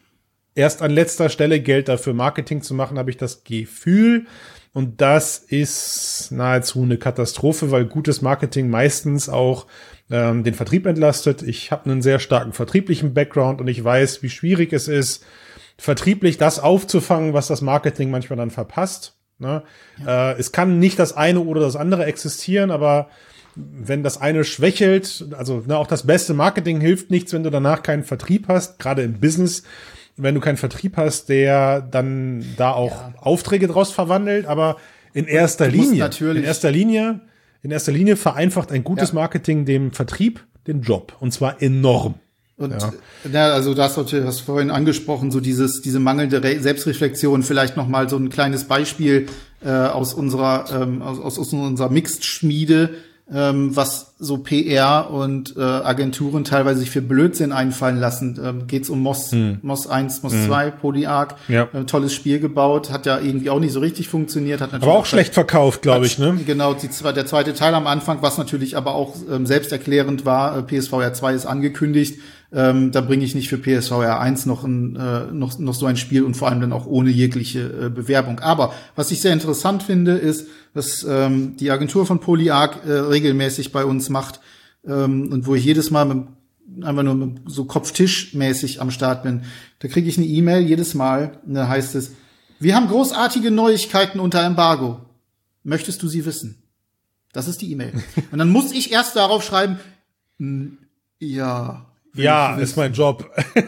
[0.55, 4.27] erst an letzter Stelle Geld dafür, Marketing zu machen, habe ich das Gefühl.
[4.73, 9.67] Und das ist nahezu eine Katastrophe, weil gutes Marketing meistens auch
[10.11, 11.41] ähm, den Vertrieb entlastet.
[11.41, 15.23] Ich habe einen sehr starken vertrieblichen Background und ich weiß, wie schwierig es ist,
[15.77, 19.15] vertrieblich das aufzufangen, was das Marketing manchmal dann verpasst.
[19.39, 19.63] Ne?
[20.05, 20.31] Ja.
[20.31, 23.09] Äh, es kann nicht das eine oder das andere existieren, aber
[23.55, 27.83] wenn das eine schwächelt, also ne, auch das beste Marketing hilft nichts, wenn du danach
[27.83, 29.63] keinen Vertrieb hast, gerade im Business,
[30.17, 33.13] wenn du keinen Vertrieb hast, der dann da auch ja.
[33.17, 34.77] Aufträge draus verwandelt, aber
[35.13, 37.21] in erster Linie, in erster Linie,
[37.63, 39.15] in erster Linie vereinfacht ein gutes ja.
[39.15, 42.15] Marketing dem Vertrieb den Job und zwar enorm.
[42.57, 42.93] Und ja.
[43.31, 47.41] ja, also das natürlich hast vorhin angesprochen, so dieses diese mangelnde Re Selbstreflexion.
[47.41, 49.25] Vielleicht noch mal so ein kleines Beispiel
[49.63, 52.91] äh, aus unserer ähm, aus, aus unserer Mixed-Schmiede
[53.33, 58.39] ähm, was so PR und äh, Agenturen teilweise sich für Blödsinn einfallen lassen.
[58.43, 59.59] Ähm, Geht um Moss, hm.
[59.61, 60.47] Moss 1, Moss hm.
[60.47, 61.35] 2, Polyarc.
[61.47, 61.67] Ja.
[61.73, 64.61] Äh, tolles Spiel gebaut, hat ja irgendwie auch nicht so richtig funktioniert.
[64.61, 66.37] Hat natürlich aber auch, auch schlecht verkauft, glaube ich, ne?
[66.45, 70.57] Genau, die, der zweite Teil am Anfang, was natürlich aber auch ähm, selbsterklärend war.
[70.57, 72.19] Äh, PSVR 2 ist angekündigt
[72.53, 75.95] ähm, da bringe ich nicht für PSVR 1 noch, ein, äh, noch, noch so ein
[75.95, 78.39] Spiel und vor allem dann auch ohne jegliche äh, Bewerbung.
[78.39, 83.71] Aber was ich sehr interessant finde, ist, was ähm, die Agentur von Polyarc äh, regelmäßig
[83.71, 84.41] bei uns macht
[84.85, 86.27] ähm, und wo ich jedes Mal mit,
[86.83, 89.43] einfach nur mit so Kopftischmäßig am Start bin.
[89.79, 92.11] Da kriege ich eine E-Mail jedes Mal, und da heißt es,
[92.59, 94.99] wir haben großartige Neuigkeiten unter Embargo.
[95.63, 96.61] Möchtest du sie wissen?
[97.33, 97.93] Das ist die E-Mail.
[98.31, 99.79] Und dann muss ich erst darauf schreiben,
[101.19, 103.29] ja, ja, ist mein Job.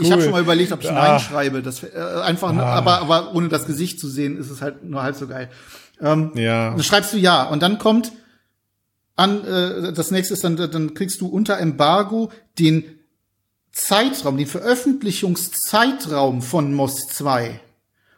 [0.00, 1.18] Ich habe schon mal überlegt, ob ich Nein ah.
[1.18, 1.62] schreibe.
[1.62, 1.88] Das, äh,
[2.24, 2.74] einfach, ah.
[2.74, 5.50] aber, aber ohne das Gesicht zu sehen, ist es halt nur halb so geil.
[6.00, 6.70] Ähm, ja.
[6.70, 8.12] Dann schreibst du ja und dann kommt
[9.16, 12.84] an, äh, das nächste ist dann, dann kriegst du unter Embargo den
[13.72, 17.60] Zeitraum, den Veröffentlichungszeitraum von MOS 2.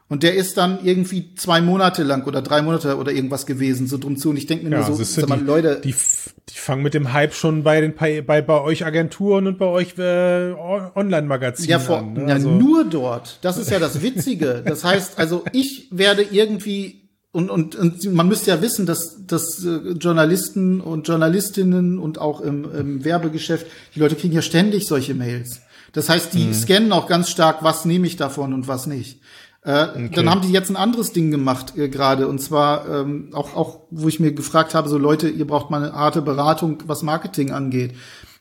[0.06, 3.96] Und der ist dann irgendwie zwei Monate lang oder drei Monate oder irgendwas gewesen, so
[3.96, 4.30] drum zu.
[4.30, 5.80] Und ich denke mir ja, nur so, sag mal, die, Leute.
[5.82, 9.64] Die, die fangen mit dem Hype schon bei den bei, bei, euch Agenturen und bei
[9.66, 12.12] euch äh, Online-Magazinen ja, vor, an.
[12.12, 12.20] Ne?
[12.28, 12.50] Ja, also.
[12.50, 13.38] nur dort.
[13.40, 14.62] Das ist ja das Witzige.
[14.64, 19.64] das heißt, also ich werde irgendwie und, und, und man müsste ja wissen, dass, dass
[19.64, 23.66] äh, Journalisten und Journalistinnen und auch im, im Werbegeschäft,
[23.96, 25.62] die Leute kriegen ja ständig solche Mails.
[25.92, 26.54] Das heißt, die mhm.
[26.54, 29.18] scannen auch ganz stark, was nehme ich davon und was nicht.
[29.64, 30.10] Äh, okay.
[30.14, 33.80] Dann haben die jetzt ein anderes Ding gemacht äh, gerade und zwar ähm, auch auch
[33.90, 37.50] wo ich mir gefragt habe so Leute ihr braucht mal eine harte Beratung was Marketing
[37.50, 37.94] angeht.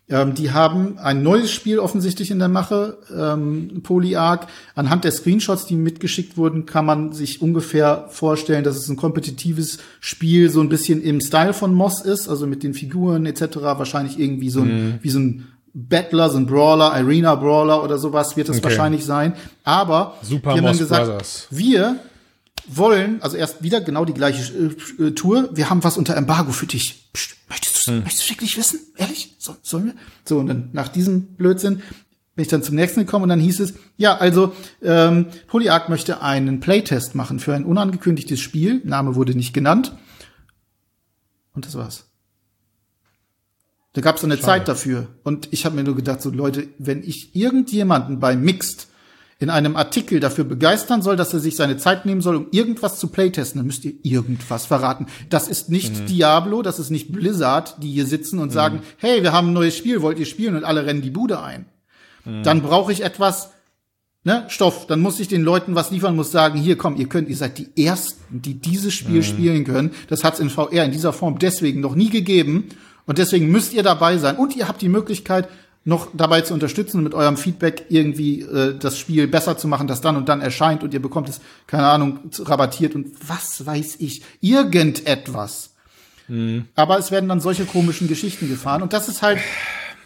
[0.09, 4.47] Ähm, die haben ein neues Spiel offensichtlich in der Mache, ähm, Polyarc.
[4.75, 9.79] Anhand der Screenshots, die mitgeschickt wurden, kann man sich ungefähr vorstellen, dass es ein kompetitives
[10.01, 13.57] Spiel so ein bisschen im Style von Moss ist, also mit den Figuren etc.
[13.61, 14.93] Wahrscheinlich irgendwie so ein, mhm.
[15.01, 18.65] wie so ein Battler, so ein Brawler, Arena Brawler oder sowas wird es okay.
[18.65, 19.33] wahrscheinlich sein.
[19.63, 21.47] Aber Super wir haben gesagt, Brothers.
[21.49, 21.99] wir
[22.67, 24.53] wollen, also erst wieder genau die gleiche
[24.99, 25.49] äh, Tour.
[25.53, 27.09] Wir haben was unter Embargo für dich.
[27.11, 28.03] Psst, möchtest du hm.
[28.03, 28.79] möchtest du wirklich wissen?
[28.97, 29.35] Ehrlich?
[29.39, 29.93] So, sollen wir?
[30.25, 31.81] So, und dann nach diesem Blödsinn
[32.35, 36.21] bin ich dann zum nächsten gekommen und dann hieß es, ja, also ähm, Polyarc möchte
[36.21, 38.81] einen Playtest machen für ein unangekündigtes Spiel.
[38.85, 39.95] Name wurde nicht genannt.
[41.53, 42.05] Und das war's.
[43.93, 44.45] Da gab es so eine Schade.
[44.45, 45.07] Zeit dafür.
[45.23, 48.87] Und ich habe mir nur gedacht, so Leute, wenn ich irgendjemanden bei Mixed
[49.39, 52.97] in einem Artikel dafür begeistern soll, dass er sich seine Zeit nehmen soll, um irgendwas
[52.97, 55.07] zu playtesten, dann müsst ihr irgendwas verraten.
[55.29, 56.05] Das ist nicht Mhm.
[56.07, 59.75] Diablo, das ist nicht Blizzard, die hier sitzen und sagen, hey, wir haben ein neues
[59.75, 60.55] Spiel, wollt ihr spielen?
[60.55, 61.65] Und alle rennen die Bude ein.
[62.25, 62.43] Mhm.
[62.43, 63.49] Dann brauche ich etwas,
[64.23, 64.87] ne, Stoff.
[64.87, 67.57] Dann muss ich den Leuten was liefern, muss sagen, hier komm, ihr könnt, ihr seid
[67.57, 69.23] die Ersten, die dieses Spiel Mhm.
[69.23, 69.91] spielen können.
[70.07, 72.69] Das hat es in VR in dieser Form deswegen noch nie gegeben.
[73.05, 74.37] Und deswegen müsst ihr dabei sein.
[74.37, 75.49] Und ihr habt die Möglichkeit,
[75.85, 79.87] noch dabei zu unterstützen und mit eurem Feedback irgendwie äh, das Spiel besser zu machen,
[79.87, 83.97] das dann und dann erscheint und ihr bekommt es, keine Ahnung, rabattiert und was weiß
[83.99, 85.71] ich, irgendetwas.
[86.75, 89.39] Aber es werden dann solche komischen Geschichten gefahren und das ist halt,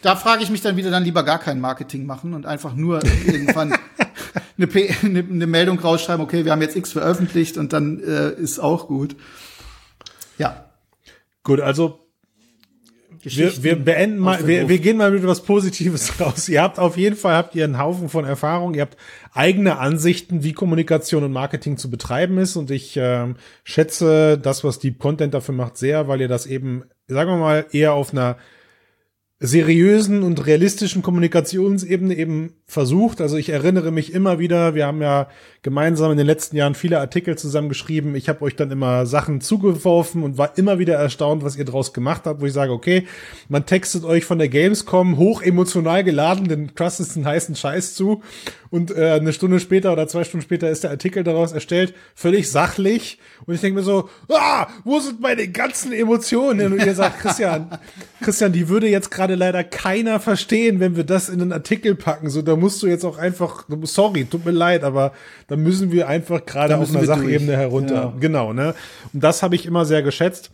[0.02, 3.02] da frage ich mich dann wieder, dann lieber gar kein Marketing machen und einfach nur
[3.28, 3.76] irgendwann
[4.58, 8.32] eine, P eine, eine Meldung rausschreiben, okay, wir haben jetzt X veröffentlicht und dann äh,
[8.32, 9.16] ist auch gut.
[10.40, 10.66] Ja.
[11.44, 12.07] Gut, also
[13.22, 16.50] Geschichten wir beenden mal, wir, wir gehen mal mit etwas Positives raus.
[16.50, 18.98] Ihr habt auf jeden Fall habt ihr einen Haufen von Erfahrung, ihr habt
[19.34, 22.56] eigene Ansichten, wie Kommunikation und Marketing zu betreiben ist.
[22.56, 26.84] Und ich ähm, schätze das, was Deep Content dafür macht, sehr, weil ihr das eben,
[27.08, 28.38] sagen wir mal, eher auf einer
[29.40, 33.22] seriösen und realistischen Kommunikationsebene eben versucht.
[33.22, 35.28] Also ich erinnere mich immer wieder, wir haben ja
[35.62, 38.16] gemeinsam in den letzten Jahren viele Artikel zusammengeschrieben.
[38.16, 41.94] Ich habe euch dann immer Sachen zugeworfen und war immer wieder erstaunt, was ihr draus
[41.94, 43.06] gemacht habt, wo ich sage, okay,
[43.48, 48.24] man textet euch von der Gamescom hoch emotional geladen den krassesten heißen Scheiß zu
[48.70, 52.50] und äh, eine Stunde später oder zwei Stunden später ist der Artikel daraus erstellt, völlig
[52.50, 56.74] sachlich und ich denke mir so, ah, wo sind meine ganzen Emotionen?
[56.74, 57.70] Und ihr sagt, Christian,
[58.22, 62.30] Christian, die würde jetzt gerade leider keiner verstehen, wenn wir das in einen Artikel packen.
[62.30, 65.14] So, da musst du jetzt auch einfach, sorry, tut mir leid, aber
[65.48, 67.20] da müssen wir einfach gerade auf einer wir durch.
[67.20, 67.96] Sachebene herunter.
[67.96, 68.14] Ja.
[68.20, 68.76] Genau, ne?
[69.14, 70.52] Und das habe ich immer sehr geschätzt.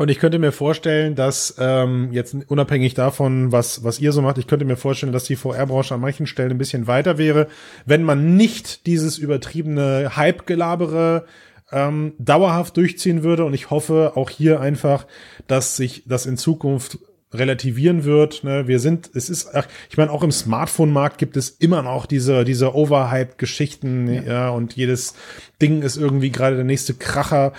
[0.00, 4.38] Und ich könnte mir vorstellen, dass ähm, jetzt unabhängig davon, was was ihr so macht,
[4.38, 7.48] ich könnte mir vorstellen, dass die VR-Branche an manchen Stellen ein bisschen weiter wäre,
[7.84, 11.26] wenn man nicht dieses übertriebene Hype-Gelabere
[11.70, 13.44] ähm, dauerhaft durchziehen würde.
[13.44, 15.06] Und ich hoffe auch hier einfach,
[15.46, 16.98] dass sich das in Zukunft
[17.32, 18.42] relativieren wird.
[18.44, 18.66] Ne?
[18.66, 22.44] Wir sind, es ist, ach, ich meine, auch im Smartphone-Markt gibt es immer noch diese,
[22.44, 24.50] diese Overhyped-Geschichten, ja.
[24.50, 25.14] und jedes
[25.62, 27.52] Ding ist irgendwie gerade der nächste Kracher.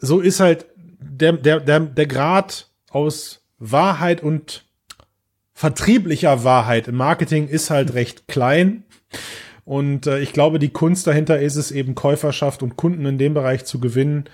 [0.00, 0.66] So ist halt
[1.00, 4.64] der, der, der, der Grad aus Wahrheit und
[5.52, 8.84] vertrieblicher Wahrheit im Marketing ist halt recht klein.
[9.64, 13.34] Und äh, ich glaube, die Kunst dahinter ist es eben Käuferschaft und Kunden in dem
[13.34, 14.24] Bereich zu gewinnen,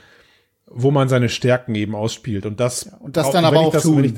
[0.67, 2.47] wo man seine Stärken eben ausspielt.
[2.47, 4.05] Und das, und das dann aber auch das, tun.
[4.05, 4.15] ich,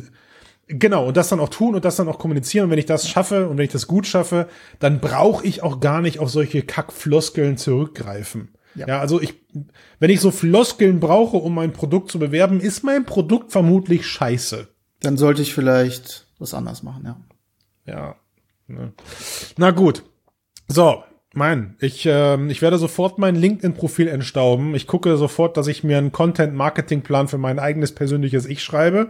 [0.68, 2.64] Genau, und das dann auch tun und das dann auch kommunizieren.
[2.64, 4.48] Und wenn ich das schaffe und wenn ich das gut schaffe,
[4.80, 8.56] dann brauche ich auch gar nicht auf solche Kackfloskeln zurückgreifen.
[8.74, 8.88] Ja.
[8.88, 9.01] Ja.
[9.01, 9.34] also ich,
[10.01, 14.68] wenn ich so Floskeln brauche, um mein Produkt zu bewerben, ist mein Produkt vermutlich scheiße.
[15.01, 17.20] Dann sollte ich vielleicht was anders machen, ja.
[17.86, 18.16] Ja.
[18.66, 18.93] Ne.
[19.56, 20.02] Na gut.
[20.68, 21.05] So,
[21.36, 24.74] mein, ich, ähm, ich werde sofort mein LinkedIn-Profil entstauben.
[24.74, 29.08] Ich gucke sofort, dass ich mir einen Content-Marketing-Plan für mein eigenes persönliches Ich schreibe.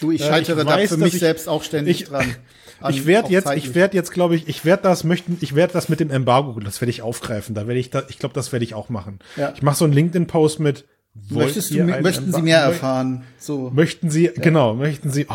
[0.00, 2.26] Du, ich Äh, scheitere ich da weiß, für mich ich- selbst auch ständig ich- dran.
[2.80, 3.66] An- ich werde jetzt, zeitlich.
[3.66, 6.58] ich werde jetzt, glaube ich, ich werde das möchten, ich werde das mit dem Embargo,
[6.60, 7.54] das werde ich aufgreifen.
[7.54, 9.20] Da werde ich, da, ich glaube, das werde ich auch machen.
[9.36, 9.52] Ja.
[9.54, 10.84] Ich mache so einen LinkedIn-Post mit.
[11.30, 13.22] Möchtest du, möchten Sie mehr erfahren?
[13.38, 13.70] So.
[13.72, 15.34] Möchten Sie, genau, möchten Sie, oh,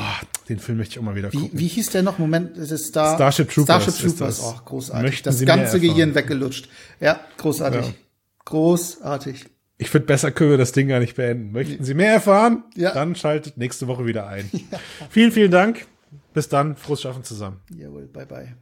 [0.50, 1.60] den Film möchte ich auch mal wieder Wie, gucken.
[1.60, 2.18] wie hieß der noch?
[2.18, 4.46] Moment, das ist Star Starship Troopers Starship ist Troopers, das.
[4.46, 5.04] oh, großartig.
[5.10, 5.80] Möchten das Sie ganze?
[5.80, 6.68] Gehirn weggelutscht.
[7.00, 7.86] Ja, großartig.
[7.86, 7.94] Ja.
[8.46, 9.46] Großartig.
[9.78, 11.52] Ich finde, besser können wir das Ding gar nicht beenden.
[11.54, 12.64] Möchten Sie mehr erfahren?
[12.76, 12.94] Ja.
[12.94, 14.50] Dann schaltet nächste Woche wieder ein.
[15.10, 15.86] Vielen, vielen Dank.
[16.34, 16.76] Bis dann.
[16.76, 17.62] Frohes Schaffen zusammen.
[17.74, 18.56] Jawohl, bye bye.